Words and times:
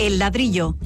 El 0.00 0.18
ladrillo. 0.18 0.76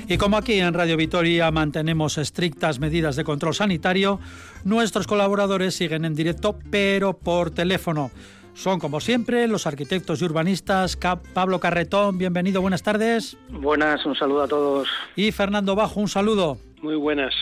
Y 0.09 0.17
como 0.17 0.37
aquí 0.37 0.53
en 0.53 0.73
Radio 0.73 0.97
Vitoria 0.97 1.51
mantenemos 1.51 2.17
estrictas 2.17 2.79
medidas 2.79 3.15
de 3.15 3.23
control 3.23 3.53
sanitario, 3.53 4.19
nuestros 4.63 5.05
colaboradores 5.05 5.75
siguen 5.75 6.03
en 6.03 6.15
directo, 6.15 6.57
pero 6.71 7.13
por 7.13 7.51
teléfono. 7.51 8.09
Son, 8.55 8.79
como 8.79 9.01
siempre, 9.01 9.47
los 9.47 9.67
arquitectos 9.67 10.19
y 10.19 10.25
urbanistas. 10.25 10.97
Pablo 11.35 11.59
Carretón, 11.59 12.17
bienvenido, 12.17 12.59
buenas 12.59 12.81
tardes. 12.81 13.37
Buenas, 13.51 14.03
un 14.07 14.15
saludo 14.15 14.41
a 14.41 14.47
todos. 14.47 14.89
Y 15.15 15.31
Fernando 15.31 15.75
Bajo, 15.75 15.99
un 15.99 16.09
saludo. 16.09 16.57
Muy 16.81 16.95
buenas. 16.95 17.35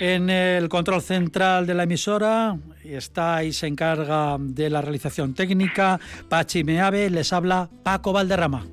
En 0.00 0.28
el 0.28 0.68
control 0.68 1.02
central 1.02 1.68
de 1.68 1.74
la 1.74 1.84
emisora 1.84 2.58
está 2.82 3.44
y 3.44 3.52
se 3.52 3.68
encarga 3.68 4.38
de 4.40 4.70
la 4.70 4.82
realización 4.82 5.34
técnica 5.34 6.00
Pachi 6.28 6.64
Meave, 6.64 7.10
les 7.10 7.32
habla 7.32 7.68
Paco 7.84 8.12
Valderrama. 8.12 8.64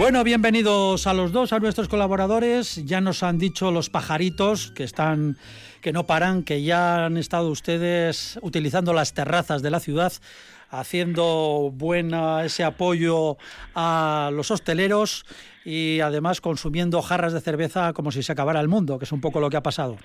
Bueno, 0.00 0.24
bienvenidos 0.24 1.06
a 1.06 1.12
los 1.12 1.30
dos, 1.30 1.52
a 1.52 1.58
nuestros 1.58 1.86
colaboradores. 1.86 2.82
Ya 2.86 3.02
nos 3.02 3.22
han 3.22 3.36
dicho 3.36 3.70
los 3.70 3.90
pajaritos 3.90 4.72
que 4.72 4.82
están, 4.82 5.36
que 5.82 5.92
no 5.92 6.06
paran, 6.06 6.42
que 6.42 6.62
ya 6.62 7.04
han 7.04 7.18
estado 7.18 7.50
ustedes 7.50 8.38
utilizando 8.40 8.94
las 8.94 9.12
terrazas 9.12 9.60
de 9.60 9.70
la 9.70 9.78
ciudad, 9.78 10.10
haciendo 10.70 11.70
buena 11.74 12.46
ese 12.46 12.64
apoyo 12.64 13.36
a 13.74 14.30
los 14.32 14.50
hosteleros 14.50 15.26
y 15.66 16.00
además 16.00 16.40
consumiendo 16.40 17.02
jarras 17.02 17.34
de 17.34 17.42
cerveza 17.42 17.92
como 17.92 18.10
si 18.10 18.22
se 18.22 18.32
acabara 18.32 18.60
el 18.60 18.68
mundo, 18.68 18.98
que 18.98 19.04
es 19.04 19.12
un 19.12 19.20
poco 19.20 19.38
lo 19.38 19.50
que 19.50 19.58
ha 19.58 19.62
pasado. 19.62 19.98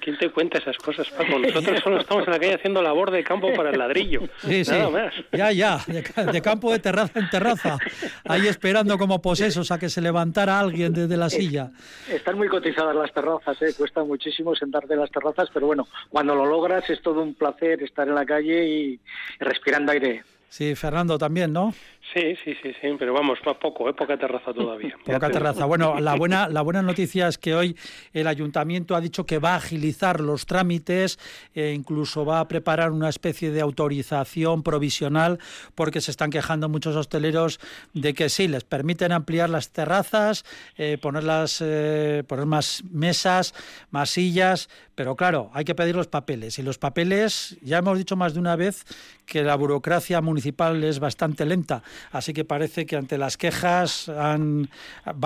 ¿Quién 0.00 0.16
te 0.18 0.30
cuenta 0.30 0.58
esas 0.58 0.76
cosas, 0.78 1.08
Paco? 1.10 1.38
Nosotros 1.38 1.80
solo 1.82 2.00
estamos 2.00 2.26
en 2.26 2.32
la 2.32 2.38
calle 2.38 2.54
haciendo 2.54 2.82
labor 2.82 3.10
de 3.10 3.22
campo 3.22 3.52
para 3.54 3.70
el 3.70 3.78
ladrillo. 3.78 4.22
Sí, 4.38 4.62
Nada 4.68 4.90
más. 4.90 5.14
Ya, 5.32 5.52
ya, 5.52 5.78
de, 5.86 6.42
campo 6.42 6.72
de 6.72 6.78
terraza 6.78 7.18
en 7.18 7.30
terraza. 7.30 7.78
Ahí 8.24 8.46
esperando 8.46 8.98
como 8.98 9.20
posesos 9.20 9.70
a 9.70 9.78
que 9.78 9.88
se 9.88 10.00
levantara 10.00 10.58
alguien 10.58 10.92
desde 10.92 11.16
la 11.16 11.30
silla. 11.30 11.70
Están 12.08 12.36
muy 12.36 12.48
cotizadas 12.48 12.94
las 12.94 13.12
terrazas, 13.12 13.60
¿eh? 13.62 13.74
cuesta 13.76 14.02
muchísimo 14.02 14.54
sentarte 14.54 14.94
en 14.94 15.00
las 15.00 15.10
terrazas, 15.10 15.48
pero 15.52 15.66
bueno, 15.66 15.86
cuando 16.08 16.34
lo 16.34 16.46
logras 16.46 16.88
es 16.90 17.00
todo 17.02 17.22
un 17.22 17.34
placer 17.34 17.82
estar 17.82 18.08
en 18.08 18.14
la 18.14 18.24
calle 18.24 18.66
y 18.66 19.00
respirando 19.38 19.92
aire. 19.92 20.22
Sí, 20.52 20.74
Fernando 20.74 21.16
también, 21.16 21.50
¿no? 21.50 21.72
Sí, 22.14 22.36
sí, 22.44 22.54
sí, 22.62 22.72
sí, 22.78 22.88
pero 22.98 23.14
vamos, 23.14 23.38
poco, 23.60 23.88
¿eh? 23.88 23.94
poca 23.94 24.18
terraza 24.18 24.52
todavía. 24.52 24.94
Poca 25.02 25.30
terraza. 25.30 25.64
Bueno, 25.64 25.98
la 25.98 26.14
buena, 26.14 26.46
la 26.48 26.60
buena 26.60 26.82
noticia 26.82 27.26
es 27.26 27.38
que 27.38 27.54
hoy 27.54 27.74
el 28.12 28.26
ayuntamiento 28.26 28.94
ha 28.94 29.00
dicho 29.00 29.24
que 29.24 29.38
va 29.38 29.54
a 29.54 29.56
agilizar 29.56 30.20
los 30.20 30.44
trámites, 30.44 31.18
e 31.54 31.72
incluso 31.72 32.26
va 32.26 32.40
a 32.40 32.48
preparar 32.48 32.90
una 32.90 33.08
especie 33.08 33.50
de 33.50 33.62
autorización 33.62 34.62
provisional, 34.62 35.38
porque 35.74 36.02
se 36.02 36.10
están 36.10 36.30
quejando 36.30 36.68
muchos 36.68 36.96
hosteleros 36.96 37.60
de 37.94 38.12
que 38.12 38.28
sí, 38.28 38.46
les 38.46 38.64
permiten 38.64 39.12
ampliar 39.12 39.48
las 39.48 39.70
terrazas, 39.70 40.44
eh, 40.76 40.98
ponerlas, 41.00 41.62
eh, 41.64 42.24
poner 42.26 42.44
más 42.44 42.84
mesas, 42.90 43.54
más 43.90 44.10
sillas, 44.10 44.68
pero 44.94 45.16
claro, 45.16 45.50
hay 45.54 45.64
que 45.64 45.74
pedir 45.74 45.96
los 45.96 46.08
papeles. 46.08 46.58
Y 46.58 46.62
los 46.62 46.76
papeles, 46.76 47.56
ya 47.62 47.78
hemos 47.78 47.96
dicho 47.96 48.16
más 48.16 48.34
de 48.34 48.40
una 48.40 48.56
vez 48.56 48.84
que 49.32 49.42
la 49.42 49.54
burocracia 49.56 50.20
municipal 50.20 50.84
es 50.84 50.98
bastante 50.98 51.46
lenta. 51.46 51.82
Así 52.10 52.34
que 52.34 52.44
parece 52.44 52.84
que 52.84 52.96
ante 52.96 53.16
las 53.16 53.38
quejas 53.38 54.12
van 54.14 54.68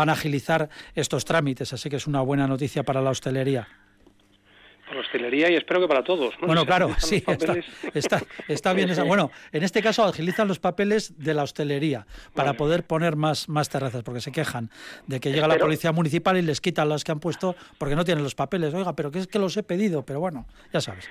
a 0.09 0.13
agilizar 0.13 0.69
estos 0.95 1.25
trámites, 1.25 1.73
así 1.73 1.91
que 1.91 1.97
es 1.97 2.07
una 2.07 2.21
buena 2.21 2.47
noticia 2.47 2.85
para 2.85 3.03
la 3.03 3.11
hostelería. 3.11 3.67
Para 4.85 4.95
la 4.95 5.01
hostelería 5.01 5.51
y 5.51 5.57
espero 5.57 5.81
que 5.81 5.89
para 5.89 6.05
todos. 6.05 6.35
Bueno, 6.41 6.65
claro, 6.65 6.95
sí, 6.99 7.25
está, 8.47 8.73
bien. 8.75 8.95
Bueno, 9.09 9.33
en 9.51 9.65
este 9.65 9.83
caso 9.83 10.05
agilizan 10.05 10.47
los 10.47 10.61
papeles 10.61 11.19
de 11.19 11.35
la 11.35 11.43
hostelería 11.43 12.07
para 12.33 12.53
poder 12.53 12.85
poner 12.87 13.17
más, 13.17 13.49
más 13.49 13.69
terrazas, 13.69 14.05
porque 14.05 14.21
se 14.21 14.31
quejan 14.31 14.71
de 15.09 15.19
que 15.19 15.33
llega 15.33 15.49
la 15.49 15.59
policía 15.59 15.91
municipal 15.91 16.37
y 16.37 16.43
les 16.43 16.61
quitan 16.61 16.89
las 16.89 17.03
que 17.03 17.11
han 17.11 17.19
puesto 17.19 17.57
porque 17.77 17.97
no 17.97 18.05
tienen 18.05 18.23
los 18.23 18.37
papeles. 18.37 18.73
Oiga, 18.73 18.95
pero 18.95 19.11
que 19.11 19.19
es 19.19 19.27
que 19.27 19.41
los 19.41 19.57
he 19.57 19.65
pedido, 19.65 20.05
pero 20.05 20.21
bueno, 20.21 20.47
ya 20.73 20.81
sabes. 20.81 21.09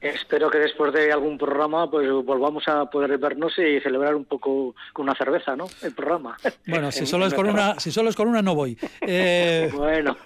Espero 0.00 0.50
que 0.50 0.58
después 0.58 0.92
de 0.92 1.12
algún 1.12 1.38
programa 1.38 1.90
pues 1.90 2.10
volvamos 2.24 2.66
a 2.68 2.86
poder 2.86 3.16
vernos 3.18 3.52
y 3.58 3.80
celebrar 3.80 4.14
un 4.14 4.24
poco 4.24 4.74
con 4.92 5.04
una 5.04 5.14
cerveza, 5.14 5.54
¿no? 5.56 5.66
El 5.82 5.92
programa. 5.92 6.36
Bueno, 6.66 6.90
si 6.92 7.06
solo 7.06 7.26
es 7.26 7.34
con 7.34 7.48
una, 7.48 7.78
si 7.78 7.90
solo 7.90 8.10
es 8.10 8.16
con 8.16 8.28
una 8.28 8.42
no 8.42 8.54
voy. 8.54 8.76
Eh, 9.00 9.70
bueno, 9.74 10.16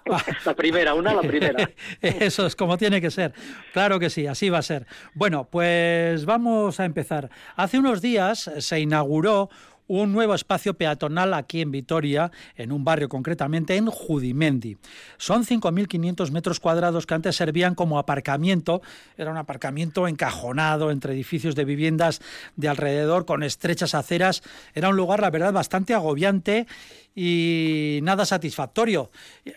la 0.45 0.55
primera, 0.55 0.95
una 0.95 1.15
la 1.15 1.23
primera. 1.23 1.69
Eso 2.01 2.47
es 2.47 2.57
como 2.57 2.79
tiene 2.79 3.01
que 3.01 3.11
ser. 3.11 3.33
Claro 3.73 3.99
que 3.99 4.11
sí, 4.11 4.27
así 4.27 4.51
va 4.51 4.59
a 4.59 4.63
ser. 4.63 4.87
Bueno, 5.15 5.49
pues 5.51 6.25
vamos 6.25 6.81
a 6.81 6.85
empezar. 6.85 7.31
Hace 7.57 7.79
unos 7.79 8.01
días 8.01 8.51
se 8.59 8.81
inauguró 8.81 9.51
un 9.87 10.13
nuevo 10.13 10.35
espacio 10.35 10.75
peatonal 10.75 11.35
aquí 11.35 11.61
en 11.61 11.71
Vitoria, 11.71 12.31
en 12.57 12.73
un 12.73 12.85
barrio 12.85 13.09
concretamente 13.09 13.77
en 13.77 13.87
Judimendi. 13.87 14.77
Son 15.19 15.45
5.500 15.45 16.31
metros 16.31 16.61
cuadrados 16.61 17.07
que 17.07 17.15
antes 17.15 17.37
servían 17.37 17.75
como 17.75 17.99
aparcamiento, 17.99 18.83
era 19.17 19.31
un 19.31 19.37
aparcamiento 19.37 20.09
encajonado 20.09 20.91
entre 20.91 21.13
edificios 21.13 21.55
de 21.55 21.65
viviendas 21.65 22.21
de 22.57 22.69
alrededor 22.69 23.27
con 23.27 23.43
estrechas 23.43 23.95
aceras, 23.95 24.43
era 24.75 24.89
un 24.89 24.97
lugar, 24.97 25.21
la 25.21 25.31
verdad, 25.31 25.53
bastante 25.53 25.95
agobiante 25.95 26.67
y 27.15 28.01
nada 28.03 28.27
satisfactorio. 28.27 29.11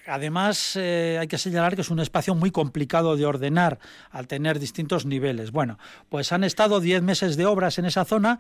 Además, 0.06 0.76
eh, 0.76 1.18
hay 1.20 1.28
que 1.28 1.38
señalar 1.38 1.76
que 1.76 1.82
es 1.82 1.90
un 1.90 2.00
espacio 2.00 2.36
muy 2.36 2.52
complicado 2.52 3.18
de 3.18 3.26
ordenar 3.26 3.80
al 4.12 4.28
tener 4.28 4.60
distintos 4.60 5.06
niveles. 5.06 5.52
Bueno, 5.52 5.80
pues 6.10 6.32
han 6.32 6.44
estado 6.44 6.80
10 6.80 7.02
meses 7.02 7.36
de 7.36 7.46
obras 7.46 7.80
en 7.80 7.86
esa 7.86 8.06
zona 8.06 8.40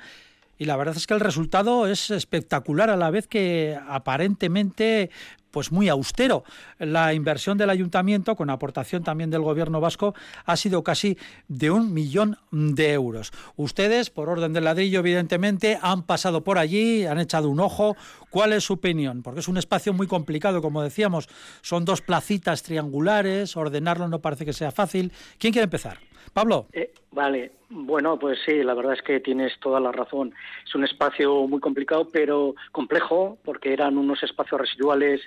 y 0.57 0.65
la 0.65 0.77
verdad 0.77 0.98
es 0.98 1.07
que 1.07 1.13
el 1.13 1.19
resultado 1.19 1.88
es 1.88 2.12
espectacular 2.12 2.89
a 2.89 2.98
la 2.98 3.09
vez 3.09 3.27
que 3.27 3.77
aparentemente 3.88 5.09
pues 5.51 5.71
muy 5.71 5.89
austero. 5.89 6.44
La 6.77 7.13
inversión 7.15 7.57
del 7.57 7.71
ayuntamiento, 7.71 8.36
con 8.36 8.50
aportación 8.50 9.04
también 9.04 9.31
del 9.31 9.42
gobierno 9.42 9.80
vasco, 9.80 10.13
ha 10.45 10.56
sido 10.56 10.83
casi 10.83 11.18
de 11.48 11.71
un 11.71 11.94
millón 11.94 12.38
de 12.51 12.94
euros. 12.94 13.31
Ustedes, 13.56 14.12
por 14.12 14.30
orden 14.30 14.54
del 14.54 14.65
ladrillo, 14.65 15.00
evidentemente, 15.00 15.80
han 15.81 16.04
pasado 16.04 16.44
por 16.44 16.60
allí, 16.60 17.06
han 17.06 17.19
echado 17.19 17.50
un 17.50 17.60
ojo. 17.60 17.95
¿Cuál 18.38 18.54
es 18.54 18.66
su 18.66 18.74
opinión? 18.74 19.24
Porque 19.24 19.39
es 19.39 19.48
un 19.48 19.57
espacio 19.57 19.94
muy 19.94 20.06
complicado, 20.06 20.62
como 20.62 20.84
decíamos. 20.84 21.28
Son 21.63 21.86
dos 21.86 22.04
placitas 22.04 22.62
triangulares, 22.62 23.57
ordenarlo 23.57 24.07
no 24.07 24.19
parece 24.19 24.45
que 24.45 24.54
sea 24.54 24.69
fácil. 24.69 25.12
¿Quién 25.39 25.54
quiere 25.54 25.63
empezar? 25.63 25.98
Pablo. 26.36 26.68
Eh, 26.72 26.94
vale, 27.10 27.54
bueno, 27.72 28.19
pues 28.19 28.38
sí, 28.45 28.62
la 28.62 28.75
verdad 28.75 28.94
es 28.94 29.01
que 29.01 29.22
tienes 29.22 29.60
toda 29.60 29.80
la 29.80 29.92
razón. 29.92 30.36
Es 30.63 30.75
un 30.75 30.84
espacio 30.84 31.48
muy 31.48 31.60
complicado, 31.60 32.10
pero 32.13 32.54
complejo, 32.72 33.39
porque 33.44 33.74
eran 33.74 33.98
unos 33.98 34.22
espacios 34.22 34.62
residuales 34.62 35.19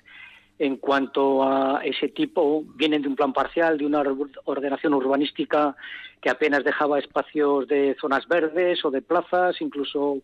en 0.60 0.76
cuanto 0.76 1.42
a 1.42 1.80
ese 1.82 2.08
tipo, 2.08 2.62
vienen 2.76 3.00
de 3.00 3.08
un 3.08 3.16
plan 3.16 3.32
parcial, 3.32 3.78
de 3.78 3.86
una 3.86 4.02
ordenación 4.44 4.92
urbanística 4.92 5.74
que 6.20 6.28
apenas 6.28 6.64
dejaba 6.64 6.98
espacios 6.98 7.66
de 7.66 7.96
zonas 7.98 8.28
verdes 8.28 8.84
o 8.84 8.90
de 8.90 9.00
plazas, 9.00 9.58
incluso 9.62 10.18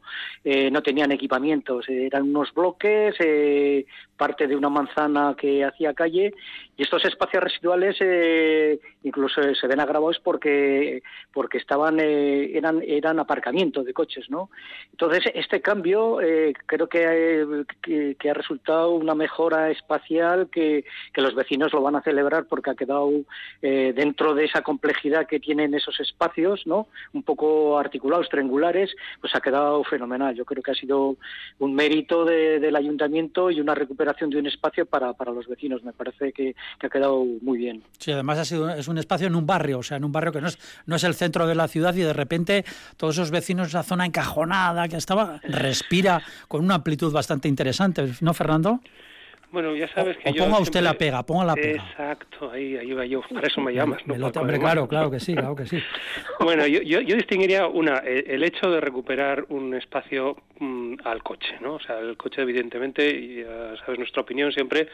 eh, 0.45 0.71
no 0.71 0.83
tenían 0.83 1.11
equipamientos, 1.11 1.89
eran 1.89 2.25
unos 2.25 2.53
bloques, 2.53 3.15
eh, 3.19 3.87
parte 4.19 4.47
de 4.47 4.57
una 4.57 4.69
manzana 4.69 5.35
que 5.39 5.65
hacía 5.65 5.95
calle, 5.95 6.35
y 6.77 6.83
estos 6.83 7.05
espacios 7.05 7.43
residuales 7.43 7.97
eh, 8.01 8.79
incluso 9.03 9.41
se 9.55 9.67
ven 9.67 9.81
agravados 9.81 10.19
porque 10.21 11.03
porque 11.33 11.59
estaban 11.59 12.01
eran 12.01 12.83
eran 12.87 13.19
aparcamientos 13.19 13.85
de 13.85 13.93
coches, 13.93 14.29
¿no? 14.31 14.51
Entonces 14.91 15.25
este 15.35 15.61
cambio 15.61 16.19
creo 16.67 16.89
que, 16.89 17.65
que, 18.19 18.31
ha 18.31 18.35
resultado 18.35 18.91
una 18.91 19.15
mejora 19.15 19.71
espacial 19.71 20.49
que, 20.51 20.85
que 21.13 21.21
los 21.23 21.35
vecinos 21.35 21.73
lo 21.73 21.83
van 21.83 21.97
a 21.97 22.03
celebrar 22.03 22.47
porque 22.47 22.71
ha 22.71 22.75
quedado 22.75 23.11
dentro 23.61 24.35
de 24.35 24.45
esa 24.45 24.63
complejidad 24.63 25.27
que 25.27 25.41
tienen 25.41 25.75
esos 25.75 25.99
espacios, 26.01 26.67
¿no? 26.67 26.89
Un 27.13 27.23
poco 27.23 27.79
articulados, 27.79 28.29
triangulares, 28.29 28.95
pues 29.21 29.35
ha 29.35 29.41
quedado 29.41 29.83
fenomenal. 29.85 30.35
Yo 30.35 30.45
creo 30.45 30.63
que 30.63 30.71
ha 30.71 30.75
sido 30.75 31.17
un 31.59 31.75
mérito 31.75 32.25
del 32.25 32.77
ayuntamiento 32.77 33.51
y 33.51 33.61
una 33.61 33.75
recuperación 33.75 34.31
de 34.31 34.39
un 34.39 34.47
espacio 34.47 34.87
para, 34.87 35.13
para 35.13 35.33
los 35.33 35.47
vecinos. 35.47 35.85
Me 35.85 35.93
parece 35.93 36.33
que, 36.33 36.55
ha 36.87 36.91
quedado 36.91 37.25
muy 37.43 37.59
bien. 37.59 37.83
Sí, 37.99 38.13
además 38.13 38.39
ha 38.39 38.45
sido, 38.45 38.71
es 38.71 38.89
un 38.89 38.99
espacio 38.99 39.27
en 39.27 39.35
un 39.35 39.47
barrio, 39.47 39.79
o 39.79 39.83
sea, 39.83 39.97
en 39.97 40.05
un 40.05 40.13
barrio 40.13 40.33
que 40.33 40.41
no 40.41 40.49
es, 40.49 40.59
no 40.87 40.97
es 40.97 41.05
el 41.05 41.15
centro 41.15 41.47
de 41.47 41.55
la 41.55 41.69
ciudad 41.69 41.95
y 41.95 42.01
de 42.01 42.13
repente 42.13 42.65
todos 42.97 43.17
esos 43.17 43.31
vecinos, 43.31 43.69
esa 43.69 43.83
zona 43.83 44.07
encajonada 44.07 44.89
que 44.89 44.97
estaba, 44.97 45.41
respira 45.43 46.23
con 46.49 46.65
una 46.65 46.77
amplitud 46.77 47.13
bastante 47.13 47.49
interesante, 47.49 48.13
¿no, 48.21 48.35
Fernando? 48.35 48.81
Bueno, 49.57 49.75
ya 49.75 49.89
sabes 49.89 50.19
que 50.19 50.29
o 50.29 50.35
ponga 50.35 50.59
usted 50.59 50.83
la 50.83 50.93
pega, 50.93 51.23
ponga 51.23 51.47
la 51.47 51.55
pega. 51.55 51.83
Exacto, 51.83 52.51
ahí, 52.51 52.77
ahí 52.77 52.93
va 52.93 53.07
yo, 53.07 53.23
para 53.23 53.47
eso 53.47 53.63
me 53.63 53.73
llamas, 53.73 54.07
¿no? 54.07 54.13
hombre, 54.15 54.59
claro, 54.59 54.87
claro 54.87 55.11
que 55.11 55.19
sí, 55.19 55.33
claro 55.35 55.57
que 55.57 55.65
sí. 55.65 55.83
bueno, 56.41 56.67
yo, 56.67 56.83
yo, 56.83 57.17
distinguiría 57.17 57.67
una, 57.67 58.01
el 58.01 58.45
hecho 58.45 58.71
de 58.71 58.83
recuperar 58.83 59.47
un 59.49 59.73
espacio 59.73 60.37
mm, 60.59 60.97
al 61.05 61.23
coche, 61.23 61.55
¿no? 61.63 61.77
O 61.77 61.81
sea, 61.81 62.01
el 62.01 62.19
coche 62.19 62.43
evidentemente, 62.43 63.09
y 63.09 63.45
ya 63.45 63.79
sabes 63.79 63.99
nuestra 63.99 64.21
opinión 64.21 64.53
siempre, 64.53 64.89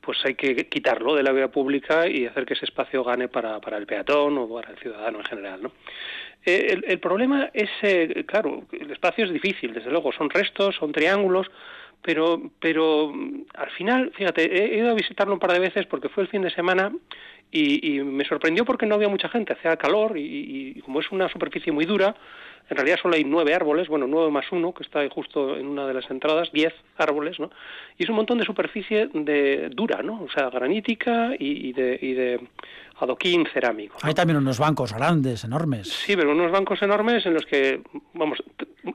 pues 0.00 0.18
hay 0.24 0.34
que 0.34 0.66
quitarlo 0.68 1.14
de 1.14 1.22
la 1.22 1.30
vía 1.30 1.46
pública 1.46 2.08
y 2.08 2.26
hacer 2.26 2.44
que 2.44 2.54
ese 2.54 2.64
espacio 2.64 3.04
gane 3.04 3.28
para, 3.28 3.60
para 3.60 3.76
el 3.76 3.86
peatón 3.86 4.36
o 4.36 4.52
para 4.52 4.72
el 4.72 4.78
ciudadano 4.78 5.18
en 5.18 5.24
general, 5.26 5.62
¿no? 5.62 5.70
Eh, 6.44 6.66
el, 6.70 6.84
el, 6.88 6.98
problema 6.98 7.50
es, 7.54 7.70
eh, 7.82 8.24
claro, 8.26 8.64
el 8.72 8.90
espacio 8.90 9.26
es 9.26 9.32
difícil, 9.32 9.72
desde 9.74 9.92
luego, 9.92 10.10
son 10.10 10.28
restos, 10.28 10.74
son 10.74 10.90
triángulos, 10.90 11.48
pero, 12.02 12.40
pero 12.60 13.12
al 13.54 13.70
final, 13.76 14.12
fíjate, 14.16 14.74
he 14.74 14.78
ido 14.78 14.90
a 14.90 14.94
visitarlo 14.94 15.34
un 15.34 15.40
par 15.40 15.52
de 15.52 15.58
veces 15.58 15.86
porque 15.86 16.08
fue 16.08 16.22
el 16.22 16.28
fin 16.28 16.42
de 16.42 16.50
semana 16.50 16.92
y, 17.50 17.96
y 17.96 18.02
me 18.02 18.24
sorprendió 18.24 18.64
porque 18.64 18.86
no 18.86 18.94
había 18.94 19.08
mucha 19.08 19.28
gente, 19.28 19.52
hacía 19.52 19.76
calor 19.76 20.18
y, 20.18 20.74
y, 20.76 20.80
como 20.82 21.00
es 21.00 21.10
una 21.10 21.28
superficie 21.28 21.72
muy 21.72 21.84
dura, 21.84 22.14
en 22.70 22.76
realidad 22.76 22.98
solo 23.00 23.14
hay 23.14 23.24
nueve 23.24 23.54
árboles, 23.54 23.88
bueno, 23.88 24.06
nueve 24.06 24.30
más 24.30 24.44
uno, 24.52 24.74
que 24.74 24.82
está 24.82 25.00
ahí 25.00 25.08
justo 25.10 25.56
en 25.56 25.66
una 25.66 25.86
de 25.86 25.94
las 25.94 26.10
entradas, 26.10 26.50
diez 26.52 26.74
árboles, 26.98 27.40
¿no? 27.40 27.50
Y 27.96 28.04
es 28.04 28.10
un 28.10 28.16
montón 28.16 28.36
de 28.36 28.44
superficie 28.44 29.08
de 29.12 29.70
dura, 29.70 30.02
¿no? 30.02 30.22
O 30.22 30.30
sea, 30.30 30.50
granítica 30.50 31.30
y, 31.38 31.68
y 31.68 31.72
de, 31.72 31.98
y 32.00 32.12
de 32.12 32.40
adoquín 32.98 33.46
cerámico. 33.54 33.96
Hay 34.02 34.12
también 34.12 34.36
unos 34.36 34.58
bancos 34.58 34.92
grandes, 34.92 35.44
enormes. 35.44 35.88
Sí, 35.88 36.14
pero 36.14 36.32
unos 36.32 36.50
bancos 36.52 36.82
enormes 36.82 37.24
en 37.24 37.34
los 37.34 37.46
que, 37.46 37.80
vamos, 38.12 38.42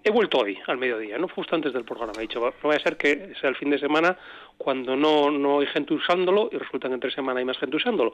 he 0.04 0.12
vuelto 0.12 0.40
hoy 0.40 0.58
al 0.68 0.78
mediodía, 0.78 1.18
no 1.18 1.28
justo 1.28 1.56
antes 1.56 1.74
del 1.74 1.84
programa. 1.84 2.14
He 2.18 2.22
dicho, 2.22 2.40
no 2.40 2.70
vaya 2.70 2.80
a 2.80 2.84
ser 2.84 2.98
que 2.98 3.34
sea 3.40 3.50
el 3.50 3.56
fin 3.56 3.72
de 3.72 3.80
semana 3.80 4.18
cuando 4.58 4.96
no, 4.96 5.32
no 5.32 5.62
hay 5.62 5.68
gente 5.68 5.94
usándolo 5.94 6.50
y 6.52 6.58
resulta 6.58 6.88
que 6.90 6.94
entre 6.94 7.12
semana 7.12 7.40
hay 7.40 7.46
más 7.46 7.58
gente 7.58 7.78
usándolo. 7.78 8.14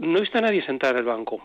No 0.00 0.20
está 0.20 0.40
nadie 0.40 0.64
sentado 0.64 0.94
en 0.94 0.98
el 0.98 1.04
banco. 1.04 1.42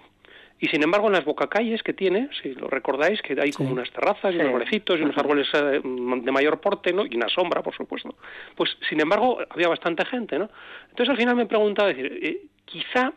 Y 0.62 0.68
sin 0.68 0.84
embargo, 0.84 1.07
en 1.07 1.13
las 1.13 1.24
bocacalles 1.24 1.81
que 1.84 1.94
tiene, 1.94 2.30
si 2.42 2.54
lo 2.54 2.68
recordáis, 2.68 3.22
que 3.22 3.40
hay 3.40 3.51
como 3.51 3.72
unas 3.72 3.90
terrazas 3.92 4.34
y 4.34 4.36
unos 4.36 4.48
arbolecitos 4.48 5.00
y 5.00 5.04
unos 5.04 5.18
árboles 5.18 5.48
eh, 5.54 5.81
de 5.81 6.31
mayor 6.31 6.60
porte, 6.60 6.92
¿no? 6.92 7.06
Y 7.06 7.16
una 7.16 7.30
sombra, 7.30 7.63
por 7.63 7.74
supuesto. 7.74 8.16
Pues, 8.56 8.78
sin 8.90 9.00
embargo, 9.00 9.40
había 9.50 9.69
bastante 9.69 10.04
gente, 10.06 10.38
¿no? 10.38 10.50
Entonces, 10.90 11.10
al 11.10 11.18
final 11.18 11.36
me 11.38 11.44
he 11.44 11.46
preguntado, 11.46 11.88
decir, 11.88 12.19
eh, 12.22 12.42
quizá 12.66 13.13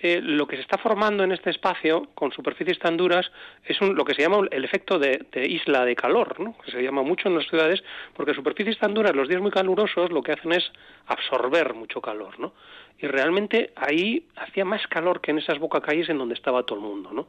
eh, 0.00 0.20
lo 0.22 0.46
que 0.46 0.54
se 0.54 0.62
está 0.62 0.78
formando 0.78 1.24
en 1.24 1.32
este 1.32 1.50
espacio, 1.50 2.10
con 2.14 2.30
superficies 2.30 2.78
tan 2.78 2.96
duras, 2.96 3.28
es 3.64 3.80
un, 3.80 3.96
lo 3.96 4.04
que 4.04 4.14
se 4.14 4.22
llama 4.22 4.46
el 4.48 4.64
efecto 4.64 5.00
de, 5.00 5.26
isla 5.34 5.84
de 5.84 5.96
calor, 5.96 6.38
¿no? 6.38 6.56
que 6.64 6.70
se 6.70 6.80
llama 6.80 7.02
mucho 7.02 7.28
en 7.28 7.34
las 7.34 7.48
ciudades, 7.48 7.82
porque 8.14 8.32
superficies 8.32 8.78
tan 8.78 8.94
duras, 8.94 9.16
los 9.16 9.28
días 9.28 9.42
muy 9.42 9.50
calurosos, 9.50 10.12
lo 10.12 10.22
que 10.22 10.32
hacen 10.32 10.52
es 10.52 10.70
absorber 11.06 11.74
mucho 11.74 12.00
calor. 12.00 12.38
¿no? 12.38 12.52
Y 13.00 13.06
realmente 13.06 13.72
ahí 13.76 14.26
hacía 14.36 14.64
más 14.64 14.86
calor 14.88 15.20
que 15.20 15.30
en 15.30 15.38
esas 15.38 15.58
bocacalles 15.58 16.08
en 16.08 16.18
donde 16.18 16.34
estaba 16.34 16.64
todo 16.64 16.78
el 16.78 16.84
mundo. 16.84 17.10
¿no? 17.12 17.28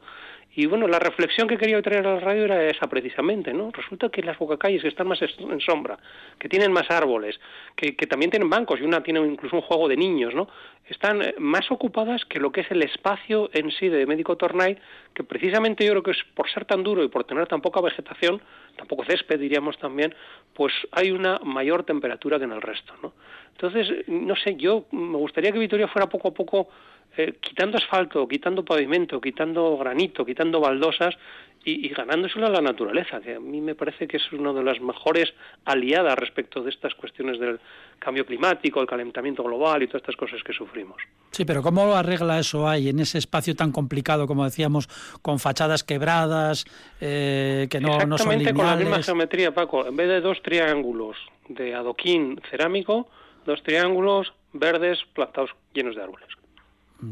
Y 0.52 0.66
bueno, 0.66 0.88
la 0.88 0.98
reflexión 0.98 1.46
que 1.46 1.56
quería 1.56 1.80
traer 1.80 2.04
a 2.04 2.14
la 2.14 2.20
radio 2.20 2.44
era 2.44 2.64
esa 2.64 2.88
precisamente, 2.88 3.52
¿no? 3.52 3.70
Resulta 3.70 4.08
que 4.08 4.20
las 4.20 4.36
bocacalles 4.36 4.82
están 4.84 5.06
más 5.06 5.20
en 5.22 5.60
sombra, 5.60 5.96
que 6.40 6.48
tienen 6.48 6.72
más 6.72 6.90
árboles, 6.90 7.38
que, 7.76 7.94
que 7.94 8.06
también 8.08 8.32
tienen 8.32 8.50
bancos 8.50 8.80
y 8.80 8.82
una 8.82 9.00
tiene 9.00 9.20
incluso 9.20 9.54
un 9.54 9.62
juego 9.62 9.86
de 9.86 9.96
niños, 9.96 10.34
¿no? 10.34 10.48
Están 10.88 11.22
eh, 11.22 11.34
más 11.38 11.70
ocupadas 11.70 12.24
que 12.24 12.40
lo 12.40 12.50
que 12.50 12.62
es 12.62 12.70
el 12.72 12.82
espacio 12.82 13.48
en 13.52 13.70
sí 13.70 13.88
de 13.88 14.06
Médico 14.06 14.36
Tornay, 14.36 14.76
que 15.14 15.22
precisamente 15.22 15.84
yo 15.84 15.92
creo 15.92 16.02
que 16.02 16.10
es 16.10 16.24
por 16.34 16.50
ser 16.50 16.64
tan 16.64 16.82
duro 16.82 17.04
y 17.04 17.08
por 17.08 17.22
tener 17.22 17.46
tan 17.46 17.60
poca 17.60 17.80
vegetación, 17.80 18.42
tampoco 18.76 19.04
césped 19.04 19.38
diríamos 19.38 19.78
también, 19.78 20.12
pues 20.52 20.72
hay 20.90 21.12
una 21.12 21.38
mayor 21.44 21.84
temperatura 21.84 22.38
que 22.38 22.44
en 22.44 22.52
el 22.52 22.60
resto, 22.60 22.92
¿no? 23.04 23.12
Entonces, 23.60 24.08
no 24.08 24.34
sé, 24.36 24.56
yo 24.56 24.86
me 24.90 25.18
gustaría 25.18 25.52
que 25.52 25.58
Vitoria 25.58 25.86
fuera 25.86 26.08
poco 26.08 26.28
a 26.28 26.30
poco 26.32 26.68
eh, 27.14 27.34
quitando 27.40 27.76
asfalto, 27.76 28.26
quitando 28.26 28.64
pavimento, 28.64 29.20
quitando 29.20 29.76
granito, 29.76 30.24
quitando 30.24 30.60
baldosas 30.60 31.14
y, 31.62 31.86
y, 31.86 31.90
ganándoselo 31.90 32.46
a 32.46 32.50
la 32.50 32.62
naturaleza, 32.62 33.20
que 33.20 33.34
a 33.34 33.40
mí 33.40 33.60
me 33.60 33.74
parece 33.74 34.08
que 34.08 34.16
es 34.16 34.32
una 34.32 34.54
de 34.54 34.62
las 34.62 34.80
mejores 34.80 35.34
aliadas 35.66 36.18
respecto 36.18 36.62
de 36.62 36.70
estas 36.70 36.94
cuestiones 36.94 37.38
del 37.38 37.60
cambio 37.98 38.24
climático, 38.24 38.80
el 38.80 38.86
calentamiento 38.86 39.42
global 39.42 39.82
y 39.82 39.88
todas 39.88 40.00
estas 40.00 40.16
cosas 40.16 40.42
que 40.42 40.54
sufrimos. 40.54 40.96
Sí, 41.30 41.44
pero 41.44 41.62
¿cómo 41.62 41.94
arregla 41.94 42.38
eso 42.38 42.66
ahí, 42.66 42.88
en 42.88 43.00
ese 43.00 43.18
espacio 43.18 43.54
tan 43.54 43.72
complicado, 43.72 44.26
como 44.26 44.44
decíamos, 44.44 44.88
con 45.20 45.38
fachadas 45.38 45.84
quebradas, 45.84 46.64
eh, 46.98 47.66
que 47.70 47.78
no, 47.78 47.98
no 48.06 48.16
son 48.16 48.38
lineales? 48.38 48.54
con 48.54 48.66
la 48.66 48.76
misma 48.76 49.02
geometría, 49.02 49.52
Paco. 49.52 49.86
En 49.86 49.96
vez 49.96 50.08
de 50.08 50.22
dos 50.22 50.40
triángulos 50.40 51.18
de 51.48 51.74
adoquín 51.74 52.40
cerámico, 52.50 53.10
dos 53.44 53.62
triángulos 53.62 54.32
verdes 54.52 54.98
plantados 55.14 55.50
llenos 55.72 55.96
de 55.96 56.02
árboles. 56.02 56.28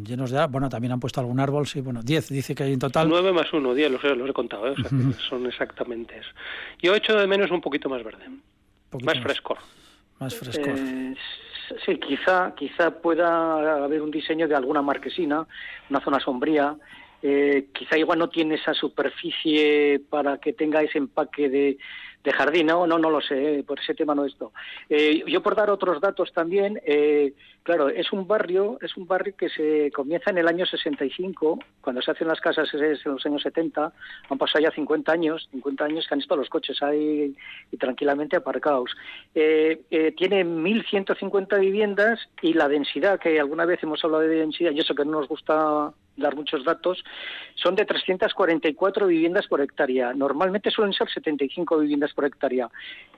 Llenos 0.04 0.30
de 0.30 0.46
bueno 0.46 0.68
también 0.68 0.92
han 0.92 1.00
puesto 1.00 1.20
algún 1.20 1.40
árbol 1.40 1.66
sí 1.66 1.80
bueno 1.80 2.02
10 2.02 2.28
dice 2.28 2.54
que 2.54 2.64
hay 2.64 2.74
en 2.74 2.78
total. 2.78 3.08
9 3.08 3.32
más 3.32 3.52
1 3.52 3.74
10 3.74 3.90
los, 3.90 4.04
los 4.04 4.28
he 4.28 4.32
contado 4.32 4.68
¿eh? 4.68 4.72
o 4.72 4.76
sea, 4.76 4.90
son 5.28 5.46
exactamente 5.46 6.18
eso. 6.18 6.28
Yo 6.82 6.94
he 6.94 6.98
hecho 6.98 7.16
de 7.16 7.26
menos 7.26 7.50
un 7.50 7.60
poquito 7.60 7.88
más 7.88 8.02
verde. 8.04 8.24
Más, 9.02 9.20
frescor 9.20 9.58
más 10.18 10.34
frescor 10.34 10.74
eh, 10.76 11.14
sí 11.84 11.98
quizá 11.98 12.54
quizá 12.54 12.90
pueda 12.90 13.84
haber 13.84 14.02
un 14.02 14.10
diseño 14.10 14.48
de 14.48 14.54
alguna 14.54 14.82
marquesina 14.82 15.46
una 15.88 16.00
zona 16.00 16.20
sombría. 16.20 16.76
Eh, 17.20 17.70
quizá 17.74 17.98
igual 17.98 18.20
no 18.20 18.28
tiene 18.28 18.54
esa 18.54 18.74
superficie 18.74 20.00
para 20.08 20.38
que 20.38 20.52
tenga 20.52 20.82
ese 20.82 20.98
empaque 20.98 21.48
de, 21.48 21.78
de 22.24 22.32
jardín, 22.32 22.66
no, 22.66 22.86
no, 22.86 22.98
no 22.98 23.10
lo 23.10 23.20
sé, 23.20 23.58
eh, 23.58 23.62
por 23.62 23.78
ese 23.78 23.94
tema 23.94 24.14
no 24.14 24.24
esto. 24.24 24.52
Eh, 24.88 25.22
yo 25.26 25.42
por 25.42 25.54
dar 25.54 25.70
otros 25.70 26.00
datos 26.00 26.32
también, 26.32 26.80
eh, 26.84 27.32
claro, 27.62 27.88
es 27.88 28.12
un 28.12 28.26
barrio, 28.26 28.78
es 28.82 28.96
un 28.96 29.06
barrio 29.06 29.34
que 29.36 29.48
se 29.48 29.90
comienza 29.92 30.30
en 30.30 30.38
el 30.38 30.48
año 30.48 30.66
65, 30.66 31.58
cuando 31.80 32.02
se 32.02 32.10
hacen 32.10 32.28
las 32.28 32.40
casas 32.40 32.72
es 32.74 33.06
en 33.06 33.12
los 33.12 33.24
años 33.24 33.42
70, 33.42 33.92
han 34.28 34.38
pasado 34.38 34.64
ya 34.64 34.70
50 34.70 35.12
años, 35.12 35.48
50 35.52 35.84
años 35.84 36.06
que 36.08 36.14
han 36.14 36.20
estado 36.20 36.40
los 36.40 36.50
coches 36.50 36.82
ahí 36.82 37.34
y 37.70 37.76
tranquilamente 37.76 38.36
aparcados. 38.36 38.90
tiene 39.32 40.44
1.150 40.44 41.60
viviendas 41.60 42.20
y 42.42 42.52
la 42.54 42.68
densidad, 42.68 43.20
que 43.20 43.38
alguna 43.38 43.64
vez 43.64 43.82
hemos 43.82 44.04
hablado 44.04 44.24
de 44.24 44.36
densidad, 44.36 44.72
y 44.72 44.80
eso 44.80 44.94
que 44.94 45.04
no 45.04 45.12
nos 45.12 45.28
gusta 45.28 45.92
dar 46.18 46.36
muchos 46.36 46.64
datos, 46.64 47.02
son 47.54 47.74
de 47.74 47.84
344 47.84 49.06
viviendas 49.06 49.46
por 49.46 49.60
hectárea. 49.60 50.12
Normalmente 50.12 50.70
suelen 50.70 50.92
ser 50.92 51.08
75 51.08 51.78
viviendas 51.78 52.12
por 52.12 52.24
hectárea. 52.24 52.68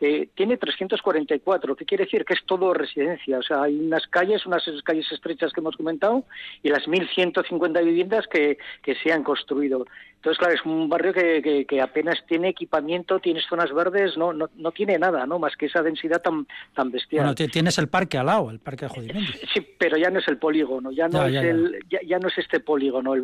Eh, 0.00 0.28
tiene 0.34 0.56
344, 0.56 1.76
¿qué 1.76 1.84
quiere 1.84 2.04
decir? 2.04 2.24
Que 2.24 2.34
es 2.34 2.44
todo 2.44 2.72
residencia. 2.74 3.38
O 3.38 3.42
sea, 3.42 3.62
hay 3.62 3.78
unas 3.78 4.06
calles, 4.06 4.46
unas 4.46 4.64
calles 4.84 5.10
estrechas 5.10 5.52
que 5.52 5.60
hemos 5.60 5.76
comentado 5.76 6.24
y 6.62 6.68
las 6.68 6.86
1.150 6.86 7.84
viviendas 7.84 8.26
que, 8.26 8.58
que 8.82 8.94
se 8.96 9.12
han 9.12 9.22
construido. 9.22 9.86
Entonces, 10.20 10.38
claro, 10.38 10.54
es 10.54 10.64
un 10.66 10.86
barrio 10.90 11.14
que, 11.14 11.64
que, 11.66 11.80
apenas 11.80 12.18
tiene 12.28 12.50
equipamiento, 12.50 13.20
tiene 13.20 13.40
zonas 13.40 13.72
verdes, 13.72 14.18
no, 14.18 14.34
no, 14.34 14.50
no 14.54 14.70
tiene 14.70 14.98
nada, 14.98 15.24
¿no? 15.24 15.38
Más 15.38 15.56
que 15.56 15.64
esa 15.64 15.82
densidad 15.82 16.20
tan, 16.20 16.46
tan 16.74 16.90
bestial. 16.90 17.24
Bueno, 17.24 17.34
tienes 17.50 17.78
el 17.78 17.88
parque 17.88 18.18
al 18.18 18.26
lado, 18.26 18.50
el 18.50 18.58
parque 18.58 18.84
de 18.84 18.90
Jodimendi. 18.90 19.32
Sí, 19.54 19.66
pero 19.78 19.96
ya 19.96 20.10
no 20.10 20.18
es 20.18 20.28
el 20.28 20.36
polígono, 20.36 20.92
ya 20.92 21.08
no, 21.08 21.24
es, 21.24 21.34
El, 21.36 21.78
ya, 21.88 22.18
no 22.18 22.28
es 22.28 22.36
este 22.36 22.60
polígono. 22.60 23.14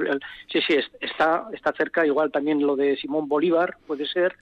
sí, 0.50 0.61
sí, 0.67 0.79
está, 0.99 1.45
está 1.53 1.73
cerca, 1.73 2.07
igual 2.07 2.33
también 2.33 2.67
lo 2.67 2.76
de 2.76 2.97
Simón 2.97 3.29
Bolívar, 3.29 3.76
puede 3.87 4.07
ser, 4.07 4.35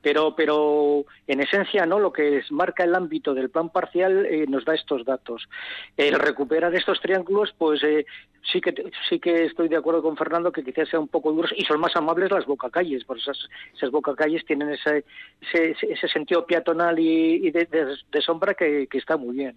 pero, 0.00 0.34
pero 0.34 1.04
en 1.26 1.40
esencia, 1.40 1.84
¿no? 1.84 1.98
Lo 1.98 2.10
que 2.10 2.38
es, 2.38 2.50
marca 2.50 2.84
el 2.84 2.94
ámbito 2.94 3.34
del 3.34 3.50
plan 3.50 3.68
parcial 3.68 4.24
eh, 4.24 4.46
nos 4.48 4.64
da 4.64 4.74
estos 4.74 5.04
datos. 5.04 5.46
El 5.94 6.14
recuperar 6.14 6.74
estos 6.74 7.02
triángulos, 7.02 7.54
pues 7.58 7.82
eh, 7.84 8.06
sí 8.50 8.60
que 8.60 8.74
sí 9.08 9.18
que 9.18 9.44
estoy 9.44 9.68
de 9.68 9.76
acuerdo 9.76 10.02
con 10.02 10.16
Fernando 10.16 10.52
que 10.52 10.64
quizás 10.64 10.88
sea 10.88 11.00
un 11.00 11.08
poco 11.08 11.32
duros 11.32 11.52
y 11.56 11.64
son 11.64 11.80
más 11.80 11.94
amables 11.98 12.30
las 12.30 12.46
bocacalles, 12.46 13.04
por 13.04 13.18
esas, 13.18 13.38
esas 13.74 13.90
bocacalles 13.90 14.44
tienen 14.46 14.70
ese, 14.70 15.04
ese, 15.40 15.76
ese 15.82 16.08
sentido 16.08 16.46
peatonal 16.46 16.98
y, 16.98 17.50
de, 17.50 17.66
sombra 18.20 18.54
que, 18.54 18.88
está 18.92 19.16
muy 19.16 19.36
bien. 19.36 19.56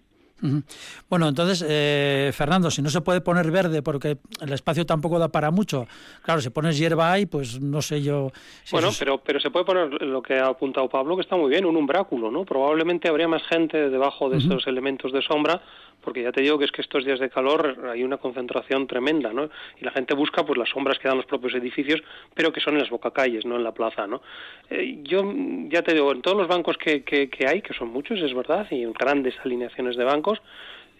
Bueno, 1.08 1.28
entonces, 1.28 1.64
eh, 1.68 2.32
Fernando, 2.34 2.68
si 2.68 2.82
no 2.82 2.90
se 2.90 3.00
puede 3.00 3.20
poner 3.20 3.52
verde 3.52 3.80
porque 3.80 4.18
el 4.40 4.52
espacio 4.52 4.84
tampoco 4.84 5.20
da 5.20 5.28
para 5.28 5.52
mucho, 5.52 5.86
claro, 6.22 6.40
si 6.40 6.50
pones 6.50 6.76
hierba 6.76 7.12
ahí, 7.12 7.26
pues 7.26 7.60
no 7.60 7.80
sé 7.80 8.02
yo. 8.02 8.32
bueno, 8.72 8.88
pero, 8.98 9.18
pero 9.18 9.38
se 9.38 9.50
puede 9.50 9.64
poner 9.64 10.02
lo 10.02 10.20
que 10.20 10.34
ha 10.40 10.48
apuntado 10.48 10.88
Pablo, 10.88 11.14
que 11.14 11.22
está 11.22 11.36
muy 11.36 11.48
bien, 11.48 11.64
un 11.64 11.76
umbráculo, 11.76 12.32
¿no? 12.32 12.44
Probablemente 12.44 13.08
habría 13.08 13.28
más 13.28 13.42
gente 13.44 13.88
debajo 13.88 14.28
de 14.30 14.38
esos 14.38 14.66
elementos 14.66 15.12
de 15.12 15.22
sombra 15.22 15.62
porque 16.02 16.22
ya 16.22 16.32
te 16.32 16.42
digo 16.42 16.58
que 16.58 16.64
es 16.64 16.72
que 16.72 16.82
estos 16.82 17.04
días 17.04 17.20
de 17.20 17.30
calor 17.30 17.88
hay 17.90 18.02
una 18.02 18.18
concentración 18.18 18.86
tremenda, 18.86 19.32
¿no? 19.32 19.48
Y 19.80 19.84
la 19.84 19.90
gente 19.90 20.14
busca 20.14 20.44
pues 20.44 20.58
las 20.58 20.68
sombras 20.68 20.98
que 20.98 21.08
dan 21.08 21.16
los 21.16 21.26
propios 21.26 21.54
edificios, 21.54 22.02
pero 22.34 22.52
que 22.52 22.60
son 22.60 22.74
en 22.74 22.80
las 22.80 22.90
bocacalles, 22.90 23.46
no 23.46 23.56
en 23.56 23.64
la 23.64 23.72
plaza, 23.72 24.06
¿no? 24.06 24.22
Eh, 24.70 24.98
yo 25.02 25.22
ya 25.68 25.82
te 25.82 25.94
digo, 25.94 26.12
en 26.12 26.22
todos 26.22 26.36
los 26.36 26.48
bancos 26.48 26.76
que, 26.76 27.02
que, 27.02 27.46
hay, 27.46 27.62
que 27.62 27.74
son 27.74 27.88
muchos, 27.88 28.20
es 28.20 28.34
verdad, 28.34 28.66
y 28.70 28.82
en 28.82 28.92
grandes 28.92 29.34
alineaciones 29.44 29.96
de 29.96 30.04
bancos, 30.04 30.40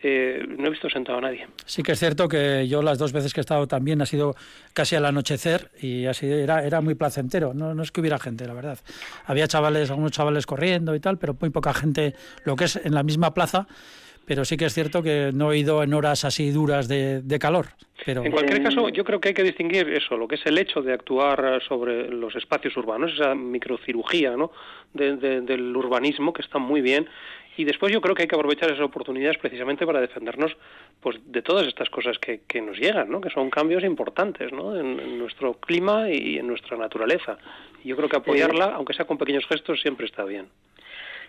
eh, 0.04 0.44
no 0.58 0.66
he 0.66 0.70
visto 0.70 0.90
sentado 0.90 1.18
a 1.18 1.20
nadie. 1.20 1.46
Sí 1.64 1.82
que 1.82 1.92
es 1.92 1.98
cierto 1.98 2.28
que 2.28 2.66
yo 2.66 2.82
las 2.82 2.98
dos 2.98 3.12
veces 3.12 3.32
que 3.32 3.40
he 3.40 3.42
estado 3.42 3.68
también 3.68 4.02
ha 4.02 4.06
sido 4.06 4.34
casi 4.74 4.96
al 4.96 5.04
anochecer 5.04 5.70
y 5.80 6.06
así 6.06 6.26
era, 6.26 6.64
era 6.64 6.80
muy 6.80 6.96
placentero. 6.96 7.54
No, 7.54 7.72
no 7.72 7.82
es 7.84 7.92
que 7.92 8.00
hubiera 8.00 8.18
gente, 8.18 8.44
la 8.46 8.54
verdad. 8.54 8.78
Había 9.26 9.46
chavales, 9.46 9.90
algunos 9.90 10.10
chavales 10.10 10.44
corriendo 10.44 10.96
y 10.96 11.00
tal, 11.00 11.18
pero 11.18 11.36
muy 11.40 11.50
poca 11.50 11.72
gente, 11.72 12.14
lo 12.44 12.56
que 12.56 12.64
es 12.64 12.76
en 12.76 12.94
la 12.94 13.04
misma 13.04 13.32
plaza 13.32 13.68
pero 14.24 14.44
sí 14.44 14.56
que 14.56 14.66
es 14.66 14.74
cierto 14.74 15.02
que 15.02 15.30
no 15.34 15.52
he 15.52 15.58
ido 15.58 15.82
en 15.82 15.94
horas 15.94 16.24
así 16.24 16.50
duras 16.50 16.88
de, 16.88 17.38
calor. 17.40 17.68
Pero... 18.04 18.24
En 18.24 18.32
cualquier 18.32 18.62
caso, 18.62 18.88
yo 18.88 19.04
creo 19.04 19.20
que 19.20 19.28
hay 19.28 19.34
que 19.34 19.42
distinguir 19.42 19.88
eso, 19.88 20.16
lo 20.16 20.28
que 20.28 20.36
es 20.36 20.46
el 20.46 20.58
hecho 20.58 20.82
de 20.82 20.92
actuar 20.92 21.62
sobre 21.66 22.08
los 22.08 22.34
espacios 22.36 22.76
urbanos, 22.76 23.12
esa 23.12 23.34
microcirugía 23.34 24.36
¿no? 24.36 24.52
del 24.92 25.76
urbanismo, 25.76 26.32
que 26.32 26.42
está 26.42 26.58
muy 26.58 26.80
bien, 26.80 27.08
y 27.56 27.64
después 27.64 27.92
yo 27.92 28.00
creo 28.00 28.14
que 28.14 28.22
hay 28.22 28.28
que 28.28 28.34
aprovechar 28.34 28.70
esas 28.70 28.84
oportunidades 28.84 29.36
precisamente 29.38 29.84
para 29.84 30.00
defendernos 30.00 30.56
pues 31.00 31.18
de 31.26 31.42
todas 31.42 31.66
estas 31.66 31.90
cosas 31.90 32.18
que, 32.18 32.40
que 32.46 32.62
nos 32.62 32.78
llegan, 32.78 33.10
¿no? 33.10 33.20
que 33.20 33.30
son 33.30 33.50
cambios 33.50 33.84
importantes 33.84 34.52
¿no? 34.52 34.76
en, 34.76 35.18
nuestro 35.18 35.54
clima 35.54 36.08
y 36.10 36.38
en 36.38 36.46
nuestra 36.46 36.76
naturaleza. 36.76 37.36
Y 37.84 37.88
yo 37.88 37.96
creo 37.96 38.08
que 38.08 38.16
apoyarla, 38.16 38.72
aunque 38.74 38.94
sea 38.94 39.06
con 39.06 39.18
pequeños 39.18 39.46
gestos, 39.46 39.80
siempre 39.82 40.06
está 40.06 40.24
bien. 40.24 40.46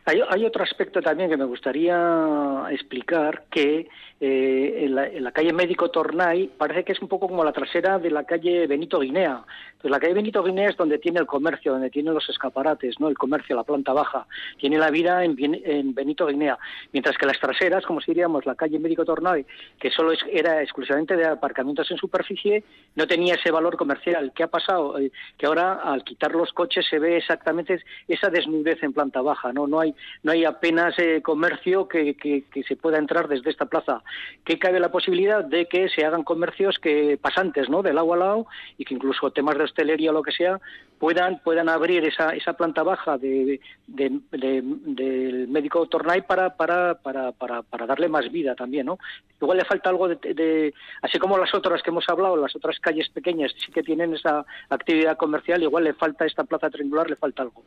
Hay, 0.06 0.46
otro 0.46 0.64
aspecto 0.64 1.02
también 1.02 1.30
que 1.30 1.38
me 1.38 1.46
gustaría 1.46 2.66
explicar, 2.70 3.46
que 3.50 3.88
eh, 4.20 4.86
en, 4.86 5.24
la, 5.24 5.32
calle 5.32 5.54
Médico 5.54 5.92
Tornay 5.92 6.50
parece 6.58 6.84
que 6.84 6.92
es 6.92 7.02
un 7.02 7.08
poco 7.08 7.30
como 7.30 7.44
la 7.46 7.54
trasera 7.54 8.00
de 8.00 8.12
la 8.12 8.26
calle 8.26 8.68
Benito 8.68 9.00
Guinea. 9.00 9.44
Entonces, 9.72 9.92
la 9.92 10.00
calle 10.02 10.14
Benito 10.14 10.44
Guinea 10.44 10.70
es 10.70 10.78
donde 10.78 10.98
tiene 10.98 11.20
el 11.20 11.26
comercio, 11.26 11.72
donde 11.72 11.90
tiene 11.90 12.12
los 12.12 12.28
escaparates, 12.28 13.00
no 13.00 13.08
el 13.08 13.18
comercio, 13.18 13.56
la 13.56 13.64
planta 13.64 13.94
baja. 13.94 14.28
Tiene 14.58 14.78
la 14.78 14.92
vida 14.92 15.24
en, 15.24 15.38
en 15.40 15.94
Benito 15.94 16.28
Guinea. 16.28 16.58
Mientras 16.92 17.18
que 17.18 17.26
las 17.26 17.40
traseras, 17.40 17.86
como 17.86 18.02
si 18.02 18.12
diríamos 18.12 18.46
la 18.46 18.56
calle 18.56 18.80
Médico 18.80 19.06
Tornay, 19.06 19.46
que 19.80 19.90
solo 19.90 20.12
era 20.30 20.62
exclusivamente 20.62 21.16
de 21.16 21.28
aparcamientos 21.28 21.90
en 21.92 21.98
superficie, 21.98 22.64
no 22.96 23.08
tenía 23.08 23.36
ese 23.36 23.52
valor 23.52 23.78
comercial. 23.78 24.34
¿Qué 24.36 24.44
ha 24.44 24.48
pasado? 24.48 25.00
Eh, 25.00 25.12
que 25.38 25.46
ahora, 25.46 25.80
al 25.84 26.04
quitar 26.04 26.34
los 26.34 26.52
coches, 26.52 26.86
se 26.90 27.00
ve 27.00 27.18
exactamente 27.18 27.82
esa 28.08 28.30
desnudez 28.30 28.84
en 28.84 28.94
planta 28.94 29.22
baja. 29.22 29.52
No, 29.54 29.68
no, 29.68 29.80
hay, 29.80 29.93
no 30.24 30.32
hay 30.32 30.46
apenas 30.46 30.98
eh, 31.00 31.22
comercio 31.22 31.88
que, 31.88 32.16
que 32.16 32.64
se 32.68 32.76
pueda 32.76 32.98
entrar 32.98 33.28
desde 33.28 33.50
esta 33.50 33.66
plaza 33.66 34.04
que 34.44 34.60
cabe 34.60 34.80
la 34.80 34.92
posibilidad 34.92 35.44
de 35.44 35.68
que 35.68 35.90
se 35.90 36.06
hagan 36.06 36.24
comercios 36.24 36.80
que 36.80 37.18
pasantes, 37.22 37.70
¿no? 37.70 37.82
Del 37.82 37.98
agua 37.98 38.16
al 38.16 38.20
lado 38.20 38.48
y 38.78 38.86
que 38.86 38.94
incluso 38.94 39.32
temas 39.32 39.58
de 39.58 39.64
hostelería 39.64 40.12
o 40.12 40.14
lo 40.14 40.24
que 40.24 40.32
sea 40.32 40.60
puedan 41.00 41.40
puedan 41.44 41.70
abrir 41.70 42.06
esa, 42.06 42.30
esa 42.30 42.54
planta 42.54 42.84
baja 42.84 43.18
de, 43.18 43.60
del 43.88 45.48
médico 45.50 45.86
Tornay 45.88 46.22
para, 46.22 46.56
para, 46.56 46.96
para, 46.96 47.32
para, 47.34 47.86
darle 47.86 48.08
más 48.08 48.32
vida 48.32 48.56
también, 48.56 48.86
¿no? 48.86 48.98
Igual 49.42 49.58
le 49.58 49.66
falta 49.66 49.90
algo 49.90 50.08
de, 50.08 50.74
así 51.02 51.20
como 51.20 51.38
las 51.38 51.54
otras 51.54 51.82
que 51.82 51.90
hemos 51.90 52.08
hablado, 52.08 52.38
las 52.38 52.56
otras 52.56 52.80
calles 52.80 53.10
pequeñas 53.10 53.52
sí 53.58 53.72
que 53.72 53.84
tienen 53.84 54.14
esa 54.14 54.46
actividad 54.70 55.18
comercial, 55.18 55.62
igual 55.62 55.84
le 55.84 55.94
falta 55.94 56.26
esta 56.26 56.46
plaza 56.46 56.70
triangular, 56.70 57.10
le 57.10 57.18
falta 57.18 57.44
algo. 57.44 57.64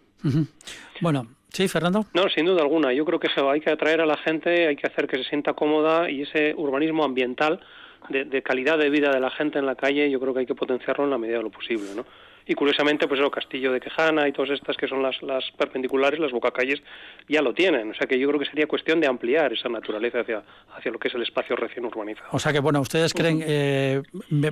Bueno, 1.03 1.27
Sí, 1.49 1.69
Fernando. 1.69 2.05
No, 2.13 2.29
sin 2.29 2.45
duda 2.45 2.63
alguna. 2.63 2.93
Yo 2.93 3.05
creo 3.05 3.19
que 3.19 3.29
eso 3.29 3.51
hay 3.51 3.61
que 3.61 3.71
atraer 3.71 4.01
a 4.01 4.07
la 4.07 4.17
gente, 4.17 4.67
hay 4.69 4.77
que 4.77 4.87
hacer 4.87 5.07
que 5.07 5.17
se 5.17 5.25
sienta 5.25 5.55
cómoda 5.55 6.11
y 6.11 6.23
ese 6.23 6.55
urbanismo 6.57 7.05
ambiental 7.05 7.61
de, 8.09 8.43
calidad 8.43 8.79
de 8.79 8.91
vida 8.91 9.11
de 9.11 9.21
la 9.21 9.31
gente 9.31 9.59
en 9.59 9.67
la 9.67 9.75
calle, 9.75 10.11
yo 10.11 10.21
creo 10.21 10.33
que 10.33 10.41
hay 10.41 10.47
que 10.47 10.55
potenciarlo 10.55 11.05
en 11.05 11.11
la 11.11 11.19
medida 11.19 11.39
de 11.39 11.45
lo 11.45 11.51
posible, 11.51 11.89
¿no? 11.95 12.05
Y 12.49 12.55
curiosamente, 12.55 13.09
pues 13.09 13.21
el 13.21 13.31
Castillo 13.31 13.73
de 13.73 13.81
Quejana 13.81 14.29
y 14.29 14.33
todas 14.33 14.51
estas 14.51 14.77
que 14.77 14.87
son 14.87 15.03
las, 15.03 15.21
las 15.23 15.45
perpendiculares, 15.59 16.21
las 16.21 16.31
bocacalles, 16.31 16.81
ya 17.29 17.43
lo 17.43 17.53
tienen. 17.53 17.91
O 17.91 17.95
sea 17.95 18.07
que 18.07 18.19
yo 18.19 18.29
creo 18.29 18.39
que 18.39 18.47
sería 18.47 18.69
cuestión 18.69 19.01
de 19.01 19.09
ampliar 19.09 19.53
esa 19.53 19.69
naturaleza 19.69 20.21
hacia, 20.21 20.45
hacia 20.77 20.93
lo 20.93 20.99
que 21.01 21.09
es 21.09 21.15
el 21.15 21.23
espacio 21.23 21.57
recién 21.57 21.85
urbanizado. 21.85 22.29
O 22.31 22.39
sea 22.39 22.53
que, 22.53 22.61
bueno, 22.61 22.81
ustedes 22.81 23.13
creen, 23.15 23.43
eh, 23.45 24.03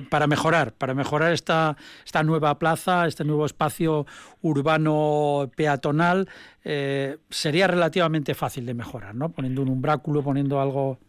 para 0.09 0.27
mejorar, 0.27 0.73
para 0.73 0.93
mejorar 0.93 1.31
esta, 1.31 1.77
esta 2.03 2.21
nueva 2.23 2.59
plaza, 2.59 3.07
este 3.07 3.23
nuevo 3.23 3.45
espacio 3.45 4.05
urbano 4.41 5.49
peatonal, 5.55 6.27
eh, 6.65 7.15
sería 7.29 7.67
relativamente 7.67 8.33
fácil 8.33 8.65
de 8.65 8.73
mejorar, 8.73 9.15
¿no? 9.15 9.29
Poniendo 9.29 9.61
un 9.61 9.69
umbráculo, 9.69 10.21
poniendo 10.21 10.59
algo... 10.59 10.99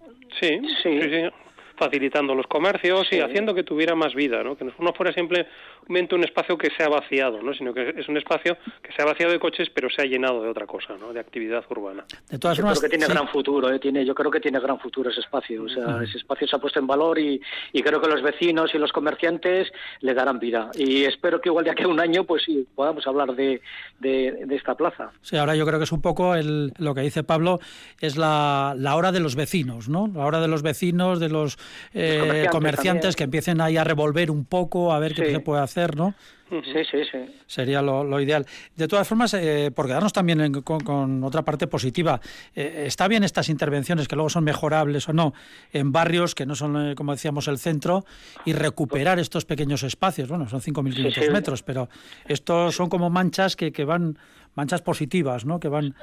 sí, 0.40 0.60
sí. 0.84 1.00
sí 1.02 1.30
facilitando 1.76 2.34
los 2.34 2.46
comercios 2.46 3.06
y 3.10 3.20
haciendo 3.20 3.54
que 3.54 3.62
tuviera 3.62 3.94
más 3.94 4.14
vida, 4.14 4.42
¿no? 4.42 4.56
que 4.56 4.64
no 4.64 4.92
fuera 4.94 5.12
simplemente 5.12 6.14
un 6.14 6.24
espacio 6.24 6.56
que 6.56 6.70
se 6.76 6.82
ha 6.82 6.88
vaciado, 6.88 7.42
¿no? 7.42 7.54
sino 7.54 7.72
que 7.72 7.94
es 7.96 8.08
un 8.08 8.16
espacio 8.16 8.56
que 8.82 8.92
se 8.92 9.02
ha 9.02 9.04
vaciado 9.04 9.32
de 9.32 9.38
coches 9.38 9.68
pero 9.74 9.88
se 9.90 10.02
ha 10.02 10.04
llenado 10.04 10.42
de 10.42 10.48
otra 10.48 10.66
cosa, 10.66 10.96
¿no? 10.98 11.12
de 11.12 11.20
actividad 11.20 11.64
urbana. 11.70 12.04
De 12.28 12.38
todas 12.38 12.56
yo 12.56 12.64
creo 12.64 12.80
que 12.80 12.88
tiene 12.88 13.06
gran 13.06 13.28
futuro, 13.28 13.70
¿eh? 13.72 13.78
tiene, 13.78 14.04
yo 14.04 14.14
creo 14.14 14.30
que 14.30 14.40
tiene 14.40 14.60
gran 14.60 14.78
futuro 14.78 15.10
ese 15.10 15.20
espacio, 15.20 15.64
o 15.64 15.68
sea, 15.68 16.02
ese 16.02 16.18
espacio 16.18 16.46
se 16.46 16.56
ha 16.56 16.58
puesto 16.58 16.80
en 16.80 16.86
valor 16.86 17.18
y, 17.18 17.40
y, 17.72 17.82
creo 17.82 18.00
que 18.00 18.08
los 18.08 18.22
vecinos 18.22 18.74
y 18.74 18.78
los 18.78 18.92
comerciantes 18.92 19.70
le 20.00 20.14
darán 20.14 20.38
vida 20.38 20.70
y 20.74 21.04
espero 21.04 21.40
que 21.40 21.48
igual 21.48 21.64
de 21.64 21.70
aquí 21.70 21.84
a 21.84 21.88
un 21.88 22.00
año 22.00 22.24
pues 22.24 22.42
sí 22.44 22.66
podamos 22.74 23.06
hablar 23.06 23.34
de, 23.34 23.60
de, 24.00 24.46
esta 24.50 24.74
plaza. 24.74 25.10
Sí, 25.20 25.36
ahora 25.36 25.54
yo 25.54 25.66
creo 25.66 25.78
que 25.78 25.84
es 25.84 25.92
un 25.92 26.00
poco 26.00 26.34
el, 26.34 26.72
lo 26.78 26.94
que 26.94 27.02
dice 27.02 27.22
Pablo, 27.22 27.60
es 28.00 28.16
la, 28.16 28.74
la 28.76 28.96
hora 28.96 29.12
de 29.12 29.20
los 29.20 29.36
vecinos, 29.36 29.88
¿no? 29.88 30.08
La 30.08 30.24
hora 30.24 30.40
de 30.40 30.48
los 30.48 30.62
vecinos, 30.62 31.20
de 31.20 31.28
los 31.28 31.58
eh, 31.94 32.46
comerciantes, 32.50 33.16
que 33.16 33.24
empiecen 33.24 33.60
ahí 33.60 33.76
a 33.76 33.84
revolver 33.84 34.30
un 34.30 34.44
poco, 34.44 34.92
a 34.92 34.98
ver 34.98 35.14
qué 35.14 35.30
se 35.30 35.40
puede 35.40 35.62
hacer, 35.62 35.96
¿no? 35.96 36.14
Sí, 36.48 36.84
sí, 36.90 36.98
sí. 37.10 37.18
Sería 37.46 37.82
lo, 37.82 38.20
ideal. 38.20 38.46
De 38.76 38.86
todas 38.86 39.06
formas, 39.08 39.34
eh, 39.34 39.72
por 39.74 39.86
quedarnos 39.86 40.12
también 40.12 40.62
con, 40.62 41.24
otra 41.24 41.42
parte 41.42 41.66
positiva, 41.66 42.20
eh, 42.54 42.84
está 42.86 43.08
bien 43.08 43.24
estas 43.24 43.48
intervenciones 43.48 44.06
que 44.06 44.14
luego 44.14 44.30
son 44.30 44.44
mejorables 44.44 45.08
o 45.08 45.12
no 45.12 45.34
en 45.72 45.90
barrios 45.90 46.36
que 46.36 46.46
no 46.46 46.54
son, 46.54 46.90
eh, 46.90 46.94
como 46.94 47.12
decíamos, 47.12 47.48
el 47.48 47.58
centro 47.58 48.04
y 48.44 48.52
recuperar 48.52 49.18
estos 49.18 49.44
pequeños 49.44 49.82
espacios. 49.82 50.28
Bueno, 50.28 50.48
son 50.48 50.60
5.500 50.60 51.32
metros, 51.32 51.62
pero 51.64 51.88
estos 52.28 52.76
son 52.76 52.88
como 52.88 53.10
manchas 53.10 53.56
que, 53.56 53.72
que 53.72 53.84
van, 53.84 54.16
manchas 54.54 54.82
positivas, 54.82 55.44
¿no? 55.44 55.58
Que 55.58 55.68
van 55.68 55.96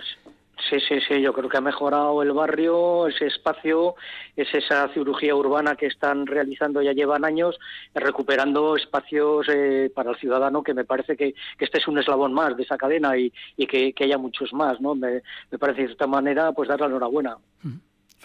Sí, 0.69 0.79
sí, 0.87 0.99
sí, 1.07 1.19
yo 1.19 1.33
creo 1.33 1.49
que 1.49 1.57
ha 1.57 1.61
mejorado 1.61 2.21
el 2.21 2.31
barrio, 2.31 3.07
ese 3.07 3.25
espacio, 3.25 3.95
es 4.35 4.53
esa 4.53 4.87
cirugía 4.89 5.35
urbana 5.35 5.75
que 5.75 5.87
están 5.87 6.27
realizando 6.27 6.81
ya 6.81 6.93
llevan 6.93 7.25
años, 7.25 7.59
recuperando 7.93 8.75
espacios 8.75 9.47
eh, 9.49 9.91
para 9.93 10.11
el 10.11 10.17
ciudadano, 10.17 10.63
que 10.63 10.75
me 10.75 10.85
parece 10.85 11.17
que, 11.17 11.33
este 11.57 11.79
es 11.79 11.87
un 11.87 11.97
eslabón 11.97 12.33
más 12.33 12.55
de 12.55 12.63
esa 12.63 12.77
cadena 12.77 13.17
y, 13.17 13.31
que, 13.67 13.93
haya 13.99 14.17
muchos 14.17 14.53
más, 14.53 14.79
¿no? 14.79 14.93
Me, 14.95 15.21
me 15.49 15.57
parece 15.57 15.87
de 15.87 15.91
esta 15.91 16.07
manera 16.07 16.51
pues 16.51 16.69
dar 16.69 16.79
la 16.79 16.85
enhorabuena. 16.85 17.37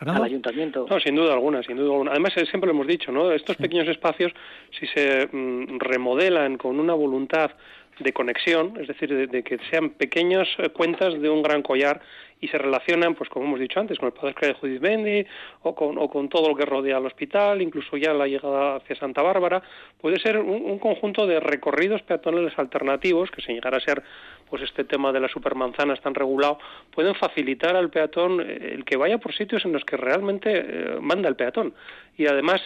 al 0.00 0.22
ayuntamiento. 0.22 0.86
No, 0.88 1.00
sin 1.00 1.16
duda 1.16 1.32
alguna, 1.32 1.62
sin 1.62 1.76
duda 1.76 1.92
alguna. 1.92 2.10
Además, 2.10 2.34
siempre 2.34 2.66
lo 2.66 2.72
hemos 2.72 2.86
dicho, 2.86 3.10
¿no? 3.10 3.32
Estos 3.32 3.56
pequeños 3.56 3.88
espacios, 3.88 4.32
si 4.78 4.86
se 4.86 5.28
mm, 5.32 5.78
remodelan 5.78 6.58
con 6.58 6.78
una 6.78 6.94
voluntad 6.94 7.52
de 7.98 8.12
conexión, 8.12 8.74
es 8.80 8.88
decir, 8.88 9.28
de, 9.28 9.42
que 9.42 9.58
sean 9.70 9.90
pequeñas 9.90 10.48
eh, 10.58 10.68
cuentas 10.70 11.20
de 11.20 11.28
un 11.28 11.42
gran 11.42 11.62
collar 11.62 12.00
y 12.40 12.48
se 12.48 12.58
relacionan, 12.58 13.14
pues 13.14 13.28
como 13.28 13.46
hemos 13.46 13.60
dicho 13.60 13.80
antes, 13.80 13.98
con 13.98 14.06
el 14.06 14.12
Padre 14.12 14.34
de 14.40 14.54
Judith 14.54 14.80
Bendy 14.80 15.26
o 15.62 15.74
con, 15.74 15.98
o 15.98 16.08
con 16.08 16.28
todo 16.28 16.48
lo 16.48 16.54
que 16.54 16.64
rodea 16.64 16.96
al 16.96 17.06
hospital, 17.06 17.60
incluso 17.60 17.96
ya 17.96 18.12
la 18.14 18.28
llegada 18.28 18.76
hacia 18.76 18.96
Santa 18.96 19.22
Bárbara, 19.22 19.62
puede 20.00 20.20
ser 20.20 20.38
un, 20.38 20.78
conjunto 20.78 21.26
de 21.26 21.40
recorridos 21.40 22.02
peatonales 22.02 22.56
alternativos, 22.56 23.30
que 23.30 23.42
sin 23.42 23.56
llegar 23.56 23.74
a 23.74 23.80
ser 23.80 24.02
pues 24.48 24.62
este 24.62 24.84
tema 24.84 25.12
de 25.12 25.20
las 25.20 25.32
supermanzanas 25.32 26.00
tan 26.00 26.14
regulado, 26.14 26.58
pueden 26.94 27.14
facilitar 27.14 27.76
al 27.76 27.90
peatón 27.90 28.40
eh, 28.40 28.74
el 28.74 28.84
que 28.84 28.96
vaya 28.96 29.18
por 29.18 29.34
sitios 29.34 29.64
en 29.64 29.72
los 29.72 29.84
que 29.84 29.96
realmente 29.96 30.50
eh, 30.54 30.98
manda 31.00 31.28
el 31.28 31.36
peatón. 31.36 31.74
Y 32.16 32.26
además 32.26 32.62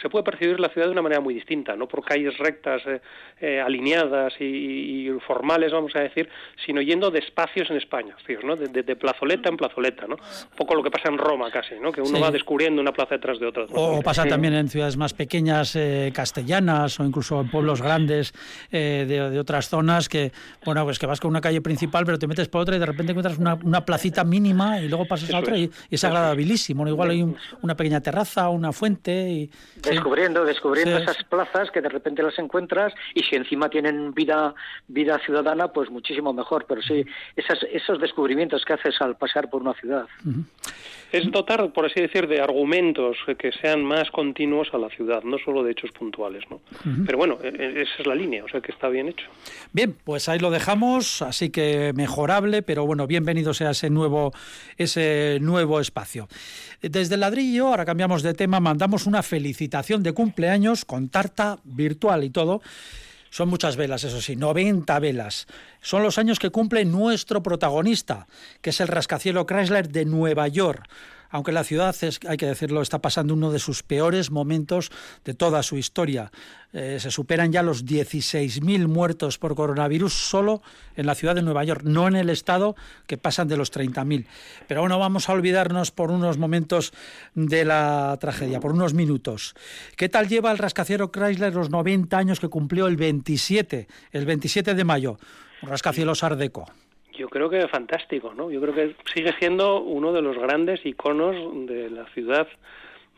se 0.00 0.08
puede 0.08 0.24
percibir 0.24 0.60
la 0.60 0.68
ciudad 0.68 0.86
de 0.86 0.92
una 0.92 1.02
manera 1.02 1.20
muy 1.20 1.34
distinta, 1.34 1.74
no 1.74 1.88
por 1.88 2.04
calles 2.04 2.36
rectas, 2.38 2.82
eh, 2.86 3.00
eh, 3.40 3.60
alineadas 3.60 4.34
y, 4.40 5.08
formales, 5.26 5.72
vamos 5.72 5.94
a 5.96 6.00
decir, 6.00 6.28
sino 6.64 6.80
yendo 6.80 7.10
de 7.10 7.18
espacios 7.18 7.68
en 7.70 7.76
España, 7.76 8.16
¿no? 8.44 8.56
De, 8.56 8.96
plazoleta 8.96 9.48
en 9.48 9.56
plazoleta, 9.56 10.06
¿no? 10.06 10.14
Un 10.14 10.56
poco 10.56 10.74
lo 10.74 10.82
que 10.82 10.90
pasa 10.90 11.08
en 11.08 11.18
Roma 11.18 11.50
casi, 11.50 11.74
¿no? 11.80 11.90
Que 11.90 12.00
uno 12.00 12.20
va 12.20 12.30
descubriendo 12.30 12.80
una 12.80 12.92
plaza 12.92 13.16
detrás 13.16 13.40
de 13.40 13.46
otra. 13.46 13.64
O 13.72 14.00
pasa 14.02 14.26
también 14.26 14.54
en 14.54 14.68
ciudades 14.68 14.96
más 14.96 15.14
pequeñas, 15.14 15.74
eh, 15.74 16.12
castellanas, 16.14 17.00
o 17.00 17.04
incluso 17.04 17.40
en 17.40 17.50
pueblos 17.50 17.82
grandes 17.82 18.32
de, 18.70 19.38
otras 19.38 19.68
zonas, 19.68 20.08
que, 20.08 20.32
bueno, 20.64 20.84
pues 20.84 20.98
que 20.98 21.06
vas 21.06 21.20
con 21.20 21.30
una 21.30 21.40
calle 21.40 21.60
principal, 21.60 22.04
pero 22.04 22.18
te 22.18 22.26
metes 22.26 22.48
por 22.48 22.62
otra 22.62 22.76
y 22.76 22.78
de 22.78 22.86
repente 22.86 23.12
encuentras 23.12 23.38
una, 23.38 23.54
una 23.54 23.84
placita 23.84 24.24
mínima 24.24 24.80
y 24.80 24.88
luego 24.88 25.06
pasas 25.06 25.32
a 25.32 25.38
otra 25.38 25.56
y, 25.56 25.70
es 25.90 26.04
agradabilísimo. 26.04 26.86
Igual 26.86 27.10
hay 27.10 27.34
una 27.62 27.76
pequeña 27.76 28.00
terraza, 28.00 28.48
una 28.48 28.72
fuente 28.72 29.30
y 29.30 29.50
descubriendo, 29.82 30.44
descubriendo 30.44 30.98
esas 30.98 31.22
plazas 31.24 31.70
que 31.70 31.80
de 31.80 31.88
repente 31.88 32.22
las 32.22 32.38
encuentras 32.38 32.92
y 33.14 33.22
si 33.22 33.36
encima 33.36 33.68
tienen 33.68 34.12
vida, 34.12 34.54
vida 34.88 35.18
ciudadana, 35.24 35.68
pues 35.68 35.90
muchísimo 35.90 36.32
mejor. 36.32 36.66
Pero 36.68 36.82
sí, 36.82 37.04
esas, 37.36 37.58
esos 37.72 38.00
descubrimientos 38.00 38.64
que 38.64 38.74
haces 38.74 39.00
al 39.00 39.16
pasar 39.16 39.48
por 39.48 39.62
una 39.62 39.74
ciudad. 39.74 40.06
Es 41.12 41.28
dotar, 41.32 41.72
por 41.72 41.86
así 41.86 42.00
decir, 42.00 42.28
de 42.28 42.40
argumentos 42.40 43.16
que 43.38 43.50
sean 43.52 43.82
más 43.82 44.10
continuos 44.10 44.68
a 44.72 44.78
la 44.78 44.88
ciudad, 44.90 45.24
no 45.24 45.38
solo 45.38 45.64
de 45.64 45.72
hechos 45.72 45.90
puntuales. 45.90 46.44
¿no? 46.50 46.60
Pero 47.04 47.18
bueno, 47.18 47.38
e, 47.42 47.48
e, 47.48 47.82
esa 47.82 47.94
es 47.98 48.06
la 48.06 48.14
línea, 48.14 48.44
o 48.44 48.48
sea 48.48 48.60
que 48.60 48.70
está 48.70 48.88
bien 48.88 49.08
hecho. 49.08 49.26
Bien, 49.72 49.96
pues 50.04 50.28
ahí 50.28 50.38
lo 50.38 50.50
dejamos, 50.50 51.22
así 51.22 51.50
que 51.50 51.92
mejorable, 51.94 52.62
pero 52.62 52.86
bueno, 52.86 53.06
bienvenido 53.08 53.54
sea 53.54 53.70
ese 53.70 53.90
nuevo, 53.90 54.32
ese 54.76 55.38
nuevo 55.40 55.80
espacio. 55.80 56.28
Desde 56.80 57.14
el 57.14 57.20
ladrillo, 57.20 57.68
ahora 57.68 57.84
cambiamos 57.84 58.22
de 58.22 58.32
tema, 58.32 58.60
mandamos 58.60 59.06
una 59.06 59.22
felicitación 59.22 59.69
de 59.70 60.12
cumpleaños 60.12 60.84
con 60.84 61.08
tarta 61.08 61.58
virtual 61.64 62.24
y 62.24 62.30
todo. 62.30 62.60
Son 63.30 63.48
muchas 63.48 63.76
velas, 63.76 64.02
eso 64.02 64.20
sí, 64.20 64.34
90 64.34 64.98
velas. 64.98 65.46
Son 65.80 66.02
los 66.02 66.18
años 66.18 66.38
que 66.40 66.50
cumple 66.50 66.84
nuestro 66.84 67.42
protagonista, 67.42 68.26
que 68.60 68.70
es 68.70 68.80
el 68.80 68.88
rascacielo 68.88 69.46
Chrysler 69.46 69.88
de 69.88 70.04
Nueva 70.04 70.48
York 70.48 70.88
aunque 71.30 71.52
la 71.52 71.64
ciudad, 71.64 71.94
es, 72.02 72.20
hay 72.28 72.36
que 72.36 72.46
decirlo, 72.46 72.82
está 72.82 72.98
pasando 72.98 73.34
uno 73.34 73.52
de 73.52 73.58
sus 73.58 73.82
peores 73.82 74.30
momentos 74.30 74.90
de 75.24 75.34
toda 75.34 75.62
su 75.62 75.78
historia. 75.78 76.32
Eh, 76.72 76.98
se 77.00 77.10
superan 77.10 77.52
ya 77.52 77.62
los 77.62 77.84
16.000 77.84 78.86
muertos 78.86 79.38
por 79.38 79.54
coronavirus 79.54 80.12
solo 80.12 80.62
en 80.96 81.06
la 81.06 81.14
ciudad 81.14 81.34
de 81.34 81.42
Nueva 81.42 81.64
York, 81.64 81.82
no 81.84 82.08
en 82.08 82.16
el 82.16 82.30
estado, 82.30 82.76
que 83.06 83.16
pasan 83.16 83.48
de 83.48 83.56
los 83.56 83.72
30.000. 83.72 84.26
Pero 84.68 84.80
bueno, 84.80 84.98
vamos 84.98 85.28
a 85.28 85.32
olvidarnos 85.32 85.90
por 85.90 86.10
unos 86.10 86.38
momentos 86.38 86.92
de 87.34 87.64
la 87.64 88.16
tragedia, 88.20 88.60
por 88.60 88.72
unos 88.72 88.94
minutos. 88.94 89.54
¿Qué 89.96 90.08
tal 90.08 90.28
lleva 90.28 90.50
el 90.50 90.58
rascacielos 90.58 91.10
Chrysler 91.10 91.54
los 91.54 91.70
90 91.70 92.16
años 92.16 92.40
que 92.40 92.48
cumplió 92.48 92.86
el 92.86 92.96
27, 92.96 93.88
el 94.12 94.26
27 94.26 94.74
de 94.74 94.84
mayo? 94.84 95.18
Un 95.62 95.68
rascacielos 95.68 96.24
Ardeco. 96.24 96.66
Yo 97.20 97.28
creo 97.28 97.50
que 97.50 97.68
fantástico, 97.68 98.32
¿no? 98.32 98.50
Yo 98.50 98.62
creo 98.62 98.74
que 98.74 98.96
sigue 99.12 99.34
siendo 99.38 99.82
uno 99.82 100.10
de 100.10 100.22
los 100.22 100.38
grandes 100.38 100.80
iconos 100.86 101.36
de 101.66 101.90
la 101.90 102.06
ciudad 102.14 102.48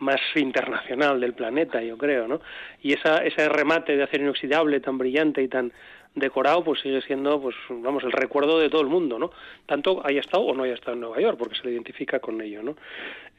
más 0.00 0.20
internacional 0.34 1.20
del 1.20 1.34
planeta, 1.34 1.80
yo 1.80 1.96
creo, 1.96 2.26
¿no? 2.26 2.40
Y 2.82 2.94
esa, 2.94 3.18
ese 3.18 3.48
remate 3.48 3.96
de 3.96 4.02
acero 4.02 4.24
inoxidable 4.24 4.80
tan 4.80 4.98
brillante 4.98 5.40
y 5.40 5.46
tan 5.46 5.72
decorado, 6.14 6.62
pues 6.62 6.80
sigue 6.80 7.00
siendo, 7.02 7.40
pues 7.40 7.56
vamos, 7.70 8.04
el 8.04 8.12
recuerdo 8.12 8.58
de 8.58 8.68
todo 8.68 8.82
el 8.82 8.88
mundo, 8.88 9.18
¿no? 9.18 9.30
Tanto 9.66 10.04
haya 10.04 10.20
estado 10.20 10.44
o 10.44 10.54
no 10.54 10.64
haya 10.64 10.74
estado 10.74 10.92
en 10.92 11.00
Nueva 11.00 11.20
York, 11.20 11.38
porque 11.38 11.56
se 11.56 11.64
le 11.64 11.72
identifica 11.72 12.18
con 12.20 12.40
ello, 12.40 12.62
¿no? 12.62 12.76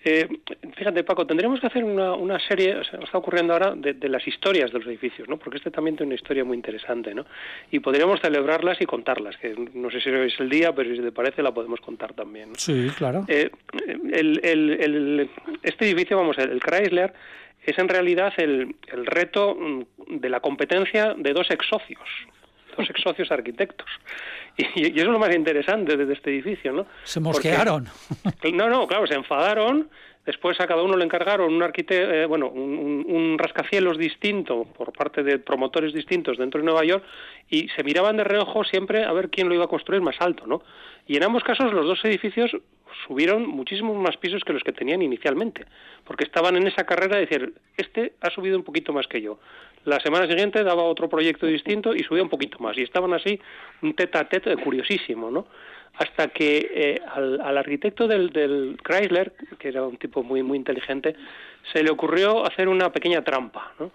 Eh, 0.05 0.27
fíjate, 0.75 1.03
Paco, 1.03 1.25
tendríamos 1.25 1.61
que 1.61 1.67
hacer 1.67 1.83
una, 1.83 2.13
una 2.13 2.37
serie, 2.39 2.83
se 2.83 2.97
está 2.97 3.17
ocurriendo 3.17 3.53
ahora, 3.53 3.73
de, 3.75 3.93
de, 3.93 4.09
las 4.09 4.27
historias 4.27 4.71
de 4.71 4.79
los 4.79 4.87
edificios, 4.87 5.29
¿no? 5.29 5.37
Porque 5.37 5.57
este 5.57 5.71
también 5.71 5.95
tiene 5.95 6.07
una 6.07 6.15
historia 6.15 6.43
muy 6.43 6.57
interesante, 6.57 7.13
¿no? 7.13 7.25
Y 7.71 7.79
podríamos 7.79 8.19
celebrarlas 8.19 8.81
y 8.81 8.85
contarlas, 8.85 9.37
que 9.37 9.55
no 9.73 9.89
sé 9.89 10.01
si 10.01 10.09
es 10.09 10.39
el 10.39 10.49
día, 10.49 10.73
pero 10.73 10.93
si 10.93 11.01
te 11.01 11.11
parece 11.11 11.41
la 11.41 11.53
podemos 11.53 11.79
contar 11.79 12.13
también. 12.13 12.49
¿no? 12.49 12.55
Sí, 12.55 12.89
claro. 12.97 13.23
Eh, 13.29 13.49
el, 14.11 14.41
el, 14.43 14.69
el, 14.71 15.29
este 15.61 15.85
edificio, 15.85 16.17
vamos, 16.17 16.37
el 16.37 16.59
Chrysler, 16.59 17.13
es 17.65 17.77
en 17.77 17.87
realidad 17.87 18.33
el, 18.37 18.75
el 18.91 19.05
reto 19.05 19.55
mm, 19.55 19.83
de 20.19 20.29
la 20.29 20.41
competencia 20.41 21.13
de 21.13 21.31
dos 21.31 21.49
ex 21.49 21.65
socios 21.67 22.09
dos 22.75 22.89
ex 22.89 23.01
socios 23.01 23.31
arquitectos. 23.31 23.87
Y, 24.57 24.85
eso 24.85 25.07
es 25.07 25.07
lo 25.07 25.19
más 25.19 25.35
interesante 25.35 25.97
de 25.97 26.13
este 26.13 26.29
edificio, 26.29 26.71
¿no? 26.71 26.85
Se 27.03 27.19
mosquearon. 27.19 27.87
no, 28.53 28.69
no, 28.69 28.87
claro, 28.87 29.07
se 29.07 29.15
enfadaron. 29.15 29.89
Después 30.25 30.57
a 30.61 30.67
cada 30.67 30.83
uno 30.83 30.95
le 30.95 31.03
encargaron 31.03 31.53
un 31.53 31.61
arquitecto, 31.63 32.13
eh, 32.13 32.25
bueno, 32.25 32.47
un, 32.47 33.05
un, 33.09 33.37
rascacielos 33.37 33.97
distinto 33.97 34.63
por 34.63 34.93
parte 34.93 35.21
de 35.21 35.37
promotores 35.37 35.93
distintos 35.93 36.37
dentro 36.37 36.61
de 36.61 36.65
Nueva 36.65 36.85
York 36.85 37.03
y 37.49 37.67
se 37.75 37.83
miraban 37.83 38.15
de 38.15 38.23
reojo 38.23 38.63
siempre 38.63 39.03
a 39.03 39.11
ver 39.11 39.29
quién 39.29 39.49
lo 39.49 39.55
iba 39.55 39.65
a 39.65 39.67
construir 39.67 40.01
más 40.01 40.15
alto, 40.19 40.47
¿no? 40.47 40.61
Y 41.07 41.17
en 41.17 41.23
ambos 41.23 41.43
casos 41.43 41.73
los 41.73 41.85
dos 41.85 41.99
edificios 42.05 42.55
subieron 43.05 43.47
muchísimos 43.47 43.97
más 43.97 44.17
pisos 44.17 44.43
que 44.43 44.53
los 44.53 44.63
que 44.63 44.71
tenían 44.71 45.01
inicialmente, 45.01 45.65
porque 46.05 46.23
estaban 46.23 46.55
en 46.55 46.67
esa 46.67 46.85
carrera 46.85 47.17
de 47.17 47.25
decir, 47.25 47.53
este 47.77 48.13
ha 48.21 48.29
subido 48.29 48.57
un 48.57 48.63
poquito 48.63 48.93
más 48.93 49.07
que 49.07 49.21
yo. 49.21 49.39
La 49.85 49.99
semana 49.99 50.27
siguiente 50.27 50.63
daba 50.63 50.83
otro 50.83 51.09
proyecto 51.09 51.45
distinto 51.45 51.93
y 51.93 52.03
subía 52.03 52.23
un 52.23 52.29
poquito 52.29 52.59
más. 52.59 52.77
Y 52.77 52.83
estaban 52.83 53.13
así, 53.13 53.39
un 53.81 53.93
tete 53.93 54.17
a 54.17 54.27
tete 54.27 54.55
curiosísimo, 54.57 55.29
¿no? 55.29 55.45
Hasta 55.95 56.29
que 56.29 56.71
eh, 56.73 57.01
al, 57.13 57.57
arquitecto 57.57 58.07
del, 58.07 58.77
Chrysler, 58.83 59.33
que 59.59 59.67
era 59.67 59.83
un 59.83 59.97
tipo 59.97 60.23
muy, 60.23 60.41
muy 60.41 60.57
inteligente, 60.57 61.15
se 61.71 61.83
le 61.83 61.91
ocurrió 61.91 62.45
hacer 62.45 62.67
una 62.67 62.91
pequeña 62.91 63.23
trampa, 63.23 63.73
¿no? 63.79 63.91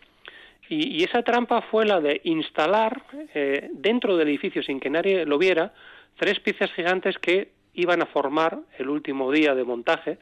Y, 0.69 1.03
esa 1.03 1.23
trampa 1.23 1.63
fue 1.63 1.87
la 1.87 1.99
de 2.01 2.21
instalar 2.25 3.03
eh, 3.35 3.71
dentro 3.73 4.17
del 4.17 4.29
edificio, 4.29 4.63
sin 4.63 4.79
que 4.79 4.91
nadie 4.91 5.25
lo 5.25 5.39
viera, 5.39 5.73
tres 6.19 6.41
piezas 6.41 6.71
gigantes 6.75 7.19
que 7.19 7.53
iban 7.73 8.03
a 8.03 8.07
formar 8.07 8.59
el 8.79 8.91
último 8.91 9.33
día 9.33 9.55
de 9.55 9.65
montaje 9.65 10.19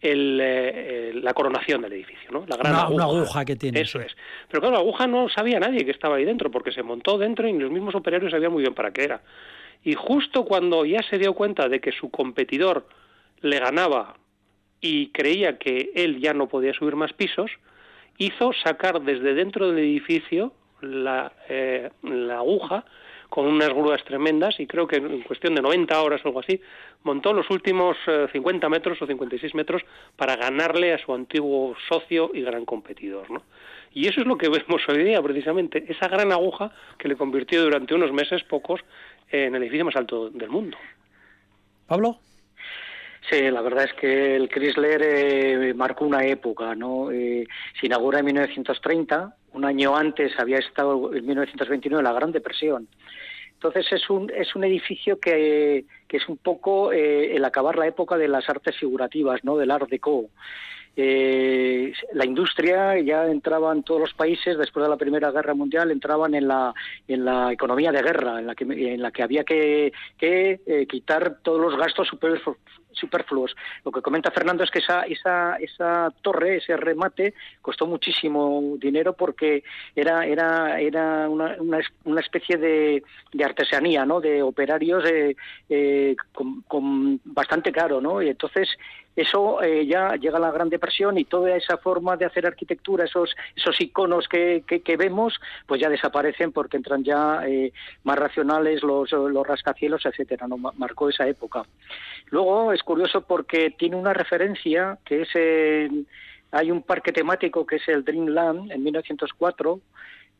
eh, 0.00 1.12
la 1.22 1.34
coronación 1.34 1.82
del 1.82 1.94
edificio, 1.94 2.30
¿no? 2.30 2.44
La 2.46 2.56
gran 2.56 2.92
una, 2.92 3.04
aguja. 3.04 3.44
que 3.44 3.56
tiene. 3.56 3.80
Eso 3.80 4.00
es. 4.00 4.14
Pero 4.48 4.60
claro, 4.60 4.76
la 4.76 4.80
aguja 4.80 5.06
no 5.06 5.28
sabía 5.28 5.58
nadie 5.58 5.84
que 5.84 5.90
estaba 5.90 6.16
ahí 6.16 6.24
dentro, 6.24 6.50
porque 6.50 6.72
se 6.72 6.82
montó 6.82 7.18
dentro 7.18 7.48
y 7.48 7.58
los 7.58 7.70
mismos 7.70 7.94
operarios 7.94 8.30
sabían 8.30 8.52
muy 8.52 8.62
bien 8.62 8.74
para 8.74 8.92
qué 8.92 9.04
era. 9.04 9.22
Y 9.82 9.94
justo 9.94 10.44
cuando 10.44 10.84
ya 10.84 11.02
se 11.02 11.18
dio 11.18 11.34
cuenta 11.34 11.68
de 11.68 11.80
que 11.80 11.92
su 11.92 12.10
competidor 12.10 12.86
le 13.40 13.58
ganaba 13.58 14.16
y 14.80 15.08
creía 15.08 15.58
que 15.58 15.92
él 15.94 16.20
ya 16.20 16.34
no 16.34 16.48
podía 16.48 16.74
subir 16.74 16.96
más 16.96 17.12
pisos, 17.12 17.50
hizo 18.18 18.52
sacar 18.52 19.00
desde 19.02 19.34
dentro 19.34 19.68
del 19.68 19.78
edificio 19.78 20.52
la, 20.80 21.32
eh, 21.48 21.90
la 22.02 22.36
aguja 22.36 22.84
con 23.28 23.46
unas 23.46 23.70
grúas 23.70 24.02
tremendas 24.04 24.58
y 24.60 24.66
creo 24.66 24.86
que 24.86 24.96
en 24.96 25.22
cuestión 25.22 25.54
de 25.54 25.62
90 25.62 26.00
horas 26.02 26.20
o 26.24 26.28
algo 26.28 26.40
así, 26.40 26.60
montó 27.02 27.32
los 27.32 27.48
últimos 27.50 27.96
50 28.32 28.66
eh, 28.66 28.70
metros 28.70 29.00
o 29.02 29.06
56 29.06 29.54
metros 29.54 29.82
para 30.16 30.36
ganarle 30.36 30.92
a 30.92 30.98
su 30.98 31.14
antiguo 31.14 31.74
socio 31.88 32.30
y 32.34 32.42
gran 32.42 32.64
competidor. 32.64 33.30
¿no? 33.30 33.42
Y 33.92 34.08
eso 34.08 34.20
es 34.20 34.26
lo 34.26 34.36
que 34.36 34.48
vemos 34.50 34.82
hoy 34.88 35.04
día, 35.04 35.22
precisamente, 35.22 35.84
esa 35.88 36.08
gran 36.08 36.32
aguja 36.32 36.72
que 36.98 37.08
le 37.08 37.16
convirtió 37.16 37.62
durante 37.62 37.94
unos 37.94 38.12
meses, 38.12 38.42
pocos, 38.44 38.80
en 39.30 39.54
el 39.54 39.62
edificio 39.62 39.84
más 39.84 39.96
alto 39.96 40.30
del 40.30 40.50
mundo. 40.50 40.76
Pablo. 41.86 42.18
Sí, 43.30 43.50
la 43.50 43.60
verdad 43.60 43.84
es 43.84 43.92
que 43.94 44.36
el 44.36 44.48
Chrysler 44.48 45.02
eh, 45.02 45.74
marcó 45.74 46.04
una 46.04 46.24
época, 46.24 46.76
¿no? 46.76 47.10
Eh, 47.10 47.46
se 47.80 47.86
inaugura 47.86 48.20
en 48.20 48.26
1930, 48.26 49.34
un 49.56 49.64
año 49.64 49.96
antes 49.96 50.38
había 50.38 50.58
estado 50.58 51.14
en 51.14 51.26
1929 51.26 52.02
la 52.02 52.12
Gran 52.12 52.30
Depresión. 52.30 52.88
Entonces 53.54 53.90
es 53.90 54.10
un, 54.10 54.30
es 54.30 54.54
un 54.54 54.64
edificio 54.64 55.18
que, 55.18 55.86
que 56.06 56.18
es 56.18 56.28
un 56.28 56.36
poco 56.36 56.92
eh, 56.92 57.34
el 57.34 57.44
acabar 57.44 57.76
la 57.76 57.86
época 57.86 58.18
de 58.18 58.28
las 58.28 58.48
artes 58.50 58.76
figurativas, 58.76 59.42
¿no? 59.44 59.56
del 59.56 59.70
Art 59.70 59.88
Deco. 59.88 60.26
Eh, 60.96 61.92
la 62.14 62.24
industria 62.24 62.98
ya 63.00 63.26
entraba 63.26 63.72
en 63.72 63.82
todos 63.82 64.00
los 64.00 64.14
países 64.14 64.56
después 64.56 64.82
de 64.82 64.88
la 64.90 64.96
Primera 64.96 65.30
Guerra 65.30 65.54
Mundial 65.54 65.90
entraban 65.90 66.34
en 66.34 66.48
la 66.48 66.72
en 67.06 67.24
la 67.24 67.52
economía 67.52 67.92
de 67.92 68.02
guerra 68.02 68.38
en 68.38 68.46
la 68.46 68.54
que 68.54 68.64
en 68.64 69.02
la 69.02 69.10
que 69.10 69.22
había 69.22 69.44
que, 69.44 69.92
que 70.16 70.60
eh, 70.66 70.86
quitar 70.86 71.38
todos 71.42 71.60
los 71.60 71.76
gastos 71.76 72.08
superfluos. 72.96 73.54
Lo 73.84 73.92
que 73.92 74.02
comenta 74.02 74.30
Fernando 74.30 74.64
es 74.64 74.70
que 74.70 74.80
esa, 74.80 75.02
esa, 75.02 75.56
esa 75.56 76.10
torre, 76.22 76.56
ese 76.56 76.76
remate, 76.76 77.34
costó 77.62 77.86
muchísimo 77.86 78.76
dinero 78.78 79.12
porque 79.12 79.62
era, 79.94 80.26
era, 80.26 80.80
era 80.80 81.28
una, 81.28 81.56
una, 82.04 82.20
especie 82.20 82.56
de, 82.56 83.02
artesanía, 83.44 84.04
¿no? 84.04 84.20
De 84.20 84.42
operarios 84.42 85.04
eh, 85.04 85.36
eh, 85.68 86.16
con, 86.32 87.20
bastante 87.24 87.70
caro, 87.70 88.00
¿no? 88.00 88.22
Y 88.22 88.28
entonces 88.28 88.68
eso 89.16 89.62
eh, 89.62 89.86
ya 89.86 90.14
llega 90.16 90.36
a 90.36 90.40
la 90.40 90.52
Gran 90.52 90.68
Depresión 90.68 91.18
y 91.18 91.24
toda 91.24 91.56
esa 91.56 91.78
forma 91.78 92.16
de 92.16 92.26
hacer 92.26 92.46
arquitectura, 92.46 93.04
esos, 93.04 93.34
esos 93.56 93.80
iconos 93.80 94.28
que, 94.28 94.62
que, 94.66 94.96
vemos, 94.96 95.34
pues 95.66 95.80
ya 95.80 95.88
desaparecen 95.88 96.52
porque 96.52 96.76
entran 96.76 97.02
ya 97.02 97.42
más 98.04 98.18
racionales 98.18 98.82
los, 98.82 99.10
los 99.12 99.46
rascacielos, 99.46 100.06
etcétera, 100.06 100.46
¿no? 100.46 100.56
Marcó 100.58 101.08
esa 101.08 101.26
época. 101.26 101.64
Luego 102.26 102.72
es 102.72 102.82
curioso 102.82 103.22
porque 103.22 103.70
tiene 103.70 103.96
una 103.96 104.12
referencia 104.12 104.98
que 105.04 105.22
es 105.22 105.28
hay 106.52 106.70
un 106.70 106.82
parque 106.82 107.12
temático 107.12 107.66
que 107.66 107.76
es 107.76 107.88
el 107.88 108.04
Dreamland 108.04 108.70
en 108.70 108.82
1904 108.82 109.80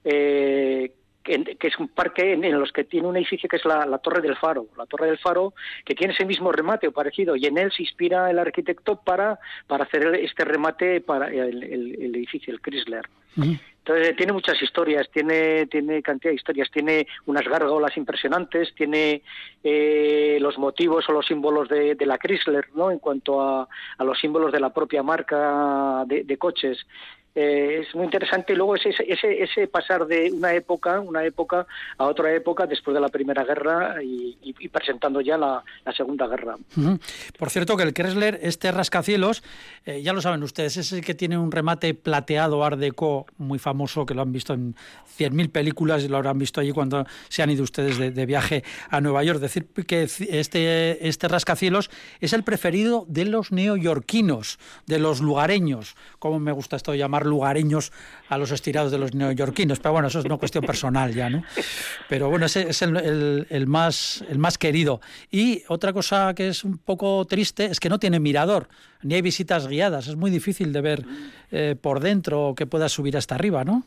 eh, 0.08 0.92
que, 1.26 1.66
es 1.66 1.78
un 1.78 1.88
parque 1.88 2.32
en, 2.32 2.58
los 2.58 2.72
que 2.72 2.84
tiene 2.84 3.08
un 3.08 3.16
edificio 3.16 3.48
que 3.48 3.56
es 3.56 3.64
la, 3.64 3.98
Torre 3.98 4.22
del 4.22 4.36
Faro, 4.36 4.66
la 4.76 4.86
Torre 4.86 5.08
del 5.08 5.18
Faro, 5.18 5.54
que 5.84 5.94
tiene 5.94 6.14
ese 6.14 6.24
mismo 6.24 6.52
remate 6.52 6.86
o 6.86 6.92
parecido, 6.92 7.34
y 7.34 7.46
en 7.46 7.58
él 7.58 7.72
se 7.72 7.82
inspira 7.82 8.30
el 8.30 8.38
arquitecto 8.38 8.96
para, 8.96 9.38
para 9.66 9.84
hacer 9.84 10.06
este 10.14 10.44
remate 10.44 11.00
para 11.00 11.28
el, 11.28 12.14
edificio, 12.14 12.54
el 12.54 12.60
Chrysler. 12.60 13.08
Entonces 13.36 14.16
tiene 14.16 14.32
muchas 14.32 14.60
historias, 14.62 15.08
tiene, 15.12 15.66
tiene 15.66 16.02
cantidad 16.02 16.30
de 16.30 16.36
historias, 16.36 16.70
tiene 16.70 17.06
unas 17.26 17.44
gárgolas 17.46 17.96
impresionantes, 17.96 18.74
tiene 18.74 19.22
eh, 19.62 20.38
los 20.40 20.58
motivos 20.58 21.08
o 21.08 21.12
los 21.12 21.26
símbolos 21.26 21.68
de, 21.68 21.96
la 22.00 22.18
Chrysler, 22.18 22.68
¿no? 22.74 22.90
En 22.90 22.98
cuanto 22.98 23.40
a, 23.40 23.68
a, 23.98 24.04
los 24.04 24.18
símbolos 24.18 24.52
de 24.52 24.60
la 24.60 24.72
propia 24.72 25.02
marca 25.02 26.04
de 26.06 26.36
coches. 26.38 26.78
Eh, 27.36 27.84
es 27.86 27.94
muy 27.94 28.06
interesante. 28.06 28.54
Luego 28.56 28.76
ese, 28.76 28.94
ese, 29.06 29.42
ese 29.42 29.68
pasar 29.68 30.06
de 30.06 30.32
una 30.32 30.54
época 30.54 31.00
una 31.00 31.22
época 31.22 31.66
a 31.98 32.04
otra 32.04 32.34
época 32.34 32.66
después 32.66 32.94
de 32.94 33.00
la 33.00 33.10
primera 33.10 33.44
guerra 33.44 34.02
y, 34.02 34.36
presentando 34.72 35.20
ya 35.20 35.36
la, 35.36 35.62
segunda 35.94 36.26
guerra. 36.26 36.56
Por 37.38 37.50
cierto 37.50 37.76
que 37.76 37.82
el 37.82 37.92
Chrysler 37.92 38.40
este 38.42 38.72
rascacielos 38.72 39.42
eh, 39.84 40.02
ya 40.02 40.12
lo 40.12 40.20
saben 40.20 40.42
ustedes 40.42 40.76
es 40.76 40.92
el 40.92 41.04
que 41.04 41.14
tiene 41.14 41.38
un 41.38 41.52
remate 41.52 41.94
plateado 41.94 42.64
Art 42.64 42.78
Deco 42.78 43.26
muy 43.38 43.58
famoso 43.58 44.04
que 44.04 44.14
lo 44.14 44.22
han 44.22 44.32
visto 44.32 44.54
en 44.54 44.74
100.000 45.18 45.50
películas 45.50 46.02
y 46.04 46.08
lo 46.08 46.16
habrán 46.16 46.38
visto 46.38 46.60
allí 46.60 46.72
cuando 46.72 47.06
se 47.28 47.42
han 47.42 47.50
ido 47.50 47.62
ustedes 47.62 47.98
de, 47.98 48.26
viaje 48.26 48.64
a 48.90 49.00
Nueva 49.00 49.22
York. 49.22 49.40
Decir 49.40 49.66
que 49.86 50.02
este 50.02 51.06
este 51.06 51.28
rascacielos 51.28 51.90
es 52.20 52.32
el 52.32 52.44
preferido 52.44 53.04
de 53.08 53.26
los 53.26 53.52
neoyorquinos 53.52 54.58
de 54.86 54.98
los 54.98 55.20
lugareños 55.20 55.96
como 56.18 56.40
me 56.40 56.52
gusta 56.52 56.76
esto 56.76 56.94
llamar 56.94 57.25
lugareños 57.26 57.92
a 58.28 58.38
los 58.38 58.50
estirados 58.50 58.92
de 58.92 58.98
los 58.98 59.14
neoyorquinos. 59.14 59.78
Pero 59.80 59.92
bueno, 59.92 60.08
eso 60.08 60.20
es 60.20 60.24
una 60.24 60.36
cuestión 60.36 60.64
personal 60.64 61.14
ya, 61.14 61.30
¿no? 61.30 61.42
Pero 62.08 62.28
bueno, 62.30 62.46
ese 62.46 62.68
es 62.68 62.82
el, 62.82 63.66
más, 63.66 64.24
el 64.28 64.38
más 64.38 64.58
querido. 64.58 65.00
Y 65.30 65.62
otra 65.68 65.92
cosa 65.92 66.34
que 66.34 66.48
es 66.48 66.64
un 66.64 66.78
poco 66.78 67.24
triste 67.26 67.66
es 67.66 67.80
que 67.80 67.88
no 67.88 67.98
tiene 67.98 68.20
mirador, 68.20 68.68
ni 69.02 69.14
hay 69.14 69.22
visitas 69.22 69.68
guiadas. 69.68 70.08
Es 70.08 70.16
muy 70.16 70.30
difícil 70.30 70.72
de 70.72 70.80
ver 70.80 71.04
eh, 71.50 71.76
por 71.80 72.00
dentro 72.00 72.54
que 72.56 72.66
puedas 72.66 72.92
subir 72.92 73.16
hasta 73.16 73.34
arriba, 73.34 73.64
¿no? 73.64 73.84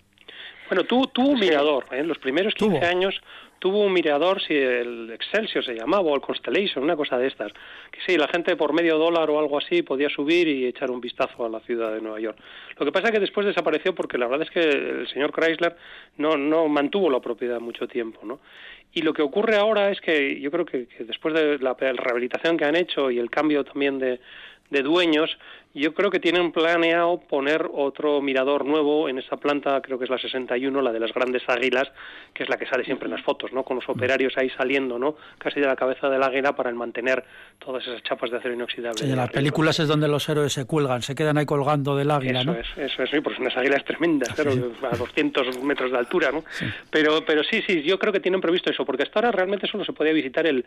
Bueno, 0.69 0.83
tuvo, 0.83 1.07
tuvo 1.07 1.29
un 1.29 1.39
mirador. 1.39 1.85
En 1.91 1.99
¿eh? 1.99 2.03
los 2.03 2.19
primeros 2.19 2.53
15 2.53 2.85
años 2.85 3.19
tuvo 3.59 3.81
un 3.81 3.93
mirador, 3.93 4.41
si 4.41 4.55
el 4.55 5.11
Excelsior 5.11 5.63
se 5.63 5.75
llamaba, 5.75 6.03
o 6.03 6.15
el 6.15 6.21
Constellation, 6.21 6.83
una 6.83 6.95
cosa 6.95 7.17
de 7.17 7.27
estas. 7.27 7.51
Que 7.91 7.99
sí, 8.07 8.17
la 8.17 8.27
gente 8.27 8.55
por 8.55 8.73
medio 8.73 8.97
dólar 8.97 9.29
o 9.29 9.39
algo 9.39 9.57
así 9.57 9.83
podía 9.83 10.09
subir 10.09 10.47
y 10.47 10.65
echar 10.65 10.89
un 10.89 11.01
vistazo 11.01 11.45
a 11.45 11.49
la 11.49 11.59
ciudad 11.61 11.93
de 11.93 12.01
Nueva 12.01 12.19
York. 12.19 12.37
Lo 12.77 12.85
que 12.85 12.91
pasa 12.91 13.07
es 13.07 13.13
que 13.13 13.19
después 13.19 13.45
desapareció 13.45 13.93
porque 13.93 14.17
la 14.17 14.27
verdad 14.27 14.47
es 14.47 14.51
que 14.51 14.61
el 14.61 15.07
señor 15.09 15.31
Chrysler 15.31 15.75
no, 16.17 16.37
no 16.37 16.67
mantuvo 16.67 17.09
la 17.09 17.19
propiedad 17.19 17.59
mucho 17.59 17.87
tiempo, 17.87 18.21
¿no? 18.23 18.39
Y 18.91 19.03
lo 19.03 19.13
que 19.13 19.21
ocurre 19.21 19.55
ahora 19.55 19.91
es 19.91 20.01
que 20.01 20.39
yo 20.39 20.49
creo 20.49 20.65
que, 20.65 20.87
que 20.87 21.03
después 21.03 21.33
de 21.35 21.59
la 21.59 21.75
rehabilitación 21.75 22.57
que 22.57 22.65
han 22.65 22.75
hecho 22.75 23.11
y 23.11 23.19
el 23.19 23.29
cambio 23.29 23.63
también 23.63 23.99
de, 23.99 24.19
de 24.69 24.81
dueños, 24.81 25.37
yo 25.73 25.93
creo 25.93 26.09
que 26.09 26.19
tienen 26.19 26.51
planeado 26.51 27.19
poner 27.19 27.69
otro 27.71 28.21
mirador 28.21 28.65
nuevo 28.65 29.07
en 29.07 29.19
esa 29.19 29.37
planta, 29.37 29.79
creo 29.81 29.99
que 29.99 30.05
es 30.05 30.09
la 30.09 30.17
61, 30.17 30.81
la 30.81 30.91
de 30.91 30.99
las 30.99 31.13
grandes 31.13 31.43
águilas, 31.47 31.91
que 32.33 32.43
es 32.43 32.49
la 32.49 32.57
que 32.57 32.65
sale 32.65 32.83
siempre 32.83 33.05
en 33.05 33.11
las 33.11 33.21
fotos, 33.21 33.53
¿no? 33.53 33.63
Con 33.63 33.75
los 33.75 33.87
operarios 33.87 34.35
ahí 34.37 34.49
saliendo, 34.49 34.97
¿no? 34.97 35.15
Casi 35.37 35.59
de 35.59 35.67
la 35.67 35.75
cabeza 35.75 36.09
del 36.09 36.23
águila 36.23 36.55
para 36.55 36.71
mantener 36.71 37.23
todas 37.59 37.85
esas 37.85 38.01
chapas 38.03 38.31
de 38.31 38.37
acero 38.37 38.55
inoxidable. 38.55 39.05
en 39.05 39.15
las 39.15 39.29
películas 39.29 39.79
es 39.79 39.87
donde 39.87 40.07
los 40.07 40.27
héroes 40.27 40.53
se 40.53 40.65
cuelgan, 40.65 41.03
se 41.03 41.13
quedan 41.13 41.37
ahí 41.37 41.45
colgando 41.45 41.95
del 41.95 42.09
águila, 42.09 42.41
eso 42.41 42.51
¿no? 42.51 42.59
Es, 42.59 42.67
eso 42.77 43.03
es, 43.03 43.09
sí, 43.11 43.21
porque 43.21 43.35
son 43.37 43.45
unas 43.45 43.57
águilas 43.57 43.85
tremendas, 43.85 44.39
a 44.39 44.95
200 44.97 45.63
metros 45.63 45.91
de 45.91 45.97
altura, 45.97 46.31
¿no? 46.31 46.43
Pero, 46.89 47.23
pero 47.25 47.43
sí, 47.43 47.61
sí, 47.67 47.83
yo 47.83 47.99
creo 47.99 48.11
que 48.11 48.19
tienen 48.19 48.41
previsto 48.41 48.71
eso, 48.71 48.85
porque 48.85 49.03
hasta 49.03 49.19
ahora 49.19 49.31
realmente 49.31 49.67
solo 49.67 49.85
se 49.85 49.93
podía 49.93 50.13
visitar 50.13 50.47
el, 50.47 50.65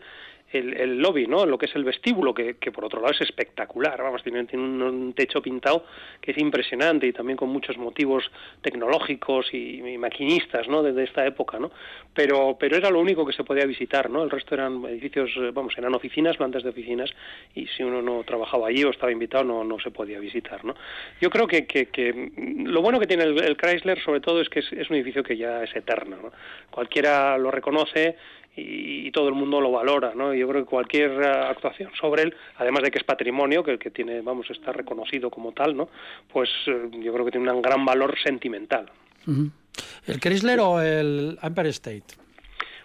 el, 0.51 0.97
lobby, 0.99 1.27
¿no? 1.27 1.45
Lo 1.45 1.57
que 1.57 1.65
es 1.65 1.75
el 1.75 1.83
vestíbulo, 1.83 2.33
que, 2.33 2.55
que 2.55 2.71
por 2.71 2.85
otro 2.85 3.01
lado 3.01 3.13
es 3.13 3.21
espectacular, 3.21 4.01
vamos, 4.01 4.23
tiene, 4.23 4.45
tiene 4.45 4.92
un 4.93 5.13
techo 5.13 5.41
pintado 5.41 5.85
que 6.21 6.31
es 6.31 6.37
impresionante 6.37 7.07
y 7.07 7.13
también 7.13 7.37
con 7.37 7.49
muchos 7.49 7.77
motivos 7.77 8.29
tecnológicos 8.61 9.53
y, 9.53 9.81
maquinistas, 9.97 10.67
¿no? 10.67 10.83
Desde 10.83 11.03
esta 11.03 11.25
época, 11.25 11.59
¿no? 11.59 11.71
Pero, 12.13 12.57
pero 12.59 12.77
era 12.77 12.89
lo 12.89 12.99
único 12.99 13.25
que 13.25 13.33
se 13.33 13.43
podía 13.43 13.65
visitar, 13.65 14.09
¿no? 14.09 14.23
El 14.23 14.29
resto 14.29 14.55
eran 14.55 14.83
edificios, 14.85 15.31
eh, 15.37 15.51
vamos, 15.53 15.77
eran 15.77 15.93
oficinas, 15.93 16.37
plantas 16.37 16.63
de 16.63 16.69
oficinas 16.69 17.11
y 17.55 17.67
si 17.67 17.83
uno 17.83 18.01
no 18.01 18.23
trabajaba 18.23 18.67
allí 18.67 18.83
o 18.83 18.89
estaba 18.89 19.11
invitado 19.11 19.43
no, 19.43 19.63
no 19.63 19.79
se 19.79 19.91
podía 19.91 20.19
visitar, 20.19 20.63
¿no? 20.65 20.75
Yo 21.21 21.29
creo 21.29 21.47
que, 21.47 21.65
que, 21.65 22.31
lo 22.65 22.81
bueno 22.81 22.99
que 22.99 23.07
tiene 23.07 23.23
el, 23.23 23.57
Chrysler 23.57 23.99
sobre 24.01 24.19
todo 24.19 24.41
es 24.41 24.49
que 24.49 24.59
es, 24.59 24.71
es 24.73 24.89
un 24.89 24.95
edificio 24.95 25.23
que 25.23 25.37
ya 25.37 25.63
es 25.63 25.75
eterno, 25.75 26.17
¿no? 26.21 26.31
Cualquiera 26.69 27.37
lo 27.37 27.51
reconoce 27.51 28.15
y, 28.55 29.11
todo 29.11 29.29
el 29.29 29.35
mundo 29.35 29.61
lo 29.61 29.71
valora, 29.71 30.13
¿no? 30.15 30.33
Yo 30.33 30.47
creo 30.47 30.63
que 30.63 30.69
cualquier 30.69 31.11
eh, 31.11 31.27
actuación 31.27 31.91
sobre 31.99 32.23
él, 32.23 32.35
además 32.57 32.83
de 32.83 32.91
que 32.91 32.97
es 32.97 33.03
patrimonio, 33.03 33.63
que, 33.63 33.77
que 33.77 33.91
tiene, 33.91 34.21
vamos, 34.21 34.49
está 34.49 34.71
reconocido 34.71 35.29
como 35.29 35.51
tal, 35.51 35.75
¿no? 35.75 35.89
Pues 36.31 36.49
eh, 36.67 36.89
yo 36.91 37.13
creo 37.13 37.25
que 37.25 37.31
tiene 37.31 37.51
un 37.51 37.61
gran 37.61 37.85
valor 37.85 38.15
sentimental. 38.23 38.89
¿El 40.07 40.19
Chrysler 40.19 40.59
o 40.59 40.81
el 40.81 41.37
Empire 41.41 41.69
State? 41.69 42.03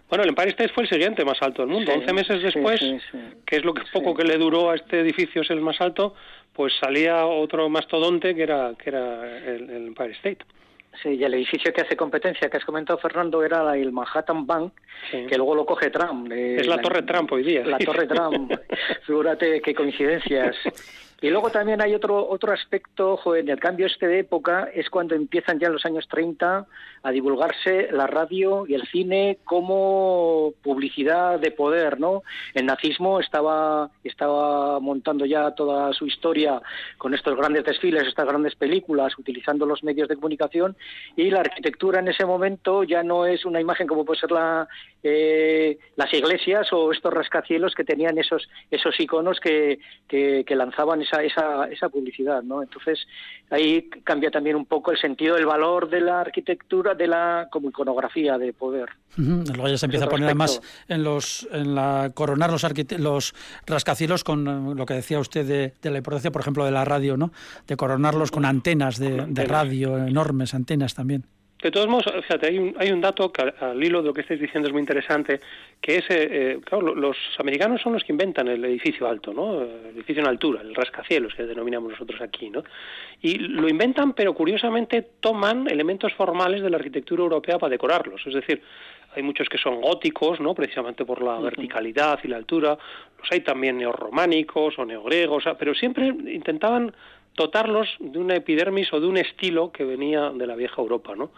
Bueno, 0.08 0.24
el 0.24 0.30
Empire 0.30 0.50
State 0.50 0.72
fue 0.72 0.84
el 0.84 0.88
siguiente 0.88 1.24
más 1.24 1.40
alto 1.40 1.62
del 1.62 1.70
mundo. 1.70 1.92
Once 1.92 2.12
meses 2.12 2.42
después, 2.42 2.80
que 3.44 3.56
es 3.56 3.64
lo 3.64 3.74
que 3.74 3.82
poco 3.92 4.14
que 4.14 4.24
le 4.24 4.38
duró 4.38 4.70
a 4.70 4.74
este 4.74 5.00
edificio 5.00 5.42
es 5.42 5.50
el 5.50 5.60
más 5.60 5.80
alto, 5.80 6.14
pues 6.54 6.72
salía 6.80 7.26
otro 7.26 7.68
mastodonte 7.68 8.34
que 8.34 8.42
era 8.42 8.72
que 8.78 8.90
era 8.90 9.38
el 9.46 9.88
Empire 9.88 10.12
State. 10.12 10.44
Sí, 11.02 11.10
y 11.10 11.24
el 11.24 11.34
edificio 11.34 11.72
que 11.72 11.82
hace 11.82 11.96
competencia 11.96 12.48
que 12.50 12.56
has 12.56 12.64
comentado, 12.64 12.98
Fernando, 12.98 13.44
era 13.44 13.76
el 13.76 13.92
Manhattan 13.92 14.46
Bank, 14.46 14.72
que 15.10 15.36
luego 15.36 15.54
lo 15.54 15.64
coge 15.64 15.90
Trump. 15.90 16.32
es 16.32 16.66
la, 16.66 16.78
Torre 16.80 17.02
Trump 17.02 17.30
hoy 17.32 17.44
día. 17.44 17.64
La 17.64 17.78
Torre 17.78 18.06
Trump. 18.06 18.52
Figúrate 19.06 19.60
qué 19.60 19.74
coincidencias. 19.74 20.56
Y 21.20 21.30
luego 21.30 21.50
también 21.50 21.82
hay 21.82 21.94
otro 21.94 22.28
otro 22.28 22.52
aspecto, 22.52 23.16
joder, 23.16 23.42
en 23.42 23.48
el 23.48 23.58
cambio 23.58 23.86
este 23.86 24.06
de 24.06 24.20
época 24.20 24.68
es 24.72 24.88
cuando 24.88 25.16
empiezan 25.16 25.58
ya 25.58 25.66
en 25.66 25.72
los 25.72 25.84
años 25.84 26.06
30 26.08 26.64
a 27.02 27.10
divulgarse 27.10 27.88
la 27.90 28.06
radio 28.06 28.66
y 28.68 28.74
el 28.74 28.86
cine 28.86 29.38
como 29.42 30.52
publicidad 30.62 31.40
de 31.40 31.50
poder, 31.50 31.98
¿no? 31.98 32.22
El 32.54 32.66
nazismo 32.66 33.18
estaba 33.18 33.90
estaba 34.04 34.78
montando 34.78 35.26
ya 35.26 35.50
toda 35.56 35.92
su 35.92 36.06
historia 36.06 36.62
con 36.98 37.14
estos 37.14 37.36
grandes 37.36 37.64
desfiles, 37.64 38.06
estas 38.06 38.26
grandes 38.26 38.54
películas, 38.54 39.18
utilizando 39.18 39.66
los 39.66 39.82
medios 39.82 40.08
de 40.08 40.14
comunicación 40.14 40.76
y 41.16 41.30
la 41.30 41.40
arquitectura 41.40 41.98
en 41.98 42.08
ese 42.08 42.26
momento 42.26 42.84
ya 42.84 43.02
no 43.02 43.26
es 43.26 43.44
una 43.44 43.60
imagen 43.60 43.88
como 43.88 44.04
puede 44.04 44.20
ser 44.20 44.30
la 44.30 44.68
eh, 45.02 45.78
las 45.96 46.12
iglesias 46.14 46.72
o 46.72 46.92
estos 46.92 47.12
rascacielos 47.12 47.74
que 47.74 47.82
tenían 47.82 48.18
esos 48.18 48.48
esos 48.70 48.98
iconos 49.00 49.40
que, 49.40 49.80
que 50.08 50.54
lanzaban 50.54 51.02
esa, 51.08 51.22
esa, 51.22 51.64
esa 51.68 51.88
publicidad, 51.88 52.42
¿no? 52.42 52.62
Entonces 52.62 53.06
ahí 53.50 53.88
cambia 54.04 54.30
también 54.30 54.56
un 54.56 54.66
poco 54.66 54.90
el 54.90 54.98
sentido, 54.98 55.36
el 55.36 55.46
valor 55.46 55.88
de 55.88 56.00
la 56.00 56.20
arquitectura, 56.20 56.94
de 56.94 57.06
la 57.06 57.48
como 57.50 57.68
iconografía 57.68 58.38
de 58.38 58.52
poder. 58.52 58.90
Luego 59.16 59.68
ya 59.68 59.78
se 59.78 59.86
empieza 59.86 60.04
a 60.06 60.08
poner 60.08 60.26
además 60.26 60.60
en 60.86 61.02
los, 61.02 61.48
en 61.50 61.74
la 61.74 62.12
coronar 62.14 62.50
los 62.50 62.64
los 62.98 63.34
rascacielos 63.66 64.22
con 64.24 64.46
eh, 64.46 64.74
lo 64.74 64.86
que 64.86 64.94
decía 64.94 65.18
usted 65.18 65.74
de, 65.80 65.90
la 65.90 65.98
importancia, 65.98 66.30
por 66.30 66.42
ejemplo, 66.42 66.64
de 66.64 66.70
la 66.70 66.84
radio, 66.84 67.16
¿no? 67.16 67.32
De 67.66 67.76
coronarlos 67.76 68.30
con 68.30 68.44
antenas 68.44 68.98
de, 68.98 69.26
de 69.26 69.44
radio, 69.44 69.98
enormes 69.98 70.54
antenas 70.54 70.94
también. 70.94 71.24
De 71.62 71.72
todos 71.72 71.88
modos, 71.88 72.06
fíjate, 72.22 72.46
hay 72.46 72.58
un, 72.58 72.74
hay 72.78 72.92
un 72.92 73.00
dato 73.00 73.32
que 73.32 73.42
al, 73.42 73.82
hilo 73.82 74.00
de 74.00 74.06
lo 74.06 74.14
que 74.14 74.20
estáis 74.20 74.40
diciendo 74.40 74.68
es 74.68 74.72
muy 74.72 74.80
interesante, 74.80 75.40
que 75.80 75.96
es, 75.96 76.04
eh, 76.08 76.28
eh, 76.30 76.60
claro, 76.64 76.94
los 76.94 77.16
americanos 77.38 77.82
son 77.82 77.94
los 77.94 78.04
que 78.04 78.12
inventan 78.12 78.46
el 78.46 78.64
edificio 78.64 79.08
alto, 79.08 79.32
¿no? 79.32 79.62
El 79.62 79.96
edificio 79.96 80.22
en 80.22 80.28
altura, 80.28 80.60
el 80.60 80.72
rascacielos 80.72 81.34
que 81.34 81.44
denominamos 81.44 81.90
nosotros 81.90 82.20
aquí, 82.20 82.48
¿no? 82.48 82.62
Y 83.22 83.38
lo 83.38 83.68
inventan, 83.68 84.12
pero 84.12 84.34
curiosamente 84.34 85.02
toman 85.18 85.68
elementos 85.68 86.12
formales 86.12 86.62
de 86.62 86.70
la 86.70 86.76
arquitectura 86.76 87.24
europea 87.24 87.58
para 87.58 87.70
decorarlos. 87.70 88.24
Es 88.24 88.34
decir, 88.34 88.62
hay 89.16 89.22
muchos 89.24 89.48
que 89.48 89.58
son 89.58 89.80
góticos, 89.80 90.38
¿no? 90.38 90.54
Precisamente 90.54 91.04
por 91.04 91.22
la 91.22 91.40
verticalidad 91.40 92.20
y 92.22 92.28
la 92.28 92.36
altura. 92.36 92.78
Los 93.18 93.32
hay 93.32 93.40
también 93.40 93.78
neorrománicos 93.78 94.78
o 94.78 94.84
neogregos, 94.84 95.42
pero 95.58 95.74
siempre 95.74 96.06
intentaban 96.06 96.94
dotarlos 97.38 97.88
de 98.00 98.18
una 98.18 98.34
epidermis 98.34 98.92
o 98.92 99.00
de 99.00 99.06
un 99.06 99.16
estilo 99.16 99.72
que 99.72 99.84
venía 99.84 100.30
de 100.30 100.46
la 100.46 100.56
vieja 100.56 100.82
Europa, 100.82 101.14
¿no? 101.16 101.30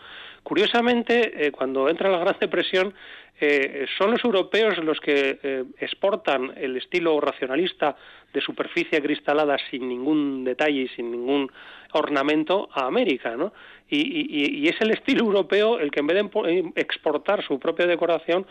Curiosamente, 0.42 1.46
eh, 1.46 1.52
cuando 1.52 1.88
entra 1.88 2.10
la 2.10 2.18
Gran 2.18 2.36
Depresión, 2.40 2.94
eh, 3.40 3.86
son 3.96 4.10
los 4.10 4.24
europeos 4.24 4.78
los 4.78 4.98
que 5.00 5.38
eh, 5.42 5.64
exportan 5.78 6.52
el 6.56 6.76
estilo 6.76 7.20
racionalista 7.20 7.96
de 8.32 8.40
superficie 8.40 9.00
cristalada 9.00 9.56
sin 9.70 9.88
ningún 9.88 10.44
detalle 10.44 10.82
y 10.82 10.88
sin 10.88 11.10
ningún 11.10 11.50
ornamento 11.92 12.68
a 12.72 12.86
América, 12.86 13.36
¿no? 13.36 13.52
Y, 13.88 14.62
y 14.62 14.68
es 14.68 14.80
el 14.80 14.92
estilo 14.92 15.24
europeo 15.24 15.80
el 15.80 15.90
que 15.90 16.00
en 16.00 16.06
vez 16.06 16.16
de 16.16 16.72
exportar 16.76 17.42
su 17.42 17.58
propia 17.58 17.86
decoración 17.86 18.46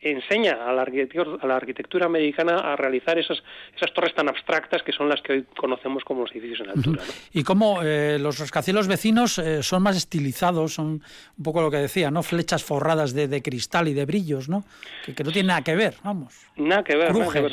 enseña 0.00 0.54
a 0.66 0.72
la, 0.72 0.82
a 0.82 1.46
la 1.46 1.56
arquitectura 1.56 2.06
americana 2.06 2.56
a 2.58 2.76
realizar 2.76 3.18
esas, 3.18 3.42
esas 3.76 3.92
torres 3.92 4.14
tan 4.14 4.28
abstractas 4.28 4.82
que 4.82 4.92
son 4.92 5.08
las 5.08 5.20
que 5.20 5.32
hoy 5.32 5.46
conocemos 5.56 6.04
como 6.04 6.22
los 6.22 6.32
edificios 6.32 6.60
en 6.60 6.70
altura. 6.70 7.02
Y 7.32 7.42
cómo 7.44 7.82
eh, 7.82 8.18
los 8.18 8.38
rascacielos 8.38 8.88
vecinos 8.88 9.38
eh, 9.38 9.62
son 9.62 9.82
más 9.82 9.96
estilizados, 9.96 10.74
son 10.74 11.02
un 11.36 11.44
poco 11.44 11.60
lo 11.60 11.70
que 11.70 11.76
decía, 11.76 12.10
¿no? 12.10 12.22
Flechas 12.22 12.64
forradas 12.64 13.12
de, 13.12 13.28
de 13.28 13.42
cristal 13.42 13.88
y 13.88 13.94
de 13.94 14.06
brillos, 14.06 14.48
¿no? 14.48 14.64
Que, 15.04 15.14
que, 15.14 15.22
no 15.22 15.32
tiene 15.32 15.48
nada 15.48 15.62
que 15.62 15.76
ver, 15.76 15.94
vamos. 16.02 16.34
Nada 16.56 16.82
que 16.82 16.96
ver, 16.96 17.14
nada 17.14 17.32
que 17.32 17.40
ver. 17.40 17.52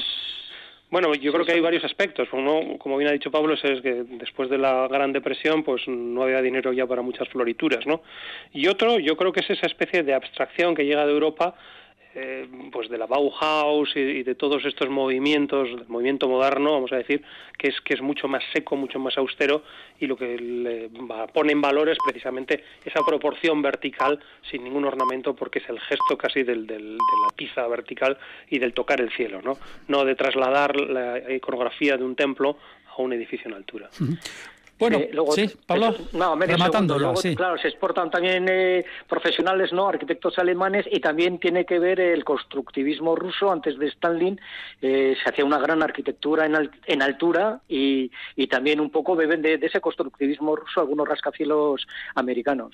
Bueno, 0.90 1.14
yo 1.16 1.34
creo 1.34 1.46
que 1.46 1.52
hay 1.52 1.60
varios 1.60 1.84
aspectos. 1.84 2.30
Uno, 2.32 2.78
como 2.78 2.96
bien 2.96 3.10
ha 3.10 3.14
dicho 3.14 3.30
Pablo, 3.30 3.56
es 3.56 3.62
que 3.82 4.06
después 4.08 4.50
de 4.50 4.58
la 4.58 4.88
Gran 4.88 5.12
Depresión, 5.12 5.64
pues 5.64 5.82
no 5.88 6.24
había 6.24 6.42
dinero 6.42 6.72
ya 6.72 6.88
para 6.88 7.02
muchas 7.02 7.28
florituras, 7.28 7.86
¿no? 7.86 8.02
Y 8.54 8.68
otro, 8.68 8.98
yo 8.98 9.18
creo 9.18 9.34
que 9.34 9.42
es 9.42 9.50
esa 9.50 9.68
especie 9.68 10.04
de 10.04 10.14
abstracción 10.14 10.76
que 10.76 10.86
llega 10.86 11.06
de 11.06 11.12
Europa 11.12 11.56
eh, 12.20 12.50
pues 12.72 12.90
de 12.90 12.98
la 12.98 13.06
Bauhaus 13.06 13.96
y, 13.96 14.24
de 14.24 14.34
todos 14.34 14.66
estos 14.66 14.90
movimientos, 14.90 15.70
del 15.70 15.88
movimiento 15.88 16.28
moderno, 16.28 16.72
vamos 16.72 16.92
a 16.92 16.96
decir, 16.96 17.22
que 17.60 17.68
es 17.68 17.80
que 17.82 17.94
es 17.94 18.02
mucho 18.02 18.28
más 18.28 18.44
seco, 18.54 18.76
mucho 18.76 18.98
más 18.98 19.16
austero 19.20 19.62
y 20.00 20.08
lo 20.08 20.18
que 20.18 20.36
le 20.36 20.90
pone 21.32 21.52
en 21.52 21.62
valor 21.62 21.90
es 21.90 21.98
precisamente 22.04 22.64
esa 22.84 23.02
proporción 23.06 23.62
vertical 23.62 24.20
sin 24.50 24.64
ningún 24.64 24.86
ornamento 24.86 25.36
porque 25.36 25.60
es 25.60 25.70
el 25.70 25.80
gesto 25.80 26.18
casi 26.18 26.42
del, 26.42 26.66
de 26.66 26.80
la 26.80 27.36
tiza 27.36 27.68
vertical 27.68 28.18
y 28.50 28.58
del 28.58 28.74
tocar 28.74 29.00
el 29.00 29.12
cielo, 29.12 29.44
¿no? 29.44 29.60
No 29.88 30.04
de 30.04 30.16
trasladar 30.16 30.76
la 30.76 31.32
iconografía 31.32 31.98
de 31.98 32.04
un 32.04 32.16
templo 32.16 32.58
a 32.88 33.00
un 33.00 33.14
edificio 33.14 33.48
en 33.48 33.54
altura. 33.54 33.90
Bueno, 34.80 35.00
luego, 35.12 35.32
sí, 35.32 35.50
Pablo, 35.66 35.96
rematando 36.40 37.00
luego, 37.00 37.20
Claro, 37.36 37.58
se 37.58 37.68
exportan 37.68 38.12
también 38.12 38.46
eh, 38.48 38.86
profesionales, 39.08 39.74
¿no? 39.74 39.88
Arquitectos 39.88 40.38
alemanes 40.38 40.86
y 40.92 41.00
también 41.00 41.40
tiene 41.40 41.66
que 41.66 41.80
ver 41.80 42.00
el 42.00 42.24
constructivismo 42.24 43.16
ruso. 43.16 43.52
Antes 43.52 43.78
de 43.80 43.88
Stalin 43.88 44.40
eh, 44.82 45.16
se 45.22 45.30
hacía 45.30 45.46
una 45.46 45.58
gran 45.58 45.82
arquitectura 45.82 46.46
en, 46.46 46.70
en 46.86 47.02
altura 47.02 47.62
y, 47.68 48.12
y, 48.36 48.48
también 48.48 48.80
un 48.80 48.92
poco 48.92 49.16
beben 49.16 49.42
de, 49.42 49.60
ese 49.62 49.82
constructivismo 49.82 50.56
ruso 50.56 50.80
algunos 50.80 51.08
rascacielos 51.08 51.88
americanos. 52.16 52.72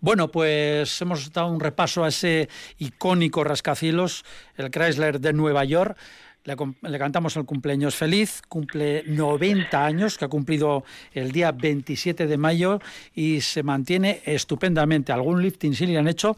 Bueno, 0.00 0.28
pues 0.28 1.00
hemos 1.00 1.32
dado 1.32 1.48
un 1.48 1.60
repaso 1.60 2.04
a 2.04 2.08
ese 2.08 2.48
icónico 2.78 3.44
rascacielos, 3.44 4.24
el 4.56 4.70
Chrysler 4.70 5.20
de 5.20 5.32
Nueva 5.32 5.64
York. 5.64 5.96
Le, 6.44 6.98
cantamos 6.98 7.36
el 7.36 7.46
cumpleaños 7.46 7.94
feliz, 7.94 8.42
cumple 8.46 9.02
90 9.06 9.82
años, 9.82 10.18
que 10.18 10.26
ha 10.26 10.28
cumplido 10.28 10.84
el 11.14 11.32
día 11.32 11.52
27 11.52 12.26
de 12.26 12.36
mayo 12.36 12.80
y 13.14 13.40
se 13.40 13.62
mantiene 13.62 14.20
estupendamente. 14.26 15.10
Algún 15.10 15.40
lifting 15.40 15.74
sí 15.74 15.86
le 15.86 15.96
han 15.96 16.06
hecho, 16.06 16.36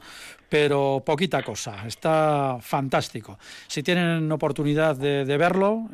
pero 0.49 1.03
poquita 1.05 1.43
cosa. 1.43 1.85
Está 1.89 2.59
fantástico. 2.61 3.41
Si 3.67 3.83
tienen 3.83 4.31
oportunidad 4.31 4.95
de, 4.95 5.25
verlo, 5.37 5.91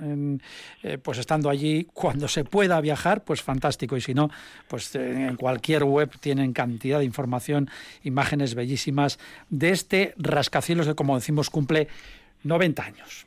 eh, 0.83 0.99
pues 0.99 1.17
estando 1.17 1.49
allí 1.49 1.89
cuando 1.95 2.29
se 2.29 2.45
pueda 2.45 2.79
viajar, 2.83 3.25
pues 3.25 3.41
fantástico. 3.41 3.97
Y 3.97 4.03
si 4.03 4.13
no, 4.13 4.29
pues 4.69 4.95
en 4.95 5.37
cualquier 5.37 5.85
web 5.85 6.11
tienen 6.21 6.53
cantidad 6.53 6.99
de 6.99 7.07
información, 7.07 7.71
imágenes 8.03 8.55
bellísimas 8.55 9.19
de 9.49 9.71
este 9.71 10.15
rascacielos 10.19 10.87
que, 10.87 10.95
como 10.95 11.15
decimos, 11.15 11.49
cumple 11.49 11.89
90 12.45 12.85
años. 12.85 13.27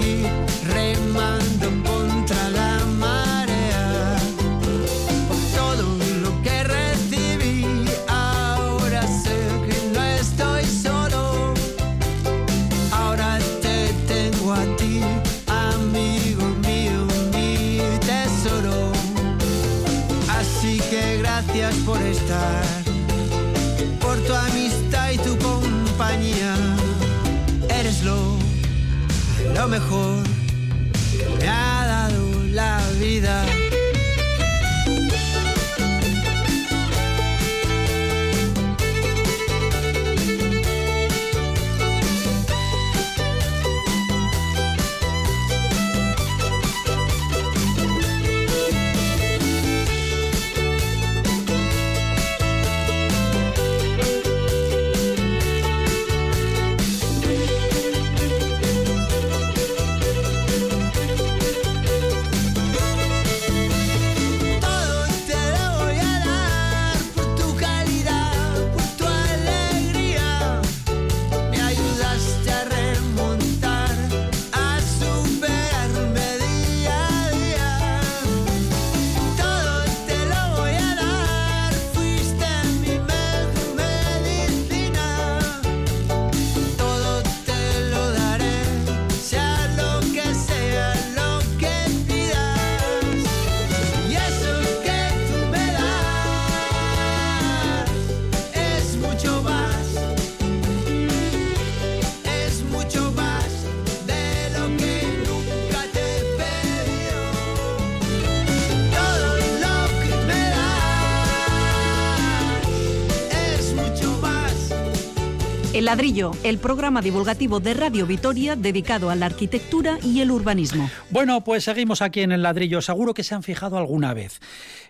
El 115.81 115.85
ladrillo, 115.85 116.29
el 116.43 116.59
programa 116.59 117.01
divulgativo 117.01 117.59
de 117.59 117.73
Radio 117.73 118.05
Vitoria 118.05 118.55
dedicado 118.55 119.09
a 119.09 119.15
la 119.15 119.25
arquitectura 119.25 119.97
y 120.03 120.21
el 120.21 120.29
urbanismo. 120.29 120.87
Bueno, 121.09 121.43
pues 121.43 121.63
seguimos 121.63 122.03
aquí 122.03 122.21
en 122.21 122.31
el 122.31 122.43
ladrillo. 122.43 122.83
Seguro 122.83 123.15
que 123.15 123.23
se 123.23 123.33
han 123.33 123.41
fijado 123.41 123.79
alguna 123.79 124.13
vez 124.13 124.41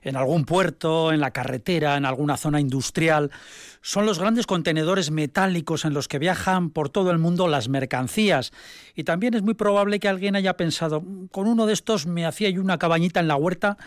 en 0.01 0.17
algún 0.17 0.43
puerto, 0.43 1.13
en 1.13 1.21
la 1.21 1.32
carretera, 1.32 1.95
en 1.95 2.04
alguna 2.04 2.36
zona 2.36 2.60
industrial. 2.60 3.32
Son 3.82 4.06
los 4.06 4.19
grandes 4.19 4.45
contenedores 4.45 5.12
metálicos 5.12 5.86
en 5.86 5.93
los 5.93 6.10
que 6.10 6.19
viajan 6.19 6.71
por 6.71 6.89
todo 6.89 7.12
el 7.12 7.19
mundo 7.19 7.47
las 7.47 7.69
mercancías. 7.69 8.51
Y 8.93 9.06
también 9.06 9.34
es 9.34 9.43
muy 9.43 9.54
probable 9.54 9.97
que 10.01 10.10
alguien 10.10 10.36
haya 10.36 10.58
pensado, 10.58 11.06
con 11.32 11.47
uno 11.47 11.67
de 11.67 11.73
estos 11.73 12.06
me 12.06 12.25
hacía 12.25 12.49
yo 12.49 12.60
una 12.60 12.80
cabañita 12.80 13.21
en 13.21 13.30
la 13.30 13.38
huerta 13.38 13.77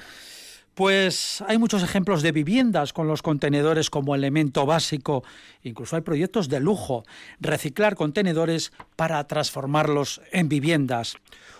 pues 0.74 1.42
hay 1.46 1.58
muchos 1.58 1.82
ejemplos 1.82 2.22
de 2.22 2.32
viviendas 2.32 2.92
con 2.92 3.06
los 3.06 3.22
contenedores 3.22 3.90
como 3.90 4.14
elemento 4.14 4.66
básico. 4.66 5.24
Incluso 5.62 5.96
hay 5.96 6.02
proyectos 6.02 6.48
de 6.48 6.60
lujo, 6.60 7.04
reciclar 7.40 7.94
contenedores 7.94 8.72
para 8.96 9.24
transformarlos 9.26 10.20
en 10.32 10.48
viviendas. 10.48 11.16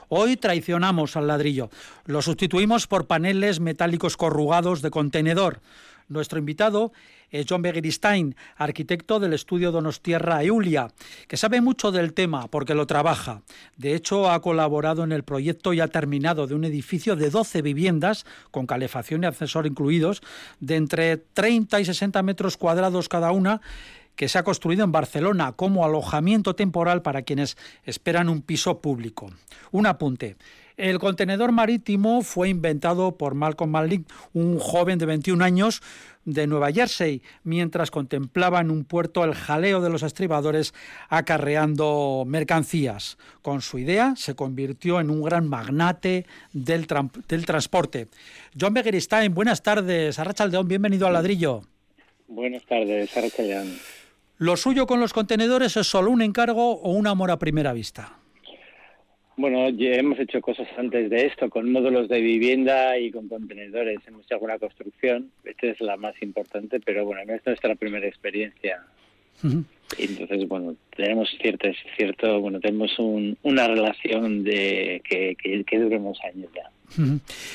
Hoy 0.09 0.37
traicionamos 0.37 1.17
al 1.17 1.29
ladrillo. 1.29 1.71
Lo 2.05 2.23
sustituimos 2.23 2.87
por 2.87 3.07
paneles 3.07 3.61
metálicos 3.61 4.17
corrugados 4.17 4.83
de 4.83 4.91
contenedor. 4.91 5.61
Nuestro 6.09 6.39
invitado 6.39 6.93
es 7.35 7.47
John 7.49 7.63
Begiristain, 7.63 8.37
arquitecto 8.57 9.19
del 9.19 9.33
estudio 9.33 9.73
Donostierra 9.73 10.45
Eulia, 10.45 10.89
que 11.27 11.37
sabe 11.37 11.61
mucho 11.61 11.91
del 11.91 12.13
tema 12.13 12.47
porque 12.47 12.77
lo 12.77 12.87
trabaja. 12.87 13.43
De 13.77 13.97
hecho, 13.97 14.31
ha 14.31 14.41
colaborado 14.41 15.03
en 15.03 15.11
el 15.11 15.25
proyecto 15.25 15.73
y 15.73 15.81
ha 15.81 15.89
terminado 15.89 16.47
de 16.47 16.55
un 16.55 16.65
edificio 16.65 17.17
de 17.17 17.31
12 17.31 17.61
viviendas, 17.63 18.25
con 18.53 18.67
calefacción 18.67 19.25
y 19.25 19.27
ascensor 19.27 19.67
incluidos, 19.67 20.23
de 20.61 20.77
entre 20.77 21.17
30 21.17 21.81
y 21.81 21.85
60 21.85 22.23
metros 22.23 22.57
cuadrados 22.57 23.09
cada 23.09 23.33
una, 23.33 23.61
que 24.15 24.29
se 24.29 24.39
ha 24.39 24.45
construido 24.45 24.85
en 24.85 24.93
Barcelona 24.93 25.51
como 25.53 25.85
alojamiento 25.85 26.55
temporal 26.55 27.03
para 27.03 27.23
quienes 27.23 27.57
esperan 27.83 28.29
un 28.29 28.43
piso 28.43 28.79
público. 28.79 29.33
Un 29.73 29.87
apunte. 29.87 30.37
El 30.77 30.99
contenedor 30.99 31.53
marítimo 31.53 32.23
fue 32.23 32.49
inventado 32.49 33.17
por 33.17 33.35
Malcolm 33.35 33.71
Malik, 33.71 34.09
un 34.33 34.59
joven 34.59 34.99
de 34.99 35.07
21 35.07 35.45
años 35.45 35.83
de 36.25 36.47
Nueva 36.47 36.73
Jersey, 36.73 37.23
mientras 37.43 37.91
contemplaba 37.91 38.61
en 38.61 38.71
un 38.71 38.85
puerto 38.85 39.25
el 39.25 39.35
jaleo 39.35 39.81
de 39.81 39.91
los 39.91 40.03
estribadores 40.03 40.75
acarreando 41.09 42.25
mercancías. 42.27 43.19
Con 43.43 43.61
su 43.63 43.79
idea 43.79 44.15
se 44.17 44.35
convirtió 44.35 45.01
en 45.01 45.11
un 45.11 45.23
gran 45.23 45.49
magnate 45.49 46.27
del, 46.53 46.87
del 47.29 47.47
transporte. 47.47 48.09
John 48.59 48.75
Begeristain, 48.75 49.35
buenas 49.35 49.63
tardes. 49.63 50.19
Arrachaldeón, 50.19 50.69
bienvenido 50.69 51.07
al 51.07 51.13
ladrillo. 51.15 51.63
Buenas 52.27 52.65
tardes, 52.65 53.17
Arrachaldeón. 53.17 53.79
¿Lo 54.39 54.57
suyo 54.57 54.87
con 54.87 54.99
los 55.01 55.13
contenedores 55.13 55.77
es 55.77 55.87
solo 55.87 56.11
un 56.11 56.23
encargo 56.23 56.81
o 56.81 56.91
un 56.93 57.07
amor 57.07 57.31
a 57.31 57.39
primera 57.39 57.73
vista? 57.73 58.19
Bueno, 59.37 59.69
ya 59.71 59.95
hemos 59.95 60.19
hecho 60.21 60.41
cosas 60.41 60.69
antes 60.79 61.11
de 61.11 61.27
esto, 61.27 61.51
con 61.51 61.71
módulos 61.73 62.09
de 62.09 62.21
vivienda 62.21 62.97
y 62.99 63.11
con 63.11 63.29
contenedores. 63.29 63.99
Hemos 64.07 64.25
hecho 64.25 64.35
alguna 64.35 64.59
construcción, 64.59 65.31
esta 65.45 65.67
es 65.67 65.81
la 65.81 65.97
más 65.97 66.15
importante, 66.23 66.79
pero 66.81 67.05
bueno, 67.05 67.23
no 67.27 67.35
es 67.35 67.45
nuestra 67.45 67.75
primera 67.75 68.07
experiencia. 68.07 68.83
Y 69.99 70.05
entonces, 70.05 70.49
bueno, 70.49 70.77
tenemos 70.97 71.29
cierto, 71.41 71.69
cierto 71.97 72.41
bueno, 72.41 72.61
tenemos 72.61 72.97
una 73.43 73.67
relación 73.67 74.45
de 74.45 75.03
que, 75.09 75.37
que, 75.37 75.65
que 75.65 75.79
unos 75.79 76.19
años 76.25 76.49
ya. 76.55 76.71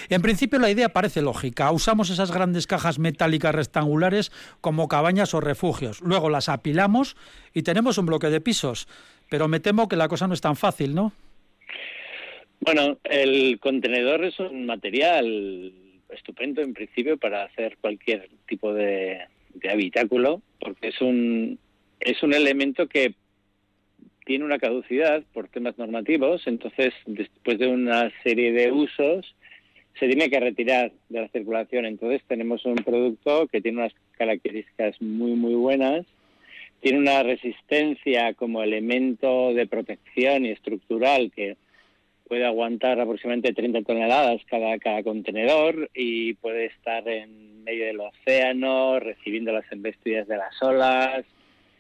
En 0.10 0.22
principio 0.22 0.60
la 0.60 0.70
idea 0.70 0.90
parece 0.90 1.22
lógica. 1.22 1.72
Usamos 1.72 2.10
esas 2.10 2.32
grandes 2.32 2.68
cajas 2.68 3.00
metálicas 3.00 3.56
rectangulares 3.56 4.32
como 4.60 4.88
cabañas 4.88 5.34
o 5.34 5.40
refugios. 5.40 6.02
Luego 6.02 6.30
las 6.30 6.50
apilamos 6.50 7.16
y 7.54 7.64
tenemos 7.64 7.98
un 7.98 8.08
bloque 8.08 8.30
de 8.30 8.42
pisos. 8.42 8.88
Pero 9.30 9.48
me 9.48 9.60
temo 9.60 9.88
que 9.88 9.96
la 9.96 10.08
cosa 10.08 10.28
no 10.28 10.34
es 10.34 10.42
tan 10.42 10.56
fácil, 10.56 10.94
¿no? 10.94 11.14
Bueno, 12.62 12.98
el 13.06 13.60
contenedor 13.60 14.26
es 14.26 14.40
un 14.40 14.66
material 14.66 15.74
estupendo 16.10 16.62
en 16.62 16.74
principio 16.74 17.18
para 17.18 17.44
hacer 17.44 17.78
cualquier 17.80 18.30
tipo 18.48 18.74
de, 18.74 19.20
habitáculo, 19.70 20.42
porque 20.60 20.90
es 20.90 21.02
un, 21.02 21.58
es 22.00 22.22
un 22.22 22.34
elemento 22.34 22.88
que 22.88 23.14
tiene 24.26 24.46
una 24.46 24.60
caducidad 24.60 25.24
por 25.34 25.48
temas 25.48 25.78
normativos, 25.78 26.46
entonces 26.48 26.94
después 27.06 27.58
de 27.58 27.68
una 27.68 28.12
serie 28.24 28.52
de 28.52 28.72
usos 28.72 29.36
se 30.00 30.08
tiene 30.08 30.30
que 30.30 30.40
retirar 30.40 30.92
de 31.10 31.22
la 31.22 31.28
circulación. 31.30 31.86
Entonces 31.86 32.22
tenemos 32.28 32.64
un 32.66 32.76
producto 32.76 33.48
que 33.48 33.62
tiene 33.62 33.80
unas 33.80 33.94
características 34.12 35.02
muy, 35.02 35.32
muy 35.32 35.56
buenas, 35.56 36.06
tiene 36.82 37.00
una 37.00 37.24
resistencia 37.24 38.34
como 38.34 38.64
elemento 38.64 39.54
de 39.54 39.68
protección 39.68 40.46
y 40.46 40.50
estructural 40.50 41.32
que 41.36 41.58
puede 42.30 42.46
aguantar 42.46 43.00
aproximadamente 43.00 43.54
30 43.54 43.82
toneladas 43.82 44.40
cada, 44.46 44.78
cada 44.78 45.04
contenedor 45.04 45.90
y 45.96 46.36
puede 46.36 46.68
estar 46.68 47.06
en 47.10 47.64
medio 47.64 47.86
del 47.88 48.00
océano 48.00 49.00
recibiendo 49.00 49.52
las 49.52 49.70
embestidas 49.72 50.28
de 50.28 50.38
las 50.38 50.62
olas, 50.62 51.26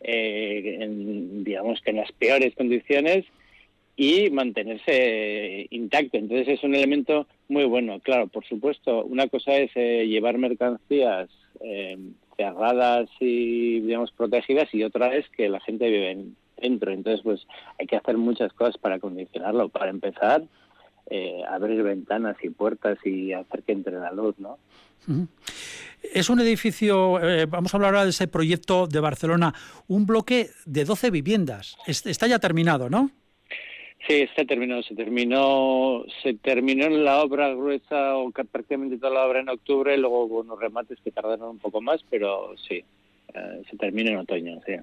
eh, 0.01 0.87
digamos 1.43 1.79
que 1.81 1.91
en 1.91 1.97
las 1.97 2.11
peores 2.13 2.55
condiciones 2.55 3.25
y 3.95 4.29
mantenerse 4.31 5.67
intacto. 5.69 6.17
Entonces 6.17 6.47
es 6.47 6.63
un 6.63 6.73
elemento 6.73 7.27
muy 7.47 7.65
bueno. 7.65 7.99
Claro, 7.99 8.27
por 8.27 8.45
supuesto, 8.45 9.05
una 9.05 9.27
cosa 9.27 9.55
es 9.55 9.71
eh, 9.75 10.07
llevar 10.07 10.39
mercancías 10.39 11.29
eh, 11.61 11.97
cerradas 12.37 13.09
y, 13.19 13.81
digamos, 13.81 14.11
protegidas 14.13 14.73
y 14.73 14.83
otra 14.83 15.15
es 15.15 15.29
que 15.29 15.47
la 15.47 15.59
gente 15.59 15.89
vive 15.89 16.11
en, 16.11 16.35
dentro. 16.61 16.91
Entonces, 16.91 17.21
pues 17.23 17.45
hay 17.79 17.87
que 17.87 17.95
hacer 17.95 18.17
muchas 18.17 18.53
cosas 18.53 18.77
para 18.77 18.99
condicionarlo. 18.99 19.69
Para 19.69 19.89
empezar, 19.89 20.43
eh, 21.09 21.41
abrir 21.49 21.81
ventanas 21.83 22.37
y 22.43 22.49
puertas 22.49 22.97
y 23.05 23.33
hacer 23.33 23.63
que 23.63 23.71
entre 23.71 23.99
la 23.99 24.11
luz, 24.11 24.35
¿no? 24.37 24.57
Es 26.13 26.29
un 26.29 26.39
edificio, 26.39 27.19
eh, 27.19 27.45
vamos 27.45 27.73
a 27.73 27.77
hablar 27.77 27.95
ahora 27.95 28.03
de 28.03 28.11
ese 28.11 28.27
proyecto 28.27 28.87
de 28.87 28.99
Barcelona, 28.99 29.53
un 29.87 30.05
bloque 30.05 30.49
de 30.65 30.85
12 30.85 31.09
viviendas. 31.09 31.77
Está 31.87 32.27
ya 32.27 32.39
terminado, 32.39 32.89
¿no? 32.89 33.09
Sí, 34.07 34.21
está 34.21 34.45
terminado. 34.45 34.81
Se 34.83 34.95
terminó, 34.95 36.03
se 36.23 36.33
terminó 36.35 36.89
la 36.89 37.21
obra 37.21 37.53
gruesa 37.53 38.15
o 38.17 38.31
prácticamente 38.31 38.97
toda 38.97 39.13
la 39.13 39.25
obra 39.25 39.41
en 39.41 39.49
octubre, 39.49 39.97
luego 39.97 40.25
hubo 40.25 40.39
unos 40.39 40.59
remates 40.59 40.99
que 41.03 41.11
tardaron 41.11 41.49
un 41.49 41.59
poco 41.59 41.81
más, 41.81 42.03
pero 42.09 42.55
sí, 42.67 42.83
eh, 43.33 43.61
se 43.69 43.77
termina 43.77 44.11
en 44.11 44.17
otoño, 44.17 44.59
sí. 44.65 44.73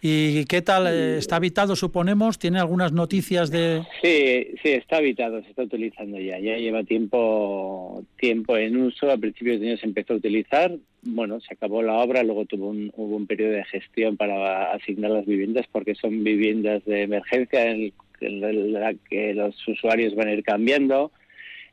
¿Y 0.00 0.44
qué 0.44 0.62
tal? 0.62 0.86
Eh, 0.86 1.18
¿Está 1.18 1.36
habitado, 1.36 1.76
suponemos? 1.76 2.38
¿Tiene 2.38 2.58
algunas 2.58 2.92
noticias 2.92 3.50
de...? 3.50 3.82
Sí, 4.02 4.56
sí, 4.62 4.70
está 4.70 4.98
habitado, 4.98 5.42
se 5.42 5.50
está 5.50 5.62
utilizando 5.62 6.18
ya. 6.18 6.38
Ya 6.38 6.56
lleva 6.56 6.84
tiempo 6.84 8.04
tiempo 8.18 8.56
en 8.56 8.76
uso. 8.76 9.10
A 9.10 9.16
principios 9.16 9.60
de 9.60 9.70
año 9.70 9.78
se 9.78 9.86
empezó 9.86 10.14
a 10.14 10.16
utilizar. 10.16 10.72
Bueno, 11.02 11.40
se 11.40 11.54
acabó 11.54 11.82
la 11.82 11.94
obra, 11.94 12.22
luego 12.22 12.46
tuvo 12.46 12.68
un, 12.68 12.92
hubo 12.96 13.16
un 13.16 13.26
periodo 13.26 13.52
de 13.52 13.64
gestión 13.64 14.16
para 14.16 14.72
asignar 14.72 15.10
las 15.10 15.26
viviendas 15.26 15.66
porque 15.70 15.94
son 15.94 16.24
viviendas 16.24 16.84
de 16.84 17.02
emergencia 17.02 17.70
en, 17.70 17.92
la 18.20 18.94
que 19.08 19.34
los 19.34 19.56
usuarios 19.68 20.14
van 20.14 20.28
a 20.28 20.32
ir 20.32 20.42
cambiando 20.42 21.12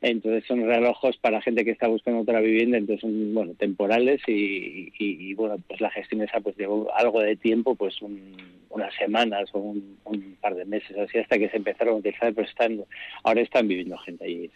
entonces 0.04 0.44
son 0.46 0.66
relojos 0.66 1.16
para 1.16 1.40
gente 1.40 1.64
que 1.64 1.70
está 1.70 1.88
buscando 1.88 2.20
otra 2.20 2.40
vivienda, 2.40 2.76
entonces 2.76 3.00
son 3.00 3.32
bueno 3.32 3.54
temporales 3.54 4.20
y, 4.26 5.32
bueno 5.34 5.56
pues 5.66 5.80
la 5.80 5.90
gestión 5.90 6.22
esa 6.22 6.40
pues 6.40 6.56
llevó 6.56 6.94
algo 6.94 7.20
de 7.20 7.36
tiempo, 7.36 7.74
pues 7.74 7.94
unas 8.02 8.94
semanas 8.98 9.48
o 9.52 9.58
un, 9.60 10.36
par 10.40 10.54
de 10.54 10.66
meses 10.66 10.96
así 10.98 11.18
hasta 11.18 11.38
que 11.38 11.48
se 11.48 11.56
empezaron 11.56 11.94
a 11.94 11.98
utilizar, 11.98 12.34
pero 12.34 12.46
están 12.46 12.84
ahora 13.22 13.40
están 13.40 13.66
viviendo 13.66 13.96
gente 13.98 14.24
allí. 14.24 14.50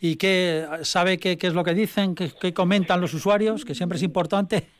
¿Y 0.00 0.16
qué 0.16 0.64
sabe 0.82 1.18
qué, 1.18 1.36
qué 1.36 1.48
es 1.48 1.54
lo 1.54 1.64
que 1.64 1.74
dicen, 1.74 2.14
qué, 2.14 2.30
qué 2.40 2.54
comentan 2.54 3.00
los 3.00 3.12
usuarios, 3.12 3.64
que 3.64 3.74
siempre 3.74 3.96
es 3.96 4.02
importante? 4.02 4.77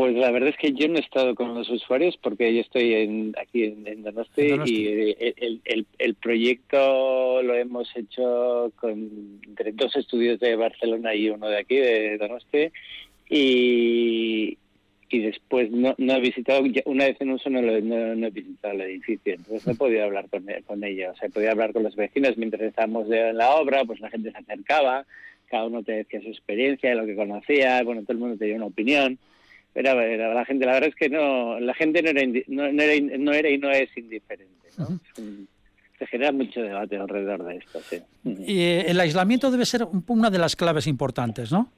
Pues 0.00 0.16
la 0.16 0.30
verdad 0.30 0.48
es 0.48 0.56
que 0.56 0.72
yo 0.72 0.88
no 0.88 0.96
he 0.96 1.00
estado 1.00 1.34
con 1.34 1.54
los 1.54 1.68
usuarios 1.68 2.16
porque 2.16 2.54
yo 2.54 2.62
estoy 2.62 2.94
en, 2.94 3.34
aquí 3.38 3.64
en, 3.64 4.02
Donosti, 4.02 4.48
y 4.64 4.86
el, 4.86 5.60
el, 5.66 5.86
el, 5.98 6.14
proyecto 6.14 7.42
lo 7.42 7.54
hemos 7.54 7.94
hecho 7.94 8.72
con 8.76 9.42
entre 9.46 9.72
dos 9.72 9.94
estudios 9.96 10.40
de 10.40 10.56
Barcelona 10.56 11.14
y 11.14 11.28
uno 11.28 11.48
de 11.48 11.58
aquí, 11.58 11.76
de 11.76 12.16
Donosti, 12.16 12.70
y, 13.28 14.56
y 15.10 15.18
después 15.18 15.70
no, 15.70 15.94
no 15.98 16.14
he 16.14 16.20
visitado, 16.20 16.62
una 16.86 17.04
vez 17.04 17.20
en 17.20 17.32
uso 17.32 17.50
no, 17.50 17.60
no, 17.60 18.26
he 18.26 18.30
visitado 18.30 18.72
el 18.76 18.80
edificio, 18.80 19.34
entonces 19.34 19.66
no 19.66 19.74
he 19.74 19.76
podido 19.76 20.04
hablar 20.04 20.30
con, 20.30 20.46
con 20.66 20.82
ella, 20.82 21.10
o 21.10 21.16
sea, 21.16 21.28
he 21.28 21.30
podido 21.30 21.50
hablar 21.50 21.74
con 21.74 21.82
los 21.82 21.94
vecinos 21.94 22.38
mientras 22.38 22.62
estábamos 22.62 23.06
en 23.10 23.36
la 23.36 23.50
obra, 23.50 23.84
pues 23.84 24.00
la 24.00 24.08
gente 24.08 24.32
se 24.32 24.38
acercaba, 24.38 25.04
cada 25.50 25.66
uno 25.66 25.82
te 25.82 25.92
decía 25.92 26.22
su 26.22 26.28
experiencia, 26.28 26.94
lo 26.94 27.04
que 27.04 27.16
conocía, 27.16 27.82
bueno, 27.82 28.00
todo 28.00 28.14
el 28.14 28.18
mundo 28.18 28.38
tenía 28.38 28.56
una 28.56 28.64
opinión 28.64 29.18
pero 29.72 29.94
la 30.34 30.44
gente, 30.44 30.66
la 30.66 30.72
verdad 30.72 30.88
es 30.88 30.94
que 30.94 31.08
no, 31.08 31.60
la 31.60 31.74
gente 31.74 32.02
no 32.02 32.10
era, 32.10 32.22
no, 32.48 32.82
era, 32.82 33.18
no 33.18 33.32
era 33.32 33.48
y 33.50 33.58
no 33.58 33.70
es 33.70 33.96
indiferente, 33.96 34.68
¿no? 34.78 35.00
Se 35.98 36.06
genera 36.06 36.32
mucho 36.32 36.62
debate 36.62 36.96
alrededor 36.96 37.44
de 37.44 37.56
esto, 37.56 37.80
sí. 37.80 38.00
Y 38.24 38.62
eh, 38.62 38.84
el 38.88 38.98
aislamiento 38.98 39.50
debe 39.50 39.66
ser 39.66 39.86
una 40.06 40.30
de 40.30 40.38
las 40.38 40.56
claves 40.56 40.86
importantes, 40.86 41.52
¿no? 41.52 41.70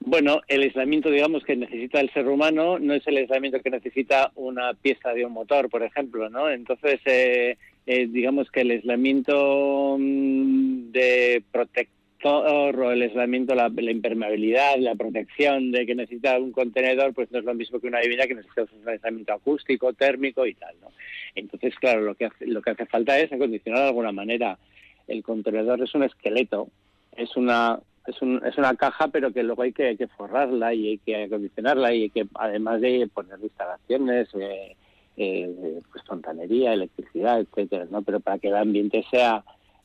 bueno, 0.00 0.40
el 0.48 0.62
aislamiento, 0.62 1.10
digamos, 1.10 1.44
que 1.44 1.56
necesita 1.56 2.00
el 2.00 2.10
ser 2.12 2.26
humano 2.26 2.78
no 2.78 2.94
es 2.94 3.06
el 3.06 3.18
aislamiento 3.18 3.60
que 3.60 3.70
necesita 3.70 4.32
una 4.34 4.72
pieza 4.74 5.10
de 5.10 5.26
un 5.26 5.32
motor, 5.32 5.68
por 5.68 5.82
ejemplo, 5.82 6.30
¿no? 6.30 6.48
Entonces, 6.48 7.00
eh, 7.04 7.58
eh, 7.86 8.06
digamos 8.10 8.50
que 8.50 8.62
el 8.62 8.70
aislamiento 8.70 9.96
mm, 9.98 10.90
de 10.90 11.42
protector 11.52 11.99
o 12.24 12.90
el 12.90 13.02
aislamiento, 13.02 13.54
la, 13.54 13.68
la, 13.68 13.90
impermeabilidad, 13.90 14.76
la 14.78 14.94
protección 14.94 15.70
de 15.72 15.86
que 15.86 15.94
necesita 15.94 16.38
un 16.38 16.52
contenedor, 16.52 17.14
pues 17.14 17.30
no 17.30 17.38
es 17.38 17.44
lo 17.44 17.54
mismo 17.54 17.80
que 17.80 17.86
una 17.86 18.00
vivienda 18.00 18.26
que 18.26 18.34
necesita 18.34 18.62
un 18.62 18.88
aislamiento 18.88 19.32
acústico, 19.32 19.92
térmico 19.92 20.46
y 20.46 20.54
tal, 20.54 20.74
¿no? 20.80 20.88
Entonces, 21.34 21.74
claro, 21.76 22.02
lo 22.02 22.14
que 22.14 22.26
hace, 22.26 22.46
lo 22.46 22.60
que 22.62 22.70
hace 22.70 22.86
falta 22.86 23.18
es 23.18 23.32
acondicionar 23.32 23.82
de 23.82 23.88
alguna 23.88 24.12
manera. 24.12 24.58
El 25.06 25.22
contenedor 25.22 25.82
es 25.82 25.94
un 25.94 26.02
esqueleto, 26.02 26.68
es 27.16 27.36
una 27.36 27.80
es, 28.06 28.20
un, 28.22 28.42
es 28.44 28.56
una 28.58 28.74
caja, 28.74 29.08
pero 29.08 29.32
que 29.32 29.42
luego 29.42 29.62
hay 29.62 29.72
que, 29.72 29.88
hay 29.88 29.96
que 29.96 30.08
forrarla 30.08 30.74
y 30.74 30.88
hay 30.88 30.98
que 30.98 31.24
acondicionarla 31.24 31.94
y 31.94 32.02
hay 32.02 32.10
que, 32.10 32.26
además 32.34 32.80
de 32.80 33.08
poner 33.12 33.38
instalaciones, 33.42 34.28
eh, 34.34 34.76
eh, 35.16 35.80
pues 35.92 36.04
fontanería, 36.04 36.72
electricidad, 36.72 37.40
etcétera, 37.40 37.86
¿no? 37.90 38.02
Pero 38.02 38.20
para 38.20 38.38
que 38.38 38.48
el 38.48 38.56
ambiente 38.56 39.04
sea 39.10 39.44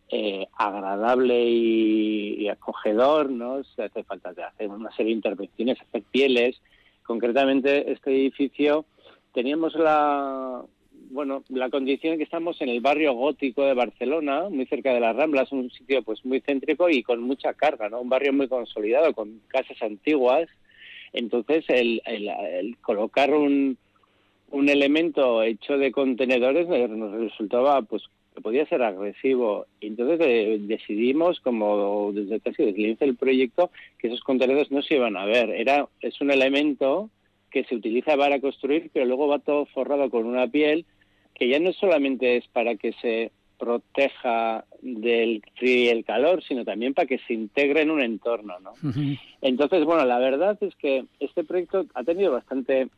eh, 0.10 0.48
agradable 0.56 1.48
y, 1.50 2.36
y, 2.44 2.48
acogedor, 2.50 3.30
¿no? 3.30 3.64
Se 3.64 3.84
hace 3.84 4.04
falta 4.04 4.30
hacer 4.30 4.70
una 4.70 4.92
serie 4.92 5.12
de 5.12 5.18
intervenciones, 5.18 5.82
hacer 5.82 6.04
pieles. 6.12 6.62
Concretamente, 7.04 7.92
este 7.92 8.12
edificio 8.12 8.86
teníamos 9.34 9.76
la, 9.76 10.64
bueno, 11.10 11.44
la 11.50 11.70
condición 11.70 12.18
que 12.18 12.24
estamos 12.24 12.62
en 12.62 12.70
el 12.70 12.82
barrio 12.82 13.14
gótico 13.14 13.64
de 13.64 13.74
Barcelona, 13.74 14.50
muy 14.50 14.66
cerca 14.66 14.94
de 14.94 15.00
las 15.00 15.16
Ramblas, 15.16 15.52
un 15.52 15.70
sitio 15.72 16.04
pues 16.04 16.24
muy 16.26 16.42
céntrico 16.42 16.90
y 16.90 17.04
con 17.04 17.22
mucha 17.22 17.54
carga, 17.54 17.90
¿no? 17.90 18.02
Un 18.02 18.10
barrio 18.10 18.34
muy 18.34 18.48
consolidado, 18.48 19.14
con 19.14 19.42
casas 19.48 19.82
antiguas. 19.82 20.48
Entonces, 21.14 21.66
el, 21.70 22.02
el, 22.06 22.28
el 22.30 22.78
colocar 22.78 23.34
un, 23.34 23.78
un 24.52 24.70
elemento 24.70 25.42
hecho 25.44 25.78
de 25.78 25.92
contenedores 25.92 26.68
nos 26.68 27.12
resultaba, 27.14 27.82
pues, 27.82 28.04
que 28.36 28.42
podía 28.42 28.66
ser 28.68 28.84
agresivo. 28.84 29.66
Entonces 29.82 30.20
eh, 30.22 30.58
decidimos, 30.60 31.40
como 31.40 32.12
desde 32.14 32.40
casi 32.42 32.64
desde 32.64 32.80
el 32.80 32.86
inicio 32.86 33.08
del 33.08 33.16
proyecto, 33.16 33.72
que 33.98 34.08
esos 34.08 34.22
contenedores 34.22 34.72
no 34.72 34.82
se 34.82 34.96
iban 34.96 35.16
a 35.18 35.26
ver. 35.26 35.50
Era, 35.50 35.88
es 36.02 36.20
un 36.22 36.32
elemento 36.32 37.10
que 37.50 37.64
se 37.64 37.76
utiliza 37.76 38.18
para 38.18 38.42
construir, 38.42 38.90
pero 38.94 39.06
luego 39.06 39.28
va 39.28 39.40
todo 39.40 39.66
forrado 39.68 40.10
con 40.10 40.26
una 40.26 40.48
piel 40.48 40.86
que 41.34 41.48
ya 41.50 41.60
no 41.60 41.72
solamente 41.74 42.38
es 42.38 42.48
para 42.48 42.76
que 42.76 42.94
se 42.94 43.32
proteja 43.58 44.66
del 44.82 45.42
frío 45.56 45.78
y 45.78 45.88
el 45.88 46.04
calor, 46.04 46.44
sino 46.44 46.66
también 46.66 46.94
para 46.94 47.08
que 47.08 47.20
se 47.20 47.34
integre 47.34 47.82
en 47.82 47.92
un 47.92 48.02
entorno, 48.02 48.60
¿no? 48.60 48.74
Entonces, 49.42 49.86
bueno, 49.86 50.04
la 50.06 50.20
verdad 50.20 50.58
es 50.62 50.76
que 50.76 51.06
este 51.20 51.44
proyecto 51.44 51.86
ha 51.94 52.04
tenido 52.04 52.34
bastante 52.34 52.90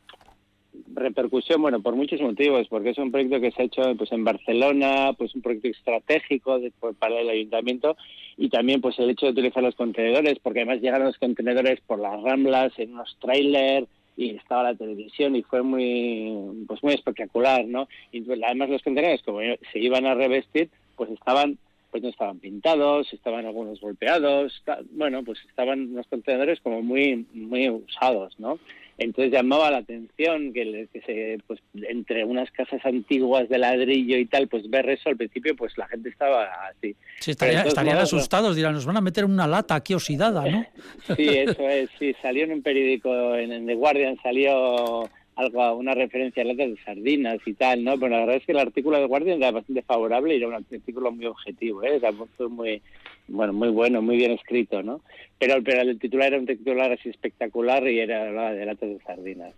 repercusión, 0.93 1.61
bueno, 1.61 1.82
por 1.82 1.95
muchos 1.95 2.21
motivos, 2.21 2.67
porque 2.69 2.91
es 2.91 2.97
un 2.97 3.11
proyecto 3.11 3.39
que 3.39 3.51
se 3.51 3.61
ha 3.61 3.65
hecho 3.65 3.82
pues 3.97 4.11
en 4.11 4.23
Barcelona, 4.23 5.13
pues 5.17 5.34
un 5.36 5.41
proyecto 5.41 5.69
estratégico 5.69 6.59
de, 6.59 6.71
pues, 6.80 6.95
para 6.95 7.19
el 7.19 7.30
ayuntamiento 7.30 7.97
y 8.38 8.49
también 8.49 8.82
pues 8.82 8.97
el 8.99 9.09
hecho 9.09 9.25
de 9.25 9.32
utilizar 9.32 9.63
los 9.63 9.75
contenedores, 9.75 10.39
porque 10.39 10.59
además 10.59 10.82
llegan 10.82 11.03
los 11.03 11.17
contenedores 11.17 11.80
por 11.82 11.99
las 11.99 12.21
ramblas 12.21 12.71
en 12.78 12.93
unos 12.93 13.17
trailers, 13.19 13.88
y 14.17 14.32
estaba 14.32 14.63
la 14.63 14.75
televisión 14.75 15.36
y 15.36 15.43
fue 15.43 15.61
muy 15.61 16.65
pues 16.67 16.84
muy 16.84 16.93
espectacular 16.93 17.65
no 17.65 17.88
y 18.11 18.21
pues, 18.21 18.39
además 18.43 18.69
los 18.69 18.82
contenedores 18.82 19.21
como 19.21 19.39
se 19.71 19.80
iban 19.80 20.07
a 20.07 20.15
revestir 20.15 20.69
pues 20.95 21.11
estaban 21.11 21.59
pues 21.91 22.01
no 22.01 22.09
estaban 22.09 22.39
pintados 22.39 23.13
estaban 23.13 23.45
algunos 23.45 23.80
golpeados 23.80 24.63
bueno 24.91 25.23
pues 25.23 25.39
estaban 25.47 25.93
los 25.93 26.07
contenedores 26.07 26.59
como 26.61 26.82
muy 26.82 27.28
muy 27.34 27.69
usados 27.69 28.38
no 28.39 28.59
entonces 28.97 29.31
llamaba 29.31 29.69
la 29.69 29.77
atención 29.77 30.53
que, 30.53 30.87
que 30.91 31.01
se, 31.01 31.39
pues, 31.45 31.59
entre 31.73 32.25
unas 32.25 32.49
casas 32.51 32.83
antiguas 32.83 33.47
de 33.47 33.59
ladrillo 33.59 34.17
y 34.17 34.25
tal, 34.25 34.47
pues 34.47 34.69
ver 34.69 34.89
eso 34.89 35.09
al 35.09 35.17
principio, 35.17 35.55
pues 35.55 35.77
la 35.77 35.87
gente 35.87 36.09
estaba 36.09 36.49
así. 36.67 36.95
Sí, 37.19 37.31
estaría, 37.31 37.61
estarían 37.61 37.97
asustados, 37.97 38.55
dirán, 38.55 38.73
nos 38.73 38.85
van 38.85 38.97
a 38.97 39.01
meter 39.01 39.25
una 39.25 39.45
lata 39.47 39.75
aquí 39.75 39.93
oxidada, 39.93 40.49
¿no? 40.49 40.65
Sí, 41.15 41.29
eso 41.29 41.67
es, 41.69 41.89
sí, 41.99 42.15
salió 42.21 42.43
en 42.43 42.53
un 42.53 42.61
periódico, 42.61 43.35
en, 43.35 43.51
en 43.51 43.65
The 43.65 43.75
Guardian 43.75 44.17
salió 44.21 45.09
algo, 45.38 45.75
una 45.75 45.93
referencia 45.93 46.41
a 46.41 46.45
latas 46.47 46.69
de 46.69 46.77
sardinas 46.83 47.38
y 47.45 47.53
tal, 47.53 47.83
¿no? 47.83 47.97
Pero 47.97 48.09
la 48.09 48.19
verdad 48.21 48.35
es 48.38 48.45
que 48.45 48.53
el 48.53 48.59
artículo 48.59 48.97
de 48.97 49.05
Guardian 49.05 49.38
era 49.38 49.51
bastante 49.51 49.83
favorable 49.83 50.33
y 50.33 50.38
era 50.38 50.47
un 50.47 50.55
artículo 50.55 51.11
muy 51.11 51.27
objetivo, 51.27 51.83
¿eh? 51.83 51.97
Era 51.97 52.11
muy, 52.11 52.81
bueno, 53.27 53.53
muy 53.53 53.69
bueno, 53.69 54.01
muy 54.01 54.17
bien 54.17 54.31
escrito, 54.31 54.81
¿no? 54.81 55.01
Pero, 55.38 55.61
pero 55.63 55.81
el 55.81 55.99
titular 55.99 56.29
era 56.29 56.39
un 56.39 56.47
titular 56.47 56.91
así 56.91 57.09
espectacular 57.09 57.88
y 57.88 57.99
era 57.99 58.27
hablaba 58.27 58.51
de 58.51 58.65
latas 58.65 58.89
de 58.89 58.99
sardinas. 59.05 59.53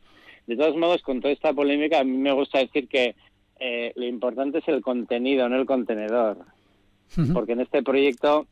De 0.48 0.58
todos 0.58 0.76
modos, 0.76 1.02
con 1.02 1.22
toda 1.22 1.34
esta 1.34 1.54
polémica, 1.54 2.00
a 2.00 2.04
mí 2.04 2.18
me 2.18 2.34
gusta 2.34 2.60
decir 2.60 2.90
que 2.90 3.16
eh, 3.60 3.94
lo 3.96 4.06
importante 4.06 4.58
es 4.58 4.68
el 4.68 4.82
contenido, 4.82 5.48
no 5.48 5.56
el 5.56 5.66
contenedor. 5.66 6.40
Porque 7.34 7.54
en 7.54 7.62
este 7.62 7.82
proyecto 7.82 8.46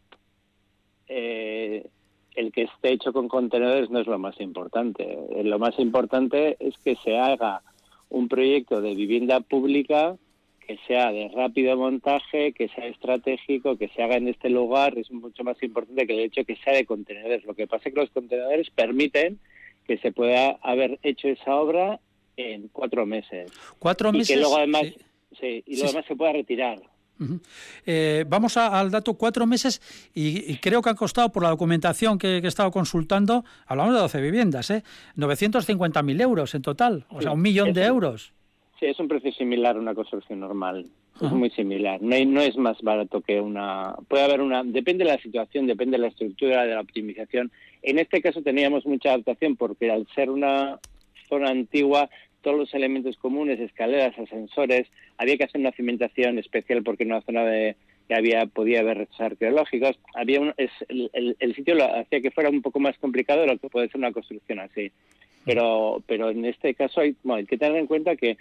eh, 1.07 1.85
el 2.37 2.51
que 2.51 2.63
esté 2.63 2.91
hecho 2.91 3.11
con 3.11 3.27
contenedores 3.27 3.89
no 3.89 3.99
es 3.99 4.07
lo 4.07 4.19
más 4.19 4.39
importante. 4.39 5.17
Lo 5.43 5.57
más 5.57 5.77
importante 5.79 6.55
es 6.59 6.77
que 6.77 6.95
se 7.03 7.17
haga 7.17 7.63
un 8.09 8.29
proyecto 8.29 8.79
de 8.79 8.93
vivienda 8.93 9.39
pública 9.39 10.15
que 10.65 10.77
sea 10.85 11.11
de 11.11 11.29
rápido 11.29 11.75
montaje, 11.77 12.51
que 12.53 12.67
sea 12.69 12.85
estratégico, 12.85 13.77
que 13.77 13.87
se 13.89 14.03
haga 14.03 14.17
en 14.17 14.27
este 14.27 14.49
lugar, 14.49 14.97
es 14.97 15.09
mucho 15.11 15.43
más 15.43 15.61
importante 15.63 16.05
que 16.05 16.13
el 16.13 16.19
hecho 16.25 16.45
que 16.45 16.57
sea 16.57 16.73
de 16.73 16.85
contenedores. 16.85 17.43
Lo 17.45 17.55
que 17.55 17.65
pasa 17.65 17.89
es 17.89 17.95
que 17.95 18.01
los 18.01 18.11
contenedores 18.11 18.69
permiten 18.69 19.39
que 19.87 19.97
se 19.97 20.11
pueda 20.11 20.59
haber 20.61 20.99
hecho 21.01 21.29
esa 21.29 21.55
obra 21.55 21.99
en 22.35 22.67
cuatro 22.67 23.05
meses. 23.07 23.51
Cuatro 23.79 24.11
meses. 24.11 24.29
Y 24.29 24.33
que 24.33 24.39
luego 24.39 24.57
además, 24.57 24.83
sí, 25.39 25.63
y 25.65 25.75
luego 25.75 25.85
además 25.85 26.05
se 26.05 26.15
pueda 26.15 26.33
retirar. 26.33 26.79
Eh, 27.85 28.25
vamos 28.27 28.57
a, 28.57 28.79
al 28.79 28.91
dato 28.91 29.15
cuatro 29.15 29.45
meses 29.45 29.81
y, 30.13 30.51
y, 30.51 30.57
creo 30.57 30.81
que 30.81 30.89
han 30.89 30.95
costado, 30.95 31.31
por 31.31 31.43
la 31.43 31.49
documentación 31.49 32.17
que, 32.17 32.39
que, 32.41 32.47
he 32.47 32.49
estado 32.49 32.71
consultando, 32.71 33.43
hablamos 33.65 33.93
de 33.93 33.99
12 33.99 34.21
viviendas, 34.21 34.69
¿eh? 34.69 34.83
950.000 35.15 36.21
euros 36.21 36.55
en 36.55 36.61
total, 36.61 37.05
o 37.09 37.17
sí, 37.17 37.23
sea, 37.23 37.31
un 37.31 37.41
millón 37.41 37.73
de 37.73 37.83
euros. 37.85 38.33
Sí, 38.79 38.85
es 38.85 38.99
un 38.99 39.07
precio 39.07 39.31
similar 39.31 39.75
a 39.75 39.79
una 39.79 39.95
construcción 39.95 40.39
normal. 40.39 40.85
Es 41.19 41.31
muy 41.31 41.49
similar. 41.49 41.99
No, 41.99 42.15
hay, 42.15 42.27
no, 42.27 42.41
es 42.41 42.55
más 42.57 42.79
barato 42.83 43.21
que 43.21 43.41
una. 43.41 43.95
Puede 44.07 44.23
haber 44.23 44.39
una. 44.39 44.63
Depende 44.63 45.03
de 45.03 45.11
la 45.11 45.17
situación, 45.17 45.65
depende 45.65 45.97
de 45.97 46.03
la 46.03 46.09
estructura, 46.09 46.63
de 46.63 46.75
la 46.75 46.81
optimización. 46.81 47.51
En 47.81 47.97
este 47.97 48.21
caso 48.21 48.43
teníamos 48.43 48.85
mucha 48.85 49.09
adaptación 49.09 49.55
porque 49.55 49.89
al 49.89 50.07
ser 50.13 50.29
una 50.29 50.79
zona 51.27 51.49
antigua 51.49 52.07
todos 52.41 52.57
los 52.57 52.73
elementos 52.73 53.17
comunes, 53.17 53.59
escaleras, 53.59 54.17
ascensores, 54.17 54.87
había 55.17 55.37
que 55.37 55.45
hacer 55.45 55.61
una 55.61 55.71
cimentación 55.71 56.39
especial 56.39 56.83
porque 56.83 57.03
en 57.03 57.11
una 57.11 57.21
zona 57.21 57.43
de 57.43 57.75
que 58.07 58.15
había 58.15 58.45
podía 58.45 58.79
haber 58.79 58.99
restos 58.99 59.19
arqueológicos, 59.19 59.99
había 60.15 60.39
un, 60.39 60.53
es, 60.57 60.71
el, 60.87 61.55
sitio 61.55 61.75
lo 61.75 61.83
hacía 61.83 62.21
que 62.21 62.31
fuera 62.31 62.49
un 62.49 62.61
poco 62.61 62.79
más 62.79 62.97
complicado 62.99 63.41
de 63.41 63.47
lo 63.47 63.57
que 63.57 63.69
puede 63.69 63.87
ser 63.89 63.97
una 63.97 64.13
construcción 64.13 64.59
así. 64.59 64.91
Pero, 65.45 66.01
pero 66.07 66.29
en 66.29 66.45
este 66.45 66.73
caso 66.73 67.01
hay, 67.01 67.15
bueno, 67.23 67.39
hay 67.39 67.45
que 67.45 67.57
tener 67.57 67.77
en 67.77 67.87
cuenta 67.87 68.15
que 68.15 68.37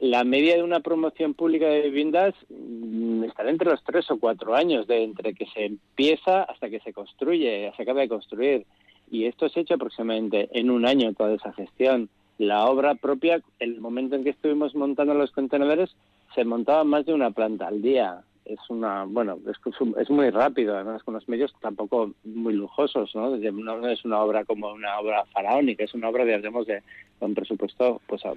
la 0.00 0.24
media 0.24 0.56
de 0.56 0.62
una 0.62 0.80
promoción 0.80 1.34
pública 1.34 1.66
de 1.66 1.82
viviendas 1.82 2.34
mmm, 2.48 3.24
está 3.24 3.48
entre 3.48 3.70
los 3.70 3.82
tres 3.84 4.10
o 4.10 4.18
cuatro 4.18 4.54
años, 4.54 4.86
de 4.86 5.02
entre 5.02 5.34
que 5.34 5.46
se 5.46 5.66
empieza 5.66 6.42
hasta 6.42 6.68
que 6.68 6.80
se 6.80 6.92
construye, 6.92 7.72
se 7.76 7.82
acaba 7.82 8.00
de 8.00 8.08
construir. 8.08 8.66
Y 9.10 9.26
esto 9.26 9.48
se 9.48 9.60
ha 9.60 9.62
hecho 9.62 9.74
aproximadamente 9.74 10.48
en 10.52 10.70
un 10.70 10.86
año 10.86 11.12
toda 11.14 11.34
esa 11.34 11.52
gestión 11.52 12.08
la 12.38 12.66
obra 12.66 12.94
propia, 12.94 13.40
el 13.58 13.80
momento 13.80 14.16
en 14.16 14.24
que 14.24 14.30
estuvimos 14.30 14.74
montando 14.74 15.14
los 15.14 15.30
contenedores, 15.30 15.94
se 16.34 16.44
montaba 16.44 16.84
más 16.84 17.06
de 17.06 17.14
una 17.14 17.30
planta 17.30 17.68
al 17.68 17.80
día. 17.82 18.22
Es 18.44 18.58
una, 18.68 19.04
bueno, 19.04 19.38
es, 19.48 19.56
es 19.98 20.10
muy 20.10 20.28
rápido, 20.30 20.74
además 20.74 21.02
con 21.02 21.14
los 21.14 21.26
medios 21.28 21.54
tampoco 21.60 22.12
muy 22.24 22.52
lujosos, 22.52 23.14
¿no? 23.14 23.36
No 23.36 23.88
es 23.88 24.04
una 24.04 24.20
obra 24.20 24.44
como 24.44 24.70
una 24.72 24.98
obra 24.98 25.24
faraónica, 25.32 25.84
es 25.84 25.94
una 25.94 26.10
obra, 26.10 26.24
digamos, 26.24 26.66
de 26.66 26.82
con 27.18 27.34
presupuesto, 27.34 28.02
pues, 28.06 28.24
a, 28.26 28.34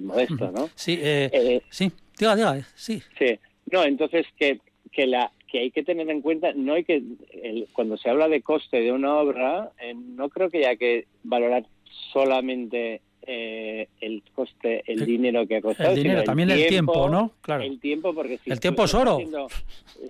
modesto, 0.00 0.50
¿no? 0.50 0.68
Sí, 0.74 0.98
eh, 1.00 1.30
eh, 1.32 1.62
sí, 1.70 1.90
diga, 2.18 2.36
diga, 2.36 2.60
sí. 2.74 3.02
Sí, 3.18 3.38
no, 3.72 3.84
entonces 3.84 4.26
que, 4.36 4.60
que 4.92 5.06
la 5.06 5.30
que 5.50 5.60
hay 5.60 5.70
que 5.70 5.82
tener 5.82 6.08
en 6.08 6.22
cuenta, 6.22 6.52
no 6.54 6.74
hay 6.74 6.84
que, 6.84 7.02
el, 7.42 7.68
cuando 7.72 7.96
se 7.96 8.08
habla 8.08 8.28
de 8.28 8.42
coste 8.42 8.80
de 8.80 8.92
una 8.92 9.16
obra, 9.16 9.72
eh, 9.80 9.94
no 9.94 10.28
creo 10.28 10.48
que 10.48 10.58
haya 10.58 10.76
que 10.76 11.06
valorar 11.24 11.64
solamente 12.12 13.00
eh, 13.22 13.88
el 14.00 14.22
coste, 14.34 14.82
el, 14.86 15.04
dinero 15.04 15.46
que 15.46 15.56
ha 15.56 15.60
costado. 15.60 15.90
El 15.90 16.02
dinero, 16.02 16.24
también 16.24 16.50
el 16.50 16.66
tiempo, 16.66 16.92
el 16.92 16.98
tiempo, 16.98 17.08
¿no? 17.10 17.32
Claro. 17.42 17.62
El 17.62 17.78
tiempo, 17.78 18.14
porque 18.14 18.38
si 18.38 18.50
el 18.50 18.60
tiempo 18.60 18.84
es 18.84 18.94
oro. 18.94 19.16
Haciendo, 19.16 19.46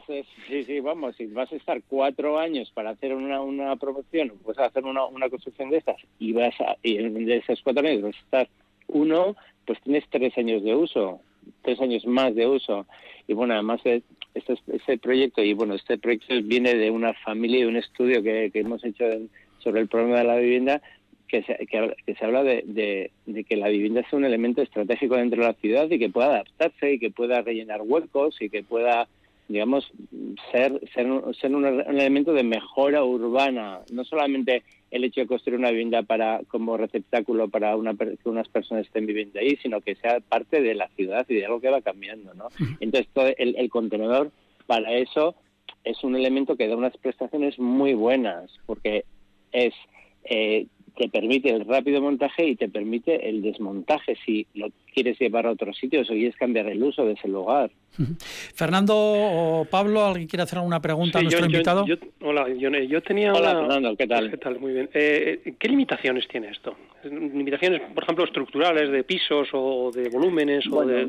es, 0.09 0.27
sí, 0.49 0.65
sí, 0.65 0.81
vamos, 0.81 1.17
si 1.17 1.27
vas 1.27 1.53
a 1.53 1.57
estar 1.57 1.83
cuatro 1.89 2.39
años 2.39 2.71
para 2.73 2.91
hacer 2.91 3.15
una, 3.15 3.41
una 3.41 3.77
promoción, 3.77 4.33
pues 4.45 4.59
a 4.59 4.67
hacer 4.67 4.85
una, 4.85 5.05
una 5.07 5.29
construcción 5.29 5.71
de 5.71 5.79
estas 5.79 5.97
y 6.19 6.33
vas 6.33 6.55
a, 6.61 6.77
y 6.83 6.99
de 6.99 7.37
esos 7.37 7.61
cuatro 7.63 7.87
años 7.87 8.03
vas 8.03 8.15
a 8.15 8.21
estar 8.21 8.49
uno, 8.87 9.37
pues 9.67 9.81
tienes 9.83 10.05
tres 10.09 10.37
años 10.39 10.63
de 10.63 10.75
uso, 10.75 11.21
tres 11.63 11.81
años 11.81 12.07
más 12.07 12.35
de 12.35 12.47
uso. 12.47 12.87
Y 13.27 13.35
bueno, 13.35 13.55
además 13.55 13.83
de 13.83 14.03
este, 14.35 14.55
este 14.73 14.99
proyecto, 14.99 15.43
y 15.43 15.55
bueno, 15.55 15.75
este 15.75 15.99
proyecto 15.99 16.35
viene 16.43 16.75
de 16.75 16.91
una 16.91 17.13
familia 17.15 17.61
y 17.61 17.65
un 17.65 17.77
estudio 17.77 18.23
que, 18.23 18.51
que 18.53 18.61
hemos 18.61 18.85
hecho 18.85 19.05
sobre 19.59 19.81
el 19.81 19.89
problema 19.89 20.19
de 20.19 20.25
la 20.25 20.37
vivienda, 20.37 20.81
que 21.31 21.43
se, 21.45 21.67
que, 21.67 22.15
se 22.15 22.25
habla 22.25 22.43
de, 22.43 23.11
de, 23.27 23.45
que 23.45 23.57
la 23.57 23.69
vivienda 23.69 24.01
es 24.01 24.13
un 24.13 24.25
elemento 24.25 24.63
estratégico 24.63 25.17
dentro 25.17 25.41
de 25.41 25.49
la 25.49 25.55
ciudad 25.55 25.89
y 25.89 25.99
que 25.99 26.11
pueda 26.11 26.27
adaptarse 26.27 26.93
y 26.93 26.99
que 26.99 27.11
pueda 27.11 27.41
rellenar 27.41 27.83
huecos 27.83 28.37
y 28.41 28.51
que 28.51 28.65
pueda, 28.65 29.07
digamos, 29.49 29.91
ser, 30.51 30.81
ser, 30.93 31.07
ser 31.41 31.55
un, 31.55 31.65
elemento 31.65 32.33
de 32.33 32.43
mejora 32.43 33.05
urbana. 33.05 33.81
No 33.93 34.05
solamente 34.05 34.65
el 34.91 35.05
hecho 35.05 35.21
de 35.21 35.29
construir 35.29 35.59
una 35.59 35.71
vivienda 35.71 36.03
para 36.03 36.41
como 36.49 36.77
receptáculo 36.77 37.49
para 37.49 37.77
una, 37.77 37.95
que 37.95 38.17
unas 38.29 38.49
personas 38.49 38.87
estén 38.87 39.07
viviendo 39.07 39.39
ahí, 39.39 39.57
sino 39.63 39.81
que 39.81 39.95
sea 39.95 40.19
parte 40.19 40.61
de 40.61 40.75
la 40.75 40.89
ciudad 40.97 41.25
y 41.29 41.37
de 41.37 41.47
algo 41.47 41.61
que 41.61 41.71
va 41.71 41.81
cambiando. 41.81 42.35
¿no? 42.35 42.49
Entonces, 42.81 43.09
todo 43.13 43.29
el, 43.39 43.55
el 43.57 43.71
contenedor 43.71 44.33
para 44.67 44.93
eso 44.95 45.37
es 45.85 46.03
un 46.03 46.17
elemento 46.17 46.57
que 46.57 46.67
da 46.67 46.77
unas 46.77 46.97
prestaciones 46.97 47.57
muy 47.61 47.95
buenas, 47.95 48.51
porque 48.67 49.05
es 49.53 49.75
eh, 50.25 50.67
te 50.97 51.09
permite 51.09 51.51
el 51.51 51.65
rápido 51.67 52.01
montaje 52.01 52.47
y 52.47 52.57
te 52.57 52.69
permite 52.69 53.29
el 53.29 53.43
desmontaje 53.43 54.17
si 54.25 54.47
lo 54.55 54.69
quieres 54.93 55.19
llevar 55.19 55.47
a 55.47 55.53
otros 55.53 55.77
sitios 55.77 56.09
o 56.11 56.13
quieres 56.13 56.37
cambiar 56.37 56.67
el 56.67 56.83
uso 56.83 57.05
de 57.05 57.13
ese 57.13 57.29
lugar. 57.29 57.71
Fernando 58.55 58.95
o 58.97 59.65
Pablo, 59.65 60.05
¿alguien 60.05 60.29
quiere 60.29 60.43
hacer 60.43 60.59
alguna 60.59 60.81
pregunta 60.81 61.19
a 61.19 61.23
nuestro 61.23 61.47
invitado? 61.47 61.85
hola, 62.21 62.47
yo, 62.49 63.03
tenía 63.03 63.33
Hola, 63.33 63.53
Fernando, 63.53 63.97
¿qué 63.97 64.07
tal? 64.07 64.31
¿Qué 64.31 64.37
tal? 64.37 64.61
Muy 64.61 64.73
bien. 64.73 64.91
Eh, 64.95 65.55
¿Qué 65.59 65.69
limitaciones 65.69 66.27
tiene 66.29 66.51
esto? 66.51 66.77
¿Limitaciones, 67.05 67.83
por 67.95 68.05
ejemplo, 68.05 68.25
estructurales 68.25 68.91
de 68.91 69.05
pisos 69.05 69.49
o 69.53 69.91
de 69.93 70.09
volúmenes 70.09 70.67
o 70.71 70.85
de...? 70.85 71.09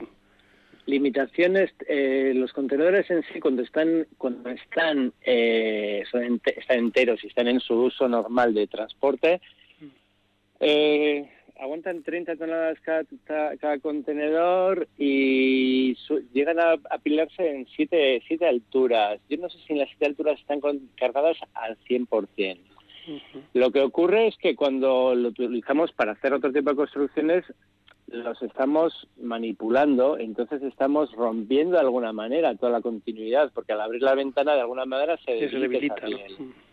limitaciones 0.86 1.72
eh, 1.88 2.34
los 2.36 2.52
contenedores 2.54 3.10
en 3.12 3.24
sí 3.32 3.40
cuando 3.40 3.62
están 3.62 4.08
cuando 4.18 4.50
están 4.50 5.14
eh, 5.22 6.04
están 6.04 6.78
enteros 6.78 7.24
y 7.24 7.28
están 7.28 7.48
en 7.48 7.60
su 7.60 7.76
uso 7.76 8.08
normal 8.08 8.54
de 8.54 8.68
transporte 8.68 9.42
eh, 10.62 11.30
aguantan 11.60 12.04
30 12.04 12.36
toneladas 12.38 12.80
cada, 12.80 13.80
contenedor 13.80 14.88
y 14.98 15.96
llegan 16.34 16.60
a 16.60 16.78
apilarse 16.90 17.50
en 17.50 17.68
siete, 17.68 18.22
siete 18.28 18.48
alturas. 18.48 19.20
Yo 19.30 19.38
no 19.38 19.50
sé 19.50 19.58
si 19.66 19.74
en 19.74 19.80
las 19.80 19.90
siete 19.90 20.08
alturas 20.08 20.40
están 20.40 20.60
cargadas 20.96 21.38
al 21.54 21.78
100%. 21.86 22.58
Lo 23.54 23.72
que 23.72 23.82
ocurre 23.82 24.28
es 24.28 24.38
que 24.38 24.56
cuando 24.56 25.16
lo 25.16 25.30
utilizamos 25.30 25.92
para 25.92 26.14
hacer 26.14 26.34
otro 26.34 26.52
tipo 26.52 26.70
de 26.70 26.76
construcciones, 26.76 27.44
los 28.08 28.42
estamos 28.42 29.08
manipulando, 29.22 30.18
entonces 30.18 30.62
estamos 30.64 31.12
rompiendo 31.14 31.74
de 31.74 31.82
alguna 31.82 32.12
manera 32.14 32.56
toda 32.56 32.72
la 32.72 32.82
continuidad, 32.82 33.52
porque 33.54 33.74
al 33.74 33.82
abrir 33.82 34.02
la 34.02 34.16
ventana 34.16 34.54
de 34.54 34.62
alguna 34.62 34.86
manera 34.86 35.18
se 35.26 35.34
debilita, 35.34 36.08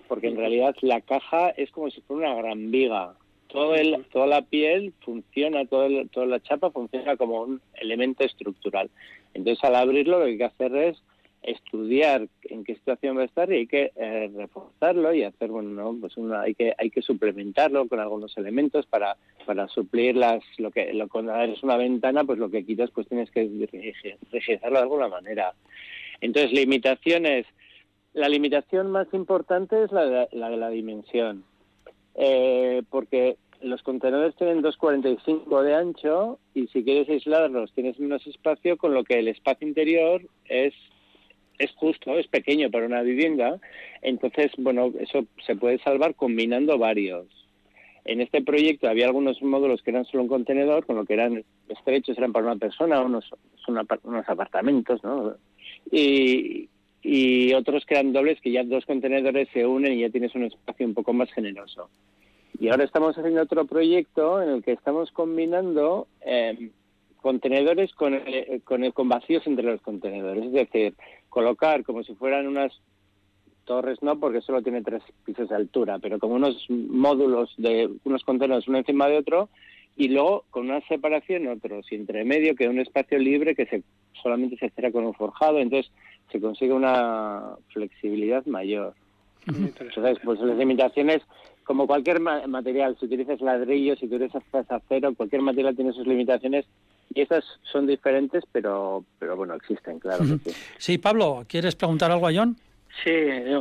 porque 0.08 0.28
en 0.28 0.36
realidad 0.36 0.74
la 0.80 1.00
caja 1.00 1.50
es 1.50 1.70
como 1.70 1.90
si 1.90 2.00
fuera 2.02 2.30
una 2.30 2.42
gran 2.42 2.70
viga. 2.70 3.14
Todo 3.48 3.74
el, 3.74 4.04
toda 4.12 4.26
la 4.26 4.42
piel 4.42 4.92
funciona, 5.00 5.64
todo 5.64 5.88
toda 6.12 6.26
la 6.26 6.40
chapa 6.40 6.70
funciona 6.70 7.16
como 7.16 7.42
un 7.42 7.60
elemento 7.74 8.24
estructural. 8.24 8.90
Entonces 9.34 9.62
al 9.64 9.76
abrirlo 9.76 10.18
lo 10.18 10.24
que 10.26 10.32
hay 10.32 10.38
que 10.38 10.44
hacer 10.44 10.76
es 10.76 11.02
estudiar 11.42 12.28
en 12.42 12.64
qué 12.64 12.74
situación 12.74 13.16
va 13.16 13.22
a 13.22 13.26
estar 13.26 13.50
y 13.52 13.56
hay 13.56 13.66
que 13.66 13.92
eh, 13.94 14.30
reforzarlo 14.34 15.14
y 15.14 15.22
hacer 15.22 15.48
bueno 15.50 15.96
pues 16.00 16.16
una, 16.16 16.42
hay 16.42 16.54
que 16.54 16.74
hay 16.76 16.90
que 16.90 17.00
suplementarlo 17.00 17.86
con 17.86 18.00
algunos 18.00 18.36
elementos 18.36 18.86
para 18.86 19.16
para 19.46 19.68
suplir 19.68 20.16
las 20.16 20.42
lo 20.58 20.70
que 20.70 20.92
lo 20.92 21.08
cuando 21.08 21.34
es 21.36 21.62
una 21.62 21.76
ventana 21.76 22.24
pues 22.24 22.38
lo 22.38 22.50
que 22.50 22.64
quitas 22.64 22.90
pues 22.90 23.08
tienes 23.08 23.30
que 23.30 23.48
rigidizarlo 24.32 24.78
de 24.78 24.82
alguna 24.82 25.08
manera. 25.08 25.54
Entonces 26.20 26.52
limitaciones. 26.52 27.46
La 28.14 28.28
limitación 28.28 28.90
más 28.90 29.06
importante 29.12 29.84
es 29.84 29.92
la 29.92 30.04
de 30.04 30.28
la, 30.32 30.50
de 30.50 30.56
la 30.56 30.70
dimensión 30.70 31.44
eh, 32.18 32.82
porque 32.90 33.36
los 33.62 33.82
contenedores 33.82 34.36
tienen 34.36 34.62
2,45 34.62 35.62
de 35.62 35.74
ancho 35.74 36.38
y 36.54 36.66
si 36.68 36.84
quieres 36.84 37.08
aislarlos 37.08 37.72
tienes 37.72 37.98
menos 37.98 38.26
espacio, 38.26 38.76
con 38.76 38.94
lo 38.94 39.04
que 39.04 39.18
el 39.18 39.28
espacio 39.28 39.66
interior 39.66 40.22
es 40.46 40.74
es 41.58 41.72
justo, 41.72 42.16
es 42.16 42.28
pequeño 42.28 42.70
para 42.70 42.86
una 42.86 43.02
vivienda, 43.02 43.58
entonces, 44.00 44.52
bueno, 44.58 44.92
eso 45.00 45.26
se 45.44 45.56
puede 45.56 45.78
salvar 45.78 46.14
combinando 46.14 46.78
varios. 46.78 47.26
En 48.04 48.20
este 48.20 48.42
proyecto 48.42 48.88
había 48.88 49.06
algunos 49.06 49.42
módulos 49.42 49.82
que 49.82 49.90
eran 49.90 50.04
solo 50.06 50.22
un 50.22 50.28
contenedor, 50.28 50.86
con 50.86 50.96
lo 50.96 51.04
que 51.04 51.14
eran 51.14 51.44
estrechos, 51.68 52.16
eran 52.16 52.32
para 52.32 52.46
una 52.46 52.56
persona, 52.56 53.02
unos, 53.02 53.28
unos 53.66 54.28
apartamentos, 54.28 55.02
¿no? 55.02 55.34
Y, 55.90 56.68
y 57.02 57.52
otros 57.54 57.84
que 57.86 57.94
eran 57.94 58.12
dobles, 58.12 58.40
que 58.40 58.50
ya 58.50 58.64
dos 58.64 58.84
contenedores 58.86 59.48
se 59.52 59.66
unen 59.66 59.92
y 59.92 60.00
ya 60.00 60.10
tienes 60.10 60.34
un 60.34 60.44
espacio 60.44 60.86
un 60.86 60.94
poco 60.94 61.12
más 61.12 61.30
generoso. 61.32 61.88
Y 62.60 62.68
ahora 62.68 62.84
estamos 62.84 63.16
haciendo 63.16 63.42
otro 63.42 63.66
proyecto 63.66 64.42
en 64.42 64.48
el 64.50 64.62
que 64.62 64.72
estamos 64.72 65.12
combinando 65.12 66.08
eh, 66.22 66.70
contenedores 67.20 67.92
con, 67.94 68.14
el, 68.14 68.62
con, 68.62 68.84
el, 68.84 68.92
con 68.92 69.08
vacíos 69.08 69.46
entre 69.46 69.64
los 69.64 69.80
contenedores. 69.80 70.46
Es 70.46 70.52
decir, 70.52 70.94
colocar 71.28 71.84
como 71.84 72.02
si 72.02 72.14
fueran 72.14 72.48
unas 72.48 72.72
torres, 73.64 74.02
no, 74.02 74.18
porque 74.18 74.40
solo 74.40 74.62
tiene 74.62 74.82
tres 74.82 75.02
pisos 75.24 75.50
de 75.50 75.54
altura, 75.54 75.98
pero 75.98 76.18
como 76.18 76.34
unos 76.34 76.64
módulos 76.68 77.54
de 77.58 77.88
unos 78.04 78.24
contenedores 78.24 78.66
uno 78.66 78.78
encima 78.78 79.06
de 79.08 79.18
otro 79.18 79.50
y 79.94 80.08
luego 80.08 80.44
con 80.50 80.70
una 80.70 80.80
separación 80.88 81.48
otros 81.48 81.90
y 81.92 81.96
entre 81.96 82.24
medio 82.24 82.56
queda 82.56 82.70
un 82.70 82.80
espacio 82.80 83.18
libre 83.18 83.54
que 83.54 83.82
solamente 84.22 84.56
se 84.56 84.70
cierra 84.70 84.90
con 84.90 85.04
un 85.04 85.12
forjado, 85.12 85.58
entonces 85.58 85.92
se 86.30 86.40
consigue 86.40 86.72
una 86.72 87.56
flexibilidad 87.72 88.44
mayor. 88.46 88.94
Entonces, 89.46 90.18
pues 90.22 90.40
las 90.40 90.58
limitaciones, 90.58 91.22
como 91.64 91.86
cualquier 91.86 92.20
material, 92.20 92.96
si 92.98 93.06
utilizas 93.06 93.40
ladrillo, 93.40 93.96
si 93.96 94.06
utilizas 94.06 94.42
acero, 94.52 95.14
cualquier 95.14 95.42
material 95.42 95.74
tiene 95.74 95.92
sus 95.92 96.06
limitaciones 96.06 96.66
y 97.14 97.22
esas 97.22 97.44
son 97.62 97.86
diferentes, 97.86 98.44
pero, 98.52 99.04
pero 99.18 99.36
bueno, 99.36 99.54
existen, 99.54 99.98
claro. 99.98 100.24
sí. 100.76 100.98
Pablo, 100.98 101.44
¿quieres 101.48 101.76
preguntar 101.76 102.10
algo 102.10 102.28
a 102.28 102.32
John? 102.34 102.56
Sí, 103.04 103.10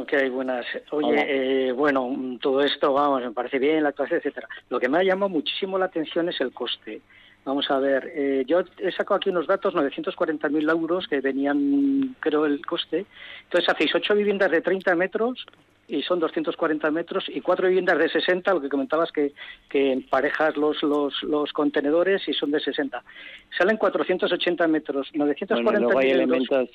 que 0.07 0.17
hay 0.17 0.29
buenas. 0.29 0.65
Oye, 0.91 1.67
eh, 1.67 1.71
bueno, 1.71 2.09
todo 2.41 2.61
esto, 2.63 2.93
vamos, 2.93 3.21
me 3.21 3.31
parece 3.31 3.59
bien 3.59 3.83
la 3.83 3.91
clase, 3.91 4.15
etcétera. 4.15 4.47
Lo 4.69 4.79
que 4.79 4.89
me 4.89 4.97
ha 4.97 5.03
llamado 5.03 5.29
muchísimo 5.29 5.77
la 5.77 5.85
atención 5.85 6.27
es 6.29 6.41
el 6.41 6.51
coste. 6.51 7.01
Vamos 7.47 7.71
a 7.71 7.79
ver, 7.79 8.11
eh, 8.13 8.43
yo 8.45 8.59
he 8.77 8.91
sacado 8.91 9.15
aquí 9.15 9.29
unos 9.29 9.47
datos, 9.47 9.73
940.000 9.73 10.69
euros 10.69 11.07
que 11.07 11.21
venían, 11.21 12.13
creo, 12.19 12.45
el 12.45 12.65
coste. 12.65 13.05
Entonces 13.45 13.69
hacéis 13.69 13.95
ocho 13.95 14.13
viviendas 14.15 14.51
de 14.51 14.59
30 14.59 14.93
metros 14.95 15.45
y 15.87 16.01
son 16.01 16.19
240 16.19 16.91
metros 16.91 17.23
y 17.29 17.39
cuatro 17.39 17.69
viviendas 17.69 17.99
de 17.99 18.09
60, 18.09 18.53
lo 18.53 18.59
que 18.59 18.67
comentabas 18.67 19.13
que, 19.13 19.31
que 19.69 19.93
emparejas 19.93 20.57
los, 20.57 20.83
los, 20.83 21.23
los 21.23 21.53
contenedores 21.53 22.27
y 22.27 22.33
son 22.33 22.51
de 22.51 22.59
60. 22.59 23.01
Salen 23.57 23.77
480 23.77 24.67
metros, 24.67 25.09
940 25.13 25.85
bueno, 25.85 25.97
hay 25.97 26.11
elementos, 26.11 26.69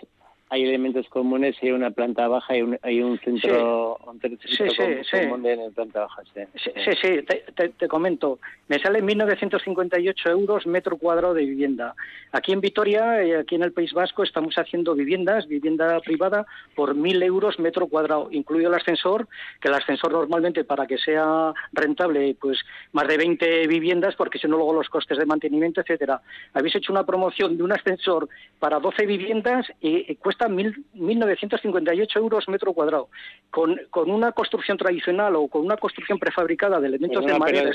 hay 0.52 0.64
elementos 0.64 1.08
comunes 1.08 1.56
y 1.62 1.66
hay 1.68 1.72
una 1.72 1.90
planta 1.92 2.28
baja 2.28 2.54
y 2.54 2.60
un, 2.60 2.78
hay 2.82 3.00
un 3.00 3.18
centro, 3.20 3.96
un 4.04 4.20
sí, 4.20 4.68
sí, 4.68 5.20
común 5.22 5.46
en 5.46 5.64
la 5.64 5.70
planta 5.70 6.00
baja. 6.00 6.22
Sí, 6.34 6.70
sí, 6.74 6.90
sí, 7.00 7.22
te, 7.22 7.70
te, 7.70 7.88
comento. 7.88 8.38
Me 8.68 8.78
sale 8.78 9.02
1.958 9.02 10.28
euros 10.28 10.66
metro 10.66 10.98
cuadrado 10.98 11.32
de 11.32 11.46
vivienda. 11.46 11.94
Aquí 12.32 12.52
en 12.52 12.60
Vitoria, 12.60 13.22
eh, 13.22 13.38
aquí 13.38 13.54
en 13.54 13.62
el 13.62 13.72
País 13.72 13.94
Vasco, 13.94 14.24
estamos 14.24 14.54
haciendo 14.56 14.94
viviendas, 14.94 15.48
vivienda 15.48 15.98
privada, 16.00 16.44
por 16.74 16.94
1.000 16.94 17.24
euros 17.24 17.58
metro 17.58 17.86
cuadrado, 17.86 18.28
incluido 18.30 18.68
el 18.68 18.74
ascensor, 18.74 19.28
que 19.58 19.68
el 19.68 19.74
ascensor 19.74 20.12
normalmente 20.12 20.64
para 20.64 20.86
que 20.86 20.98
sea 20.98 21.54
rentable, 21.72 22.36
pues 22.38 22.58
más 22.92 23.08
de 23.08 23.16
20 23.16 23.66
viviendas, 23.68 24.16
porque 24.16 24.38
si 24.38 24.46
no 24.48 24.56
luego 24.56 24.74
los 24.74 24.90
costes 24.90 25.16
de 25.16 25.24
mantenimiento, 25.24 25.80
etcétera. 25.80 26.20
Habéis 26.52 26.76
hecho 26.76 26.92
una 26.92 27.06
promoción 27.06 27.56
de 27.56 27.62
un 27.62 27.72
ascensor 27.72 28.28
para 28.58 28.80
12 28.80 29.06
viviendas 29.06 29.66
y 29.80 30.14
cuesta 30.16 30.41
1.958 30.48 32.16
euros 32.16 32.48
metro 32.48 32.72
cuadrado. 32.72 33.08
Con, 33.50 33.80
con 33.90 34.10
una 34.10 34.32
construcción 34.32 34.78
tradicional 34.78 35.36
o 35.36 35.48
con 35.48 35.64
una 35.64 35.76
construcción 35.76 36.18
prefabricada 36.18 36.80
de 36.80 36.88
elementos 36.88 37.24
de 37.24 37.38
madera. 37.38 37.70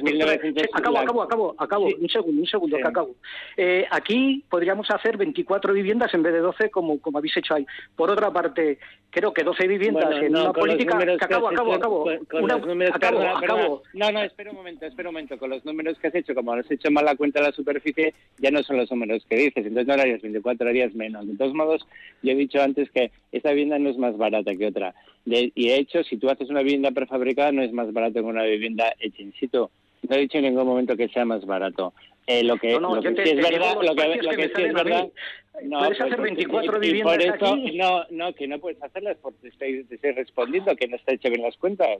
acabo, 0.73 0.97
acabo, 0.97 1.21
acabo, 1.21 1.55
acabo, 1.57 1.85
un 1.85 2.09
segundo, 2.09 2.41
un 2.41 2.47
segundo, 2.47 2.77
que 2.77 2.87
acabo. 2.87 3.15
Eh, 3.55 3.85
aquí 3.89 4.43
podríamos 4.49 4.89
hacer 4.91 5.17
24 5.17 5.73
viviendas 5.73 6.13
en 6.13 6.23
vez 6.23 6.33
de 6.33 6.39
12 6.39 6.69
como, 6.69 6.99
como 6.99 7.17
habéis 7.19 7.37
hecho 7.37 7.55
ahí. 7.55 7.65
Por 7.95 8.09
otra 8.09 8.31
parte, 8.31 8.79
creo 9.09 9.33
que 9.33 9.43
12 9.43 9.67
viviendas 9.67 10.21
en 10.21 10.35
una 10.35 10.53
política... 10.53 10.97
acabo, 11.19 11.49
acabo, 11.49 11.73
acabo. 11.73 12.09
acabo, 12.09 13.83
No, 13.93 14.11
no, 14.11 14.21
espera 14.21 14.51
un 14.51 14.57
momento, 14.57 14.85
espera 14.85 15.09
un 15.09 15.13
momento. 15.13 15.37
Con 15.37 15.49
los 15.49 15.63
números 15.65 15.97
que 15.99 16.07
has 16.07 16.15
hecho, 16.15 16.35
como 16.35 16.53
has 16.53 16.69
hecho 16.69 16.91
mal 16.91 17.05
la 17.05 17.15
cuenta 17.15 17.39
de 17.39 17.47
la 17.47 17.51
superficie, 17.51 18.13
ya 18.37 18.51
no 18.51 18.63
son 18.63 18.77
los 18.77 18.89
números 18.91 19.25
que 19.29 19.35
dices. 19.35 19.65
Entonces 19.65 19.87
no 19.87 19.93
harías 19.93 20.21
24, 20.21 20.69
harías 20.69 20.93
menos. 20.93 21.27
De 21.27 21.35
todos 21.35 21.53
modos, 21.53 21.87
yo 22.21 22.31
he 22.31 22.35
dicho 22.35 22.56
antes 22.61 22.89
que 22.91 23.11
esta 23.31 23.51
vivienda 23.51 23.79
no 23.79 23.89
es 23.89 23.97
más 23.97 24.17
barata 24.17 24.55
que 24.55 24.67
otra. 24.67 24.93
y 25.25 25.67
de 25.67 25.75
hecho, 25.75 26.03
si 26.03 26.17
tú 26.17 26.29
haces 26.29 26.49
una 26.49 26.61
vivienda 26.61 26.91
prefabricada, 26.91 27.51
no 27.51 27.61
es 27.61 27.71
más 27.73 27.91
barato 27.93 28.15
que 28.15 28.19
una 28.21 28.43
vivienda 28.43 28.93
hecha 28.99 29.21
in 29.21 29.33
situ. 29.33 29.69
No 30.07 30.15
he 30.15 30.19
dicho 30.19 30.37
en 30.37 30.45
ningún 30.45 30.65
momento 30.67 30.95
que 30.95 31.09
sea 31.09 31.25
más 31.25 31.45
barato. 31.45 31.93
Eh, 32.27 32.43
lo 32.43 32.57
que, 32.57 32.77
lo 32.79 32.99
que 33.01 33.09
sí 33.23 33.29
es 33.31 33.35
verdad, 33.37 33.75
lo 33.81 33.95
que, 33.95 34.21
lo 34.21 34.29
que 34.31 34.51
sí 34.53 34.61
es 34.63 34.73
verdad, 34.73 35.07
no, 35.63 35.79
puedes 35.79 36.01
hacer 36.01 36.21
24 36.21 36.79
viviendas 36.79 37.15
por 37.15 37.21
eso, 37.21 37.55
No, 37.73 38.03
no, 38.09 38.33
que 38.33 38.47
no 38.47 38.59
puedes 38.59 38.81
hacerlas 38.83 39.17
porque 39.21 39.49
te 39.57 39.83
estoy, 39.85 40.11
respondiendo 40.11 40.75
que 40.75 40.87
no 40.87 40.97
está 40.97 41.13
hecho 41.13 41.29
bien 41.29 41.41
las 41.41 41.55
cuentas. 41.57 41.99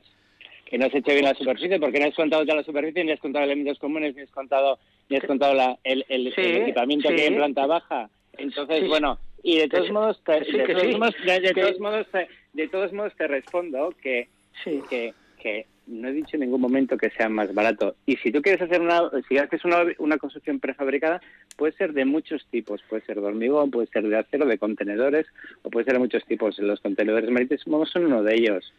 que 0.66 0.78
no 0.78 0.86
has 0.86 0.94
hecho 0.94 1.12
bien 1.14 1.24
la 1.24 1.34
superficie, 1.34 1.80
porque 1.80 2.00
no 2.00 2.08
has 2.08 2.14
contado 2.14 2.44
toda 2.44 2.58
la 2.58 2.64
superficie, 2.64 3.04
ni 3.06 3.14
has 3.14 3.22
contado 3.22 3.46
elementos 3.46 3.80
comunes, 3.80 4.16
ni 4.16 4.22
has 4.24 4.32
contado, 4.32 4.78
ni 5.10 5.16
has 5.16 5.24
contado 5.24 5.54
la, 5.54 5.78
el, 5.86 6.06
el, 6.10 6.34
Sí, 6.36 6.42
el 6.42 6.58
equipamiento 6.64 7.08
sí. 7.08 7.16
que 7.16 7.22
hay 7.22 7.28
en 7.30 7.36
planta 7.36 7.66
baja. 7.66 8.10
Entonces, 8.38 8.82
Sí. 8.82 8.88
bueno, 8.88 9.18
y 9.44 9.58
de 9.60 9.68
todos 9.70 9.92
modos, 9.92 10.22
te- 12.12 12.28
de 12.54 12.68
todos 12.68 12.94
modos 12.94 13.14
te 13.16 13.28
respondo 13.28 13.94
que, 14.02 14.28
Sí. 14.64 14.82
que, 14.90 15.14
que 15.42 15.66
no 15.88 16.10
he 16.10 16.12
dicho 16.14 16.36
en 16.36 16.42
ningún 16.42 16.60
momento 16.60 16.98
que 16.98 17.10
sea 17.12 17.30
más 17.30 17.54
barato. 17.54 17.96
Y 18.06 18.18
si 18.18 18.32
tú 18.32 18.42
quieres 18.42 18.62
hacer 18.62 18.82
una, 18.82 19.10
si 19.30 19.38
haces 19.38 19.64
una, 19.64 19.86
una 20.00 20.18
construcción 20.18 20.60
prefabricada, 20.60 21.22
puede 21.56 21.72
ser 21.74 21.94
de 21.94 22.04
muchos 22.06 22.46
tipos. 22.48 22.82
Puede 22.90 23.04
ser 23.06 23.22
de 23.22 23.26
hormigón, 23.28 23.72
puede 23.72 23.88
ser 23.88 24.04
de 24.08 24.18
acero, 24.18 24.46
de 24.46 24.58
contenedores, 24.58 25.28
o 25.62 25.70
puede 25.70 25.86
ser 25.86 25.94
de 25.94 26.00
muchos 26.00 26.26
tipos. 26.26 26.58
Los 26.60 26.82
contenedores 26.82 27.30
marítimos 27.30 27.90
son 27.90 28.06
uno 28.08 28.22
de 28.24 28.36
ellos. 28.36 28.74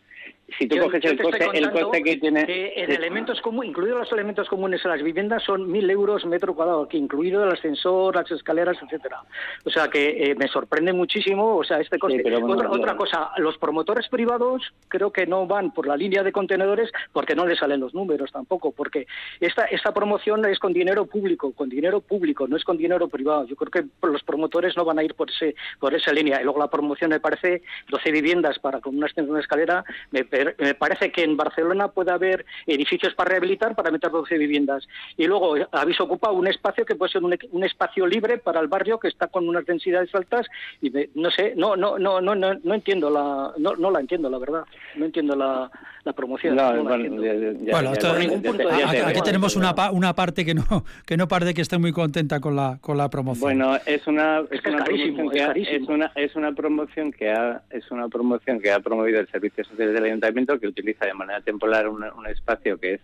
Si 0.56 0.66
tú 0.66 0.76
Yo- 0.76 0.84
coges 0.84 1.02
yo 1.02 1.10
el 1.10 1.20
coste, 1.20 1.46
el 1.52 1.70
coste 1.70 2.02
que 2.02 2.16
tiene... 2.16 2.46
que 2.46 2.72
en 2.76 2.90
elementos 2.90 3.40
comunes, 3.42 3.70
incluidos 3.70 3.98
los 3.98 4.12
elementos 4.12 4.48
comunes 4.48 4.82
en 4.82 4.90
las 4.90 5.02
viviendas, 5.02 5.42
son 5.42 5.70
mil 5.70 5.88
euros 5.90 6.24
metro 6.24 6.54
cuadrado, 6.54 6.88
que 6.88 6.96
incluido 6.96 7.44
el 7.44 7.52
ascensor, 7.52 8.16
las 8.16 8.30
escaleras, 8.30 8.78
etcétera. 8.82 9.20
O 9.64 9.70
sea 9.70 9.88
que 9.88 10.30
eh, 10.30 10.34
me 10.36 10.48
sorprende 10.48 10.92
muchísimo, 10.94 11.56
o 11.56 11.64
sea, 11.64 11.80
este 11.80 11.98
coste. 11.98 12.22
bueno, 12.40 12.70
otra, 12.70 12.96
cosa, 12.96 13.30
los 13.36 13.58
promotores 13.58 14.08
privados 14.08 14.62
creo 14.88 15.12
que 15.12 15.26
no 15.26 15.46
van 15.46 15.72
por 15.72 15.86
la 15.86 15.96
línea 15.96 16.22
de 16.22 16.32
contenedores 16.32 16.90
porque 17.12 17.34
no 17.34 17.44
les 17.44 17.58
salen 17.58 17.80
los 17.80 17.92
números 17.92 18.32
tampoco, 18.32 18.72
porque 18.72 19.06
esta 19.40 19.64
esta 19.66 19.92
promoción 19.92 20.44
es 20.46 20.58
con 20.58 20.72
dinero 20.72 21.04
público, 21.06 21.52
con 21.52 21.68
dinero 21.68 22.00
público, 22.00 22.48
no 22.48 22.56
es 22.56 22.64
con 22.64 22.78
dinero 22.78 23.08
privado. 23.08 23.46
Yo 23.46 23.56
creo 23.56 23.70
que 23.70 24.06
los 24.06 24.22
promotores 24.22 24.76
no 24.76 24.84
van 24.84 24.98
a 24.98 25.04
ir 25.04 25.14
por 25.14 25.30
ese 25.30 25.54
por 25.78 25.94
esa 25.94 26.12
línea. 26.12 26.40
Y 26.40 26.44
luego 26.44 26.58
la 26.58 26.70
promoción 26.70 27.10
me 27.10 27.20
parece 27.20 27.62
12 27.90 28.10
viviendas 28.12 28.58
para 28.58 28.80
con 28.80 28.96
una 28.96 29.08
de 29.14 29.40
escalera, 29.40 29.84
me, 30.10 30.24
per- 30.44 30.56
me 30.58 30.74
parece 30.74 31.10
que 31.12 31.22
en 31.24 31.36
Barcelona 31.36 31.88
puede 31.88 32.10
haber 32.12 32.44
edificios 32.66 33.14
para 33.14 33.30
rehabilitar 33.30 33.74
para 33.74 33.90
meter 33.90 34.10
12 34.10 34.38
viviendas. 34.38 34.86
Y 35.16 35.26
luego 35.26 35.56
eh, 35.56 35.66
habéis 35.72 36.00
ocupado 36.00 36.34
un 36.34 36.46
espacio 36.46 36.84
que 36.84 36.94
puede 36.94 37.12
ser 37.12 37.22
un, 37.22 37.36
un 37.50 37.64
espacio 37.64 38.06
libre 38.06 38.38
para 38.38 38.60
el 38.60 38.68
barrio 38.68 38.98
que 38.98 39.08
está 39.08 39.26
con 39.28 39.48
unas 39.48 39.64
densidades 39.66 40.14
altas 40.14 40.46
y 40.80 40.90
me- 40.90 41.08
no 41.14 41.30
sé, 41.30 41.54
no 41.56 41.76
no 41.76 41.98
no 41.98 42.20
no 42.20 42.34
no, 42.34 42.54
no 42.54 42.74
entiendo 42.74 43.10
la 43.10 43.52
no, 43.58 43.74
no 43.76 43.90
la 43.90 44.00
entiendo 44.00 44.30
la 44.30 44.38
verdad. 44.38 44.64
No 44.96 45.04
entiendo 45.06 45.36
la, 45.36 45.70
la 46.04 46.12
promoción. 46.12 46.56
No, 46.56 46.72
no 46.72 46.82
la 46.84 46.96
bueno, 46.96 47.22
ya- 47.22 47.34
ya- 47.34 47.72
Bueno, 47.72 47.92
ya- 47.94 48.40
punto 48.42 48.68
de. 48.68 49.02
Aquí, 49.04 49.20
tenemos 49.22 49.56
una, 49.56 49.74
pa- 49.74 49.90
una 49.90 50.14
parte 50.14 50.44
que 50.44 50.54
no 50.54 50.64
que 51.06 51.16
no 51.16 51.28
parece 51.28 51.54
que 51.54 51.62
esté 51.62 51.78
muy 51.78 51.92
contenta 51.92 52.40
con 52.40 52.56
la 52.56 52.78
con 52.80 52.96
la 52.96 53.08
promoción. 53.08 53.40
Bueno, 53.40 53.76
es 53.86 54.06
una 54.06 54.40
Es 54.40 54.52
es, 54.52 54.60
que 54.62 54.70
una 54.70 54.84
carísimo, 54.84 55.16
promoción 55.16 55.30
que 55.30 55.38
es 55.38 55.44
ha, 55.44 55.46
carísimo. 55.48 55.82
es 55.84 55.88
una 55.88 56.12
es 56.14 56.36
una 56.36 56.52
promoción 56.52 57.12
que 57.12 57.30
ha 57.30 57.62
es 57.70 57.90
una 57.90 58.08
promoción 58.08 58.60
que 58.60 58.70
ha 58.72 58.80
promovido 58.80 59.20
el 59.20 59.28
Servicio 59.28 59.64
Social 59.64 59.92
del 59.92 60.04
Ayuntamiento 60.04 60.27
que 60.60 60.66
utiliza 60.66 61.06
de 61.06 61.14
manera 61.14 61.40
temporal 61.40 61.88
un, 61.88 62.04
un 62.04 62.26
espacio 62.26 62.78
que 62.78 62.94
es 62.94 63.00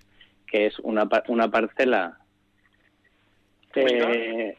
que 0.47 0.67
es 0.67 0.79
una 0.81 1.09
una 1.29 1.51
parcela 1.51 2.19
eh, 3.77 4.57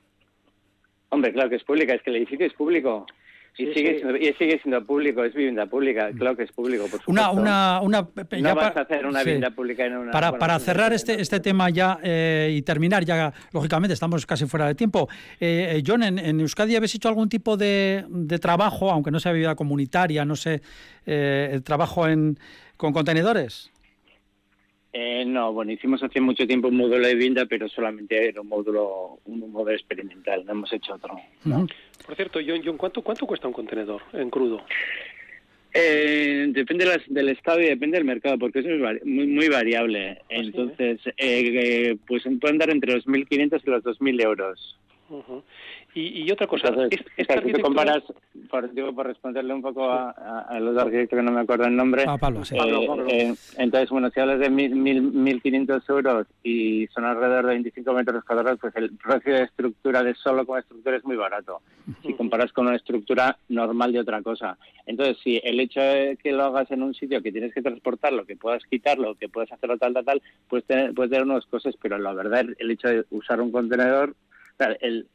hombre, 1.10 1.34
claro 1.34 1.50
que 1.50 1.56
es 1.56 1.64
pública, 1.64 1.94
es 1.94 2.02
que 2.02 2.10
el 2.10 2.18
edificio 2.18 2.46
es 2.46 2.54
público. 2.54 3.06
Y 3.58 3.68
Sí, 3.68 3.74
sigue. 3.74 4.00
Siendo, 4.00 4.18
y 4.18 4.34
sigue 4.34 4.60
siendo 4.62 4.86
público, 4.86 5.24
es 5.24 5.34
vivienda 5.34 5.66
pública, 5.66 6.10
claro 6.18 6.36
que 6.36 6.44
es 6.44 6.52
público, 6.52 6.88
por 6.88 7.00
una 7.08 7.28
supuesto. 7.28 7.42
una 7.42 7.82
una 7.82 8.02
no 8.02 8.38
ya 8.40 8.54
vas 8.54 8.76
a 8.76 8.82
hacer 8.82 9.06
una 9.06 9.20
sí. 9.20 9.26
vivienda 9.26 9.52
pública 9.52 9.86
en 9.86 9.96
una... 9.96 10.12
Para, 10.12 10.32
bueno, 10.32 10.40
para 10.40 10.60
cerrar 10.60 10.92
este, 10.92 11.16
no. 11.16 11.22
este 11.22 11.40
tema 11.40 11.70
ya 11.70 11.98
eh, 12.04 12.54
y 12.54 12.62
terminar 12.64 13.06
ya, 13.06 13.34
lógicamente 13.54 13.94
estamos 13.94 14.26
casi 14.26 14.46
fuera 14.46 14.68
de 14.68 14.76
tiempo. 14.76 15.08
Eh, 15.40 15.78
eh, 15.78 15.84
John, 15.86 16.04
en, 16.04 16.20
en 16.20 16.40
Euskadi 16.42 16.76
habéis 16.76 16.96
hecho 16.96 17.08
algún 17.08 17.30
tipo 17.30 17.56
de, 17.56 18.06
de 18.10 18.40
trabajo, 18.40 18.92
aunque 18.92 19.10
no 19.12 19.20
sea 19.22 19.32
vivienda 19.32 19.56
comunitaria, 19.56 20.26
no 20.26 20.36
sé, 20.36 20.62
eh, 21.06 21.50
el 21.54 21.64
trabajo 21.64 22.08
en, 22.10 22.38
con 22.76 22.92
contenedores. 22.92 23.72
Eh, 24.98 25.26
no, 25.26 25.52
bueno, 25.52 25.74
hicimos 25.74 26.02
hace 26.04 26.22
mucho 26.22 26.48
tiempo 26.48 26.70
un 26.70 26.78
módulo 26.78 27.06
de 27.06 27.16
vivienda, 27.16 27.46
pero 27.46 27.68
solamente 27.68 28.30
era 28.30 28.40
un 28.40 28.48
módulo, 28.48 29.20
un 29.26 29.52
módulo 29.52 29.72
experimental, 29.76 30.46
no 30.46 30.54
hemos 30.54 30.72
hecho 30.72 30.94
otro. 30.94 31.16
Ujú. 31.46 31.68
Por 32.06 32.16
cierto, 32.16 32.40
John, 32.48 32.62
John, 32.64 32.78
¿cuánto, 32.78 33.02
¿cuánto 33.02 33.26
cuesta 33.28 33.46
un 33.46 33.54
contenedor 33.54 34.02
en 34.14 34.30
crudo? 34.30 34.64
Eh, 35.74 36.46
depende 36.52 36.86
de 36.86 36.92
las- 36.92 37.08
del 37.10 37.28
estado 37.28 37.60
y 37.60 37.66
depende 37.66 37.98
del 37.98 38.06
mercado, 38.06 38.40
porque 38.40 38.60
eso 38.60 38.70
es 38.70 38.80
vari- 38.80 39.04
muy, 39.04 39.28
muy 39.28 39.50
variable. 39.50 40.14
sí, 40.30 40.36
Entonces, 40.36 41.02
eh, 41.08 41.14
eh, 41.18 41.98
pues 42.08 42.24
pueden 42.40 42.58
dar 42.58 42.70
entre 42.70 42.94
los 42.94 43.06
1.500 43.06 43.64
y 43.66 43.70
los 43.72 43.84
2.000 43.84 44.22
euros. 44.22 44.80
Ujú. 45.08 45.44
y, 45.94 46.24
y 46.24 46.32
otra 46.32 46.48
cosa, 46.48 46.70
Entonces, 46.70 47.00
esta 47.16 47.40
si 47.42 47.52
comparas, 47.62 48.02
por, 48.50 48.74
digo, 48.74 48.92
por 48.94 49.06
responderle 49.06 49.54
un 49.54 49.62
poco 49.62 49.90
a, 49.92 50.10
a- 50.10 50.40
a 50.50 50.60
los 50.60 50.76
arquitectos 50.78 51.18
que 51.18 51.24
no 51.24 51.32
me 51.32 51.42
acuerdo 51.42 51.66
el 51.66 51.76
nombre, 51.76 52.06
Ah, 52.08 52.18
Pablo, 52.18 52.44
sí. 52.44 52.56
Eh, 52.56 52.58
Pablo, 52.58 52.86
Pablo. 52.88 53.08
eh, 53.10 53.36
entonces, 53.58 53.90
bueno, 53.92 54.10
si 54.10 54.20
hablas 54.20 54.40
de 54.40 54.50
mil, 54.50 54.76
mil, 54.76 55.02
1.500 55.14 55.88
euros 55.90 56.28
y 56.44 56.88
son 56.88 57.06
alrededor 57.06 57.46
de 57.46 57.54
25 57.54 57.94
metros 57.94 58.24
cuadrados, 58.26 58.60
pues 58.60 58.76
el 58.78 58.98
precio 58.98 59.34
de 59.36 59.44
estructura 59.44 60.02
de 60.04 60.16
solo 60.16 60.44
con 60.46 60.58
estructura 60.60 60.98
es 60.98 61.06
muy 61.06 61.16
barato. 61.18 61.62
Si 62.02 62.14
comparas 62.14 62.52
con 62.52 62.68
una 62.68 62.76
estructura 62.76 63.38
normal 63.50 63.92
de 63.92 64.00
otra 64.00 64.22
cosa. 64.22 64.58
Entonces, 64.86 65.18
si 65.24 65.40
el 65.44 65.60
hecho 65.60 65.82
de 65.82 66.18
que 66.22 66.32
lo 66.32 66.44
hagas 66.46 66.70
en 66.72 66.84
un 66.84 66.94
sitio 66.94 67.22
que 67.22 67.32
tienes 67.32 67.54
que 67.54 67.62
transportarlo, 67.62 68.26
que 68.26 68.36
puedas 68.36 68.64
quitarlo, 68.66 69.16
que 69.16 69.30
puedas 69.30 69.52
hacerlo 69.52 69.78
tal, 69.78 69.94
tal, 69.94 70.06
tal, 70.06 70.22
puedes 70.48 70.66
tener, 70.66 70.94
puedes 70.94 71.10
tener 71.12 71.26
unos 71.26 71.46
costes, 71.48 71.76
pero 71.82 71.98
la 71.98 72.14
verdad, 72.14 72.46
el 72.58 72.72
hecho 72.72 72.90
de 72.90 73.06
usar 73.12 73.40
un 73.42 73.52
contenedor, 73.52 74.16
el, 74.82 75.08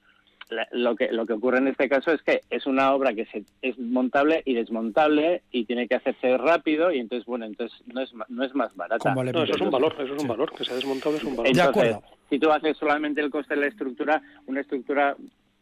la- 0.50 0.68
lo 0.72 0.96
que 0.96 1.12
lo 1.12 1.26
que 1.26 1.32
ocurre 1.34 1.58
en 1.58 1.68
este 1.68 1.88
caso 1.88 2.12
es 2.12 2.22
que 2.22 2.40
es 2.50 2.66
una 2.66 2.92
obra 2.92 3.14
que 3.14 3.24
se, 3.26 3.44
es 3.62 3.78
montable 3.78 4.42
y 4.44 4.54
desmontable 4.54 5.42
y 5.52 5.64
tiene 5.64 5.86
que 5.88 5.94
hacerse 5.94 6.36
rápido 6.38 6.90
y 6.92 6.98
entonces 6.98 7.24
bueno 7.26 7.44
entonces 7.46 7.78
no 7.92 8.00
es 8.00 8.10
no 8.28 8.44
es 8.44 8.54
más 8.54 8.74
barata 8.74 9.10
Como 9.10 9.24
le- 9.24 9.32
No, 9.32 9.44
eso 9.44 9.54
es 9.54 9.60
un 9.60 9.70
valor, 9.70 9.92
eso 9.94 10.04
es 10.04 10.10
un 10.10 10.18
Sí. 10.20 10.26
valor, 10.26 10.52
que 10.54 10.64
sea 10.64 10.74
desmontable 10.74 11.18
es 11.18 11.24
un 11.24 11.36
valor. 11.36 11.44
De 11.54 11.60
entonces 11.60 11.94
acuerdo. 11.94 12.02
si 12.28 12.38
tú 12.38 12.50
haces 12.50 12.76
solamente 12.76 13.20
el 13.20 13.30
coste 13.30 13.54
de 13.54 13.60
la 13.60 13.66
estructura 13.68 14.22
una 14.46 14.60
estructura 14.60 15.16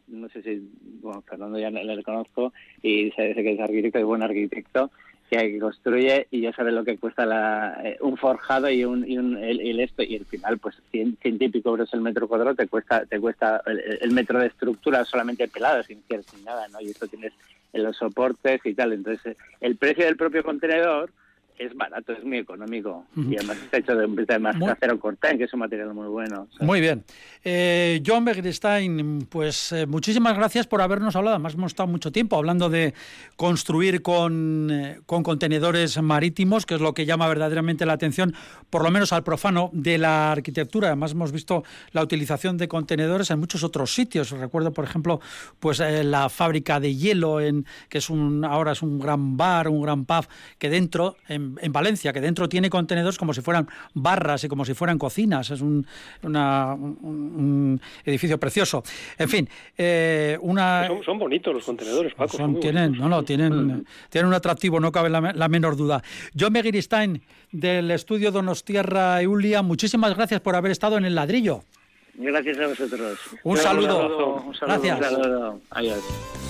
no 0.07 0.27
sé 0.29 0.41
si 0.41 0.67
bueno 1.01 1.21
Fernando 1.21 1.59
ya 1.59 1.69
le, 1.69 1.83
le 1.83 2.03
conozco 2.03 2.51
y 2.81 3.11
sé, 3.11 3.33
sé 3.35 3.43
que 3.43 3.51
es 3.53 3.59
arquitecto 3.59 3.99
es 3.99 4.05
buen 4.05 4.23
arquitecto 4.23 4.89
que 5.29 5.59
construye 5.59 6.27
y 6.31 6.41
ya 6.41 6.53
sabe 6.53 6.71
lo 6.71 6.83
que 6.83 6.97
cuesta 6.97 7.25
la, 7.25 7.79
eh, 7.83 7.97
un 8.01 8.17
forjado 8.17 8.69
y 8.69 8.83
un, 8.85 9.09
y 9.09 9.17
un 9.17 9.37
el, 9.37 9.79
esto. 9.79 10.03
Y 10.03 10.17
al 10.17 10.25
final 10.25 10.57
pues 10.57 10.81
cien, 10.91 11.17
ciento 11.21 11.45
y 11.45 11.49
pico 11.49 11.69
euros 11.69 11.93
el 11.93 12.01
metro 12.01 12.27
cuadrado 12.27 12.55
te 12.55 12.67
cuesta 12.67 13.05
te 13.05 13.19
cuesta 13.19 13.61
el, 13.65 13.99
el 14.01 14.11
metro 14.11 14.39
de 14.39 14.47
estructura 14.47 15.05
solamente 15.05 15.47
pelado 15.47 15.83
sin 15.83 16.01
sin 16.07 16.43
nada 16.43 16.67
no 16.69 16.81
y 16.81 16.89
esto 16.89 17.07
tienes 17.07 17.33
en 17.73 17.83
los 17.83 17.97
soportes 17.97 18.61
y 18.65 18.73
tal. 18.73 18.93
Entonces 18.93 19.37
el 19.61 19.75
precio 19.75 20.05
del 20.05 20.17
propio 20.17 20.43
contenedor 20.43 21.11
es 21.59 21.75
barato, 21.75 22.13
es 22.13 22.23
muy 22.23 22.37
económico 22.37 23.05
y 23.15 23.35
además 23.35 23.57
está 23.57 23.77
hecho 23.77 23.95
de 23.95 24.05
un 24.05 24.15
de 24.15 24.39
más 24.39 24.55
Muy- 24.55 24.69
acero 24.69 24.97
cortán, 24.99 25.37
que 25.37 25.43
es 25.43 25.53
un 25.53 25.59
material 25.59 25.93
muy 25.93 26.07
bueno. 26.07 26.47
Muy 26.61 26.79
bien. 26.79 27.03
Eh, 27.43 28.01
John 28.05 28.23
Begristein, 28.25 29.27
pues 29.29 29.71
eh, 29.73 29.85
muchísimas 29.85 30.37
gracias 30.37 30.67
por 30.67 30.81
habernos 30.81 31.15
hablado. 31.15 31.35
Además, 31.35 31.53
hemos 31.55 31.71
estado 31.73 31.87
mucho 31.87 32.11
tiempo 32.11 32.37
hablando 32.37 32.69
de 32.69 32.93
construir 33.35 34.01
con, 34.01 34.69
eh, 34.71 34.99
con 35.05 35.23
contenedores 35.23 36.01
marítimos, 36.01 36.65
que 36.65 36.75
es 36.75 36.81
lo 36.81 36.93
que 36.93 37.05
llama 37.05 37.27
verdaderamente 37.27 37.85
la 37.85 37.93
atención, 37.93 38.33
por 38.69 38.83
lo 38.83 38.91
menos 38.91 39.11
al 39.13 39.23
profano 39.23 39.69
de 39.73 39.97
la 39.97 40.31
arquitectura. 40.31 40.87
Además, 40.87 41.11
hemos 41.11 41.31
visto 41.31 41.63
la 41.91 42.01
utilización 42.03 42.57
de 42.57 42.67
contenedores 42.67 43.31
en 43.31 43.39
muchos 43.39 43.63
otros 43.63 43.93
sitios. 43.93 44.31
Recuerdo, 44.31 44.71
por 44.73 44.85
ejemplo, 44.85 45.19
pues 45.59 45.79
la 45.79 46.29
fábrica 46.29 46.79
de 46.79 46.95
hielo, 46.95 47.41
en, 47.41 47.65
que 47.89 47.97
es 47.99 48.09
un, 48.09 48.45
ahora 48.45 48.71
es 48.71 48.81
un 48.81 48.99
gran 48.99 49.35
bar, 49.37 49.67
un 49.67 49.81
gran 49.81 50.05
pub, 50.05 50.25
que 50.57 50.69
dentro, 50.69 51.17
en, 51.27 51.48
en 51.61 51.71
Valencia, 51.71 52.13
que 52.13 52.21
dentro 52.21 52.47
tiene 52.49 52.69
contenedores 52.69 53.17
como 53.17 53.33
si 53.33 53.41
fueran 53.41 53.67
barras 53.93 54.43
y 54.43 54.47
como 54.47 54.65
si 54.65 54.73
fueran 54.73 54.97
cocinas. 54.97 55.49
Es 55.51 55.61
un, 55.61 55.85
una- 56.23 56.73
un- 56.73 56.97
un 57.01 57.81
edificio 58.05 58.39
precioso. 58.39 58.83
En 59.17 59.29
fin, 59.29 59.49
eh, 59.77 60.37
una... 60.41 60.87
Son, 60.87 61.03
son 61.03 61.19
bonitos 61.19 61.53
los 61.53 61.63
contenedores, 61.63 62.13
Paco. 62.13 62.37
son 62.37 62.59
tienen, 62.59 62.93
no, 62.93 63.09
no, 63.09 63.23
tienen, 63.23 63.85
tienen 64.09 64.27
un 64.27 64.33
atractivo, 64.33 64.79
no 64.79 64.91
cabe 64.91 65.09
la, 65.09 65.21
me- 65.21 65.33
la 65.33 65.47
menor 65.47 65.75
duda. 65.75 66.01
John 66.39 66.53
Begiristain, 66.53 67.21
del 67.51 67.91
estudio 67.91 68.31
Donostierra 68.31 69.21
Eulia, 69.21 69.61
muchísimas 69.61 70.15
gracias 70.15 70.41
por 70.41 70.55
haber 70.55 70.71
estado 70.71 70.97
en 70.97 71.05
el 71.05 71.15
ladrillo. 71.15 71.63
Gracias 72.15 72.59
a 72.59 72.67
vosotros. 72.67 73.17
Un 73.43 73.51
Un 73.53 73.57
saludo. 73.57 74.43
un 74.45 74.53
saludo. 74.55 74.67
Gracias. 74.81 74.97
Un 74.99 75.03
saludo. 75.23 75.61
Adiós. 75.69 76.48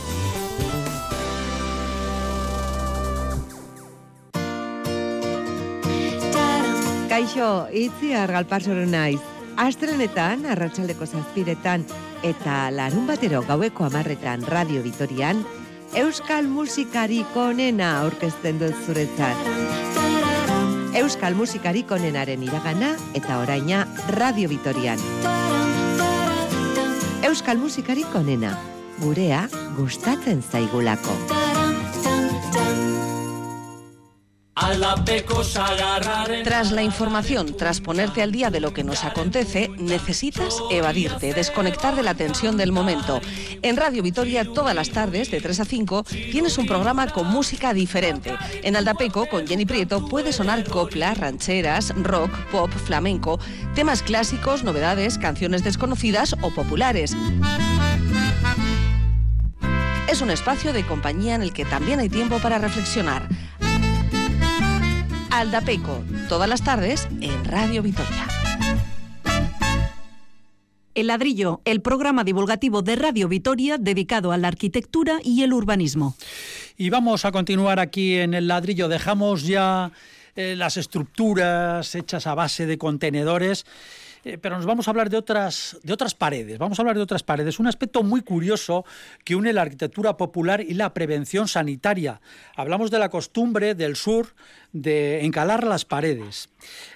Kaixo, 7.19 7.67
itzi 7.75 8.13
argalparsoro 8.15 8.85
naiz. 8.87 9.19
Astrenetan, 9.59 10.45
arratsaldeko 10.53 11.03
zazpiretan, 11.03 11.81
eta 12.23 12.69
larun 12.71 13.09
batero 13.09 13.41
gaueko 13.43 13.83
amarretan 13.89 14.45
Radio 14.47 14.79
Vitorian, 14.85 15.41
Euskal 15.99 16.47
musikarik 16.47 17.35
onena 17.35 17.89
aurkezten 18.05 18.63
dut 18.63 18.87
zuretzat. 18.87 19.35
Euskal 20.95 21.35
musikarik 21.35 21.91
onenaren 21.91 22.47
iragana 22.47 22.95
eta 23.11 23.41
oraina 23.43 23.83
Radio 24.15 24.47
Vitorian. 24.47 25.03
Euskal 27.27 27.59
musikarik 27.59 28.15
onena, 28.15 28.55
gurea 29.03 29.43
gustatzen 29.75 30.39
zaigulako. 30.39 31.19
Tras 36.43 36.71
la 36.71 36.83
información, 36.83 37.55
tras 37.55 37.79
ponerte 37.79 38.21
al 38.21 38.31
día 38.31 38.49
de 38.49 38.59
lo 38.59 38.73
que 38.73 38.83
nos 38.83 39.05
acontece, 39.05 39.69
necesitas 39.77 40.55
evadirte, 40.69 41.33
desconectar 41.33 41.95
de 41.95 42.03
la 42.03 42.13
tensión 42.13 42.57
del 42.57 42.73
momento. 42.73 43.21
En 43.61 43.77
Radio 43.77 44.03
Vitoria, 44.03 44.43
todas 44.43 44.75
las 44.75 44.89
tardes, 44.89 45.31
de 45.31 45.39
3 45.39 45.61
a 45.61 45.65
5, 45.65 46.03
tienes 46.03 46.57
un 46.57 46.67
programa 46.67 47.07
con 47.07 47.27
música 47.27 47.73
diferente. 47.73 48.35
En 48.63 48.75
Aldapeco, 48.75 49.27
con 49.29 49.47
Jenny 49.47 49.65
Prieto, 49.65 50.05
puede 50.07 50.33
sonar 50.33 50.65
copla, 50.65 51.13
rancheras, 51.13 51.93
rock, 51.95 52.31
pop, 52.51 52.69
flamenco, 52.69 53.39
temas 53.75 54.03
clásicos, 54.03 54.63
novedades, 54.63 55.17
canciones 55.17 55.63
desconocidas 55.63 56.35
o 56.41 56.51
populares. 56.51 57.15
Es 60.09 60.21
un 60.21 60.31
espacio 60.31 60.73
de 60.73 60.85
compañía 60.85 61.35
en 61.35 61.43
el 61.43 61.53
que 61.53 61.65
también 61.65 61.99
hay 61.99 62.09
tiempo 62.09 62.39
para 62.39 62.57
reflexionar. 62.57 63.29
Aldapeco, 65.31 66.03
todas 66.27 66.49
las 66.49 66.63
tardes 66.63 67.07
en 67.21 67.45
Radio 67.45 67.83
Vitoria. 67.83 68.27
El 70.95 71.07
ladrillo, 71.07 71.61
el 71.65 71.81
programa 71.81 72.23
divulgativo 72.23 72.81
de 72.81 72.95
Radio 72.95 73.27
Vitoria 73.27 73.77
dedicado 73.77 74.31
a 74.31 74.37
la 74.37 74.47
arquitectura 74.47 75.19
y 75.23 75.43
el 75.43 75.53
urbanismo. 75.53 76.15
Y 76.77 76.89
vamos 76.89 77.25
a 77.25 77.31
continuar 77.31 77.79
aquí 77.79 78.15
en 78.15 78.33
el 78.33 78.47
ladrillo. 78.47 78.87
Dejamos 78.87 79.43
ya 79.43 79.91
eh, 80.35 80.55
las 80.57 80.77
estructuras 80.77 81.93
hechas 81.95 82.25
a 82.25 82.33
base 82.33 82.65
de 82.65 82.77
contenedores 82.77 83.65
eh, 84.23 84.37
pero 84.37 84.57
nos 84.57 84.65
vamos 84.65 84.87
a 84.87 84.91
hablar 84.91 85.09
de 85.09 85.17
otras, 85.17 85.77
de 85.83 85.93
otras 85.93 86.13
paredes. 86.15 86.57
Vamos 86.57 86.79
a 86.79 86.81
hablar 86.81 86.95
de 86.95 87.01
otras 87.01 87.23
paredes. 87.23 87.59
Un 87.59 87.67
aspecto 87.67 88.03
muy 88.03 88.21
curioso 88.21 88.85
que 89.23 89.35
une 89.35 89.53
la 89.53 89.61
arquitectura 89.61 90.17
popular 90.17 90.61
y 90.61 90.73
la 90.73 90.93
prevención 90.93 91.47
sanitaria. 91.47 92.21
Hablamos 92.55 92.91
de 92.91 92.99
la 92.99 93.09
costumbre 93.09 93.75
del 93.75 93.95
sur 93.95 94.33
de 94.71 95.25
encalar 95.25 95.63
las 95.63 95.85
paredes. 95.85 96.49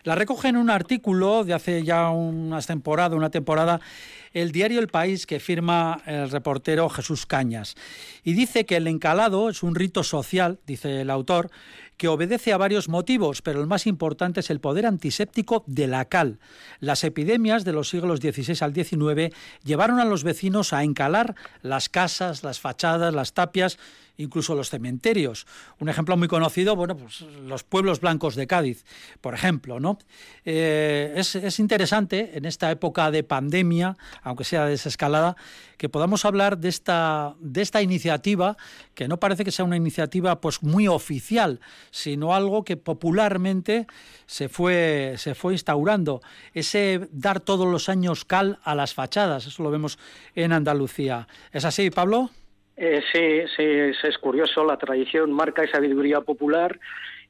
La 0.03 0.15
recoge 0.15 0.49
en 0.49 0.57
un 0.57 0.69
artículo 0.69 1.43
de 1.43 1.53
hace 1.53 1.83
ya 1.83 2.09
unas 2.09 2.67
temporadas, 2.67 3.17
una 3.17 3.31
temporada, 3.31 3.79
el 4.33 4.51
diario 4.51 4.79
El 4.79 4.87
País 4.87 5.25
que 5.25 5.39
firma 5.39 6.01
el 6.05 6.29
reportero 6.29 6.89
Jesús 6.89 7.25
Cañas. 7.25 7.75
Y 8.23 8.33
dice 8.33 8.65
que 8.65 8.77
el 8.77 8.87
encalado 8.87 9.49
es 9.49 9.63
un 9.63 9.75
rito 9.75 10.03
social, 10.03 10.59
dice 10.65 11.01
el 11.01 11.09
autor, 11.09 11.49
que 11.97 12.07
obedece 12.07 12.53
a 12.53 12.57
varios 12.57 12.89
motivos, 12.89 13.41
pero 13.41 13.61
el 13.61 13.67
más 13.67 13.87
importante 13.87 14.39
es 14.39 14.49
el 14.49 14.59
poder 14.59 14.85
antiséptico 14.85 15.63
de 15.67 15.87
la 15.87 16.05
cal. 16.05 16.39
Las 16.79 17.03
epidemias 17.03 17.65
de 17.65 17.73
los 17.73 17.89
siglos 17.89 18.19
XVI 18.19 18.57
al 18.61 18.73
XIX 18.73 19.35
llevaron 19.63 19.99
a 19.99 20.05
los 20.05 20.23
vecinos 20.23 20.73
a 20.73 20.83
encalar 20.83 21.35
las 21.61 21.89
casas, 21.89 22.43
las 22.43 22.59
fachadas, 22.59 23.13
las 23.13 23.33
tapias 23.33 23.77
incluso 24.17 24.55
los 24.55 24.69
cementerios. 24.69 25.47
Un 25.79 25.89
ejemplo 25.89 26.17
muy 26.17 26.27
conocido, 26.27 26.75
bueno, 26.75 26.95
pues 26.95 27.21
los 27.21 27.63
pueblos 27.63 27.99
blancos 27.99 28.35
de 28.35 28.47
Cádiz, 28.47 28.85
por 29.21 29.33
ejemplo, 29.33 29.79
¿no? 29.79 29.97
Eh, 30.45 31.13
es, 31.15 31.59
interesante 31.59 32.31
en 32.37 32.45
esta 32.45 32.69
época 32.71 33.11
de 33.11 33.23
pandemia, 33.23 33.97
aunque 34.21 34.43
sea 34.43 34.65
desescalada, 34.65 35.35
que 35.77 35.89
podamos 35.89 36.25
hablar 36.25 36.57
de 36.57 36.69
esta, 36.69 37.35
de 37.39 37.61
esta 37.61 37.81
iniciativa, 37.81 38.57
que 38.93 39.07
no 39.07 39.19
parece 39.19 39.43
que 39.43 39.51
sea 39.51 39.65
una 39.65 39.77
iniciativa 39.77 40.39
pues 40.39 40.63
muy 40.63 40.87
oficial, 40.87 41.59
sino 41.91 42.33
algo 42.33 42.63
que 42.63 42.77
popularmente 42.77 43.87
se 44.25 44.49
fue, 44.49 45.15
se 45.17 45.35
fue 45.35 45.53
instaurando. 45.53 46.21
Ese 46.53 47.07
dar 47.11 47.39
todos 47.39 47.67
los 47.67 47.89
años 47.89 48.25
cal 48.25 48.59
a 48.63 48.75
las 48.75 48.93
fachadas, 48.93 49.47
eso 49.47 49.63
lo 49.63 49.71
vemos 49.71 49.97
en 50.35 50.53
Andalucía. 50.53 51.27
¿Es 51.51 51.65
así, 51.65 51.89
Pablo? 51.89 52.29
Eh, 52.75 53.01
sí, 53.11 53.53
sí, 53.55 54.07
es, 54.07 54.17
curioso, 54.17 54.65
la 54.65 54.77
tradición 54.77 55.31
marca 55.31 55.63
esa 55.63 55.73
sabiduría 55.73 56.21
popular 56.21 56.79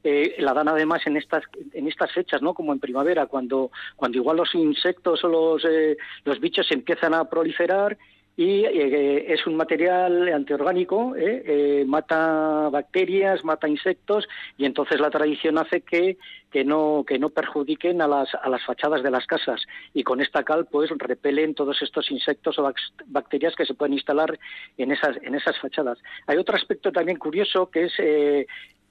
eh, 0.02 0.36
la 0.38 0.54
dan 0.54 0.68
además 0.68 1.06
en 1.06 1.16
estas 1.16 1.44
en 1.72 1.88
estas 1.88 2.12
fechas, 2.12 2.42
¿no? 2.42 2.54
Como 2.54 2.72
en 2.72 2.80
primavera, 2.80 3.26
cuando 3.26 3.70
cuando 3.96 4.18
igual 4.18 4.36
los 4.38 4.54
insectos 4.54 5.24
o 5.24 5.28
los 5.28 5.64
eh, 5.64 5.96
los 6.24 6.40
bichos 6.40 6.70
empiezan 6.70 7.14
a 7.14 7.28
proliferar 7.28 7.96
y 8.36 8.64
eh, 8.64 9.32
es 9.32 9.46
un 9.46 9.54
material 9.54 10.28
antiorgánico, 10.32 11.14
¿eh? 11.14 11.42
Eh, 11.46 11.84
mata 11.86 12.68
bacterias, 12.68 13.44
mata 13.44 13.68
insectos 13.68 14.26
y 14.58 14.64
entonces 14.64 15.00
la 15.00 15.10
tradición 15.10 15.56
hace 15.56 15.82
que, 15.82 16.18
que, 16.50 16.64
no, 16.64 17.04
que 17.06 17.18
no 17.18 17.30
perjudiquen 17.30 18.02
a 18.02 18.08
las, 18.08 18.34
a 18.34 18.48
las 18.48 18.64
fachadas 18.64 19.04
de 19.04 19.10
las 19.12 19.26
casas 19.26 19.62
y 19.92 20.02
con 20.02 20.20
esta 20.20 20.42
cal 20.42 20.66
pues 20.66 20.90
repelen 20.98 21.54
todos 21.54 21.80
estos 21.80 22.10
insectos 22.10 22.58
o 22.58 22.72
bacterias 23.06 23.54
que 23.54 23.66
se 23.66 23.74
pueden 23.74 23.94
instalar 23.94 24.36
en 24.78 24.90
esas, 24.90 25.16
en 25.22 25.36
esas 25.36 25.56
fachadas. 25.60 25.98
Hay 26.26 26.36
otro 26.36 26.56
aspecto 26.56 26.90
también 26.90 27.18
curioso 27.18 27.70
que 27.70 27.84
es 27.84 28.46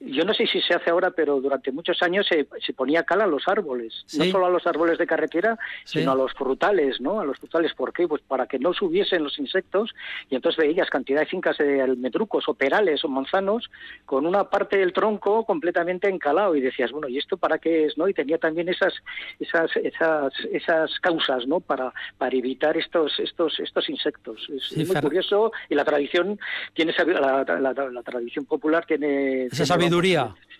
yo 0.06 0.24
no 0.24 0.34
sé 0.34 0.46
si 0.46 0.60
se 0.60 0.74
hace 0.74 0.90
ahora, 0.90 1.10
pero 1.10 1.40
durante 1.40 1.72
muchos 1.72 2.02
años 2.02 2.26
se, 2.28 2.44
ponía 2.74 3.04
cal 3.04 3.20
a 3.20 3.26
los 3.26 3.46
árboles, 3.46 4.04
no 4.16 4.24
solo 4.26 4.46
a 4.46 4.50
los 4.50 4.66
árboles 4.66 4.98
de 4.98 5.06
carretera, 5.06 5.58
sino 5.84 6.12
a 6.12 6.14
los 6.14 6.32
frutales, 6.32 7.00
¿no? 7.00 7.20
A 7.20 7.24
los 7.24 7.38
frutales, 7.38 7.72
¿por 7.74 7.92
qué? 7.92 8.06
Pues 8.08 8.22
para 8.22 8.46
que 8.46 8.58
no 8.58 8.72
subiesen 8.72 9.22
los 9.22 9.38
insectos 9.38 9.94
y 10.30 10.34
entonces 10.34 10.58
veías 10.58 10.90
cantidad 10.90 11.20
de 11.20 11.26
fincas 11.26 11.58
de 11.58 11.80
almendrucos 11.80 12.48
o 12.48 12.54
perales 12.54 13.04
o 13.04 13.08
manzanos 13.08 13.70
con 14.04 14.26
una 14.26 14.44
parte 14.50 14.78
del 14.78 14.92
tronco 14.92 15.44
completamente 15.44 16.08
encalado 16.08 16.56
y 16.56 16.60
decías, 16.60 16.92
bueno, 16.92 17.08
¿y 17.08 17.18
esto 17.18 17.36
para 17.36 17.58
qué 17.58 17.86
es, 17.86 17.96
no? 17.96 18.08
Y 18.08 18.14
tenía 18.14 18.38
también 18.38 18.68
esas 18.68 18.94
esas 19.38 19.70
esas 19.76 20.32
esas 20.52 20.98
causas, 21.00 21.46
¿no? 21.46 21.60
Para 21.60 21.92
para 22.18 22.36
evitar 22.36 22.76
estos 22.76 23.18
estos 23.18 23.58
estos 23.60 23.88
insectos. 23.88 24.48
Es 24.48 24.88
muy 24.88 25.00
curioso 25.00 25.52
y 25.68 25.74
la 25.74 25.84
tradición 25.84 26.38
tiene 26.74 26.94
la, 26.98 27.44
la, 27.60 28.02
tradición 28.02 28.44
popular 28.44 28.84
tiene 28.86 29.48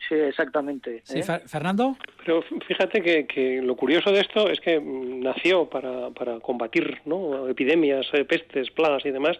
Sí, 0.08 0.14
exactamente. 0.14 1.02
¿eh? 1.08 1.22
Fernando. 1.46 1.96
Pero 2.24 2.42
fíjate 2.66 3.02
que, 3.26 3.60
lo 3.62 3.76
curioso 3.76 4.12
de 4.12 4.20
esto 4.20 4.50
es 4.50 4.60
que 4.60 4.80
nació 4.80 5.68
para, 5.68 6.10
para 6.10 6.40
combatir 6.40 7.00
¿no? 7.06 7.48
epidemias, 7.48 8.06
eh, 8.12 8.24
pestes, 8.24 8.70
plagas 8.70 9.04
y 9.06 9.10
demás, 9.10 9.38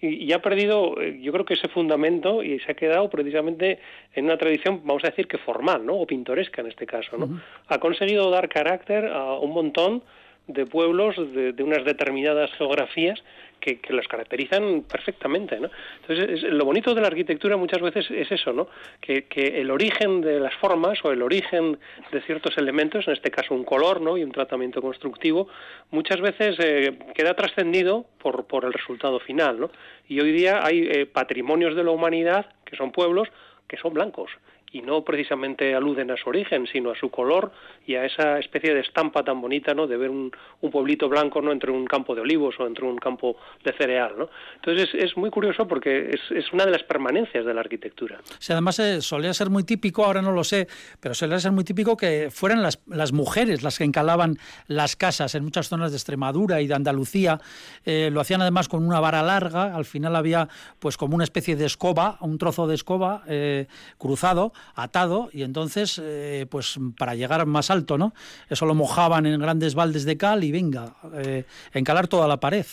y, 0.00 0.30
ha 0.32 0.42
perdido, 0.42 1.00
eh, 1.00 1.18
yo 1.22 1.32
creo 1.32 1.46
que 1.46 1.54
ese 1.54 1.68
fundamento 1.68 2.42
y 2.42 2.60
se 2.60 2.72
ha 2.72 2.74
quedado 2.74 3.08
precisamente 3.08 3.78
en 4.14 4.26
una 4.26 4.36
tradición, 4.36 4.82
vamos 4.84 5.02
a 5.04 5.08
decir 5.08 5.26
que 5.26 5.38
formal, 5.38 5.86
¿no? 5.86 5.94
O 5.94 6.06
pintoresca 6.06 6.60
en 6.60 6.68
este 6.68 6.86
caso, 6.86 7.16
¿no? 7.16 7.40
Ha 7.68 7.78
conseguido 7.78 8.30
dar 8.30 8.50
carácter 8.50 9.06
a 9.06 9.38
un 9.38 9.52
montón 9.52 10.02
de 10.48 10.66
pueblos 10.66 11.16
de, 11.16 11.52
de 11.52 11.62
unas 11.62 11.84
determinadas 11.84 12.52
geografías 12.52 13.22
que, 13.60 13.80
que 13.80 13.92
los 13.92 14.06
caracterizan 14.08 14.82
perfectamente, 14.82 15.58
¿no? 15.58 15.70
Entonces, 16.02 16.42
lo 16.44 16.64
bonito 16.64 16.94
de 16.94 17.00
la 17.00 17.08
arquitectura 17.08 17.56
muchas 17.56 17.80
veces 17.80 18.10
es 18.10 18.30
eso, 18.30 18.52
¿no? 18.52 18.68
Que, 19.00 19.24
que, 19.24 19.60
el 19.60 19.70
origen 19.70 20.20
de 20.20 20.40
las 20.40 20.54
formas 20.54 20.98
o 21.04 21.12
el 21.12 21.22
origen 21.22 21.78
de 22.12 22.20
ciertos 22.22 22.56
elementos, 22.58 23.06
en 23.06 23.14
este 23.14 23.30
caso 23.30 23.54
un 23.54 23.64
color, 23.64 24.00
¿no? 24.00 24.16
Y 24.16 24.24
un 24.24 24.32
tratamiento 24.32 24.80
constructivo, 24.80 25.48
muchas 25.90 26.20
veces 26.20 26.56
eh, 26.58 26.98
queda 27.14 27.34
trascendido 27.34 28.06
por, 28.18 28.46
por 28.46 28.64
el 28.64 28.72
resultado 28.72 29.20
final, 29.20 29.60
¿no? 29.60 29.70
Y 30.08 30.20
hoy 30.20 30.32
día 30.32 30.64
hay 30.64 30.88
eh, 30.90 31.06
patrimonios 31.06 31.74
de 31.74 31.84
la 31.84 31.90
humanidad, 31.90 32.46
que 32.64 32.76
son 32.76 32.92
pueblos, 32.92 33.28
que 33.68 33.76
son 33.76 33.94
blancos 33.94 34.30
y 34.72 34.82
no 34.82 35.04
precisamente 35.04 35.74
aluden 35.74 36.10
a 36.10 36.16
su 36.16 36.28
origen, 36.28 36.66
sino 36.66 36.90
a 36.90 36.94
su 36.96 37.10
color 37.10 37.52
y 37.86 37.94
a 37.94 38.04
esa 38.04 38.38
especie 38.38 38.74
de 38.74 38.80
estampa 38.80 39.22
tan 39.22 39.40
bonita, 39.40 39.74
¿no? 39.74 39.86
De 39.86 39.96
ver 39.96 40.10
un, 40.10 40.32
un 40.60 40.70
pueblito 40.70 41.08
blanco, 41.08 41.40
¿no? 41.40 41.52
Entre 41.52 41.70
un 41.70 41.86
campo 41.86 42.14
de 42.14 42.20
olivos 42.20 42.56
o 42.58 42.66
entre 42.66 42.84
un 42.84 42.96
campo 42.96 43.36
de 43.64 43.72
cereal, 43.72 44.14
¿no? 44.18 44.28
Entonces 44.56 44.90
es, 44.94 45.16
muy 45.16 45.30
curioso 45.30 45.66
porque 45.66 46.10
es, 46.10 46.20
es, 46.30 46.52
una 46.52 46.64
de 46.64 46.72
las 46.72 46.82
permanencias 46.82 47.44
de 47.44 47.54
la 47.54 47.60
arquitectura. 47.60 48.20
Sí, 48.38 48.52
además 48.52 48.78
eh, 48.78 49.00
solía 49.00 49.32
ser 49.32 49.50
muy 49.50 49.64
típico, 49.64 50.04
ahora 50.04 50.20
no 50.20 50.32
lo 50.32 50.44
sé, 50.44 50.66
pero 51.00 51.14
solía 51.14 51.38
ser 51.38 51.52
muy 51.52 51.64
típico 51.64 51.96
que 51.96 52.28
fueran 52.30 52.62
las, 52.62 52.80
las 52.86 53.12
mujeres 53.12 53.62
las 53.62 53.78
que 53.78 53.84
encalaban 53.84 54.36
las 54.66 54.96
casas 54.96 55.34
en 55.34 55.44
muchas 55.44 55.68
zonas 55.68 55.92
de 55.92 55.96
Extremadura 55.96 56.60
y 56.60 56.66
de 56.66 56.74
Andalucía. 56.74 57.40
Eh, 57.84 58.10
lo 58.12 58.20
hacían 58.20 58.42
además 58.42 58.68
con 58.68 58.86
una 58.86 59.00
vara 59.00 59.22
larga, 59.22 59.74
al 59.74 59.84
final 59.84 60.16
había 60.16 60.48
pues 60.78 60.96
como 60.96 61.14
una 61.14 61.24
especie 61.24 61.56
de 61.56 61.66
escoba, 61.66 62.18
un 62.20 62.38
trozo 62.38 62.66
de 62.66 62.74
escoba 62.74 63.22
eh, 63.28 63.66
cruzado 63.98 64.52
atado 64.74 65.30
y 65.32 65.42
entonces 65.42 66.02
pues 66.50 66.56
pues 66.56 66.78
para 66.98 67.14
llegar 67.14 67.44
más 67.44 67.70
alto, 67.70 67.98
¿no? 67.98 68.14
Eso 68.48 68.64
lo 68.64 68.74
mojaban 68.74 69.26
en 69.26 69.38
grandes 69.38 69.74
baldes 69.74 70.06
de 70.06 70.16
cal 70.16 70.42
y 70.42 70.50
venga, 70.50 70.94
eh, 71.14 71.44
encalar 71.74 72.08
toda 72.08 72.26
la 72.26 72.40
pared. 72.40 72.64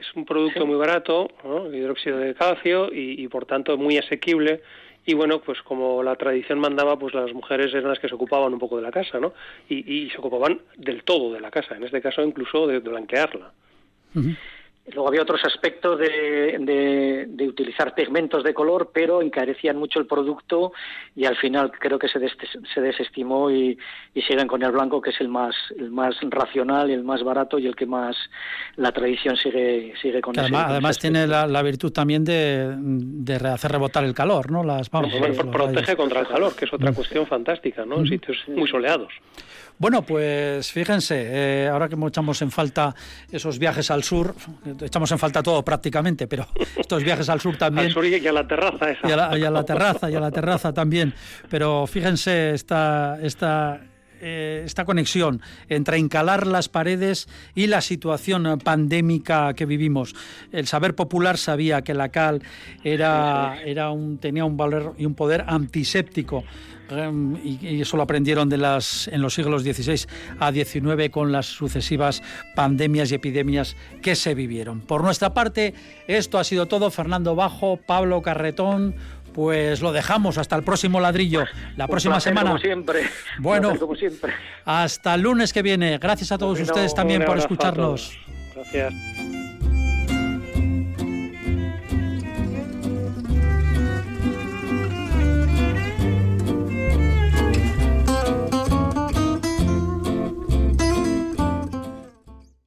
Es 0.00 0.06
un 0.16 0.24
producto 0.24 0.66
muy 0.66 0.76
barato, 0.76 1.28
¿no? 1.44 1.72
hidróxido 1.72 2.18
de 2.18 2.34
calcio 2.34 2.92
y, 2.92 3.28
por 3.28 3.46
tanto 3.46 3.76
muy 3.76 3.96
asequible 3.96 4.60
y 5.06 5.14
bueno, 5.14 5.40
pues 5.40 5.62
como 5.62 6.02
la 6.02 6.16
tradición 6.16 6.58
mandaba, 6.58 6.98
pues 6.98 7.14
las 7.14 7.32
mujeres 7.32 7.72
eran 7.72 7.90
las 7.90 8.00
que 8.00 8.08
se 8.08 8.14
ocupaban 8.16 8.52
un 8.52 8.58
poco 8.58 8.76
de 8.76 8.82
la 8.82 8.90
casa, 8.90 9.20
¿no? 9.20 9.32
Y, 9.68 10.10
se 10.10 10.18
ocupaban 10.18 10.60
del 10.76 11.04
todo 11.04 11.32
de 11.32 11.40
la 11.40 11.50
casa, 11.52 11.76
en 11.76 11.84
este 11.84 12.02
caso 12.02 12.22
incluso 12.22 12.66
de, 12.66 12.80
blanquearla. 12.80 13.52
Luego 14.92 15.08
había 15.08 15.22
otros 15.22 15.40
aspectos 15.44 15.98
de, 15.98 17.26
de, 17.28 17.48
utilizar 17.48 17.94
pigmentos 17.94 18.42
de 18.44 18.54
color, 18.54 18.90
pero 18.92 19.22
encarecían 19.22 19.76
mucho 19.76 19.98
el 19.98 20.06
producto 20.06 20.72
y 21.14 21.24
al 21.24 21.36
final 21.36 21.72
creo 21.72 21.98
que 21.98 22.08
se, 22.08 22.18
se 22.74 22.80
desestimó 22.80 23.50
y, 23.50 23.78
y, 24.14 24.22
siguen 24.22 24.46
con 24.46 24.62
el 24.62 24.72
blanco, 24.72 25.00
que 25.00 25.10
es 25.10 25.20
el 25.20 25.28
más, 25.28 25.54
el 25.78 25.90
más 25.90 26.16
racional, 26.30 26.90
el 26.90 27.04
más 27.04 27.22
barato 27.22 27.58
y 27.58 27.66
el 27.66 27.76
que 27.76 27.86
más 27.86 28.16
la 28.76 28.92
tradición 28.92 29.36
sigue, 29.36 29.94
sigue 30.00 30.20
con 30.20 30.38
Además, 30.38 30.66
además 30.68 30.98
tiene 30.98 31.26
la, 31.26 31.62
virtud 31.62 31.92
también 31.92 32.24
de, 32.24 32.74
de, 32.78 33.34
hacer 33.48 33.72
rebotar 33.72 34.04
el 34.04 34.14
calor, 34.14 34.50
¿no? 34.50 34.62
Las, 34.62 34.90
vamos, 34.90 35.12
protege 35.52 35.96
contra 35.96 36.20
el 36.20 36.28
calor, 36.28 36.54
que 36.54 36.64
es 36.64 36.72
otra 36.72 36.92
cuestión 36.92 37.26
fantástica, 37.26 37.84
¿no? 37.84 37.98
En 37.98 38.06
sitios 38.06 38.36
muy 38.48 38.68
soleados. 38.68 39.12
Bueno, 39.78 40.02
pues 40.02 40.72
fíjense, 40.72 41.14
eh, 41.16 41.68
ahora 41.68 41.88
que 41.88 41.96
echamos 42.08 42.42
en 42.42 42.50
falta 42.50 42.94
esos 43.30 43.58
viajes 43.58 43.90
al 43.90 44.02
sur, 44.02 44.34
echamos 44.80 45.10
en 45.12 45.18
falta 45.18 45.42
todo 45.42 45.64
prácticamente, 45.64 46.26
pero 46.26 46.46
estos 46.76 47.04
viajes 47.04 47.28
al 47.28 47.40
sur 47.40 47.56
también. 47.56 47.86
Al 47.86 47.92
sur 47.92 48.04
y 48.04 48.26
a 48.26 48.32
la 48.32 48.46
terraza 48.46 48.90
esa. 48.90 49.08
Y 49.08 49.12
a 49.12 49.50
la, 49.50 49.64
terraza, 49.64 50.10
y 50.10 50.16
a 50.16 50.20
la 50.20 50.30
terraza 50.30 50.72
también. 50.72 51.14
Pero 51.48 51.86
fíjense 51.86 52.54
esta, 52.54 53.18
esta, 53.22 53.80
eh, 54.20 54.62
esta 54.64 54.84
conexión 54.84 55.40
entre 55.68 55.98
encalar 55.98 56.46
las 56.46 56.68
paredes 56.68 57.28
y 57.54 57.66
la 57.66 57.80
situación 57.80 58.58
pandémica 58.62 59.54
que 59.54 59.66
vivimos. 59.66 60.14
El 60.52 60.66
saber 60.66 60.94
popular 60.94 61.38
sabía 61.38 61.82
que 61.82 61.94
la 61.94 62.10
cal 62.10 62.42
era, 62.84 63.60
era 63.64 63.90
un, 63.90 64.18
tenía 64.18 64.44
un 64.44 64.56
valor 64.56 64.94
y 64.98 65.06
un 65.06 65.14
poder 65.14 65.44
antiséptico 65.46 66.44
Em, 66.90 67.36
y, 67.44 67.80
eso 67.82 67.96
lo 67.96 68.02
aprendieron 68.02 68.48
de 68.48 68.56
las, 68.56 69.08
en 69.08 69.20
los 69.20 69.34
siglos 69.34 69.62
XVI 69.62 70.06
a 70.38 70.52
XIX 70.52 71.10
con 71.10 71.32
las 71.32 71.46
sucesivas 71.46 72.22
pandemias 72.54 73.12
y 73.12 73.14
epidemias 73.14 73.76
que 74.02 74.14
se 74.14 74.34
vivieron. 74.34 74.80
Por 74.80 75.02
nuestra 75.02 75.34
parte, 75.34 75.74
esto 76.06 76.38
ha 76.38 76.44
sido 76.44 76.66
todo. 76.66 76.90
Fernando 76.90 77.34
Bajo, 77.34 77.76
Pablo 77.76 78.22
Carretón, 78.22 78.94
pues 79.38 79.80
lo 79.82 79.92
dejamos 79.92 80.36
hasta 80.36 80.56
el 80.56 80.64
próximo 80.64 80.98
ladrillo, 80.98 81.44
la 81.76 81.86
próxima 81.86 82.18
semana. 82.18 82.50
Como 82.50 82.60
siempre. 82.60 83.02
Bueno, 83.38 83.78
como 83.78 83.94
siempre. 83.94 84.32
hasta 84.64 85.14
el 85.14 85.20
lunes 85.20 85.52
que 85.52 85.62
viene. 85.62 85.96
Gracias 85.98 86.32
a 86.32 86.38
todos 86.38 86.58
ustedes 86.58 86.92
también 86.92 87.24
por 87.24 87.38
escucharnos. 87.38 88.18
Gracias. 88.52 88.92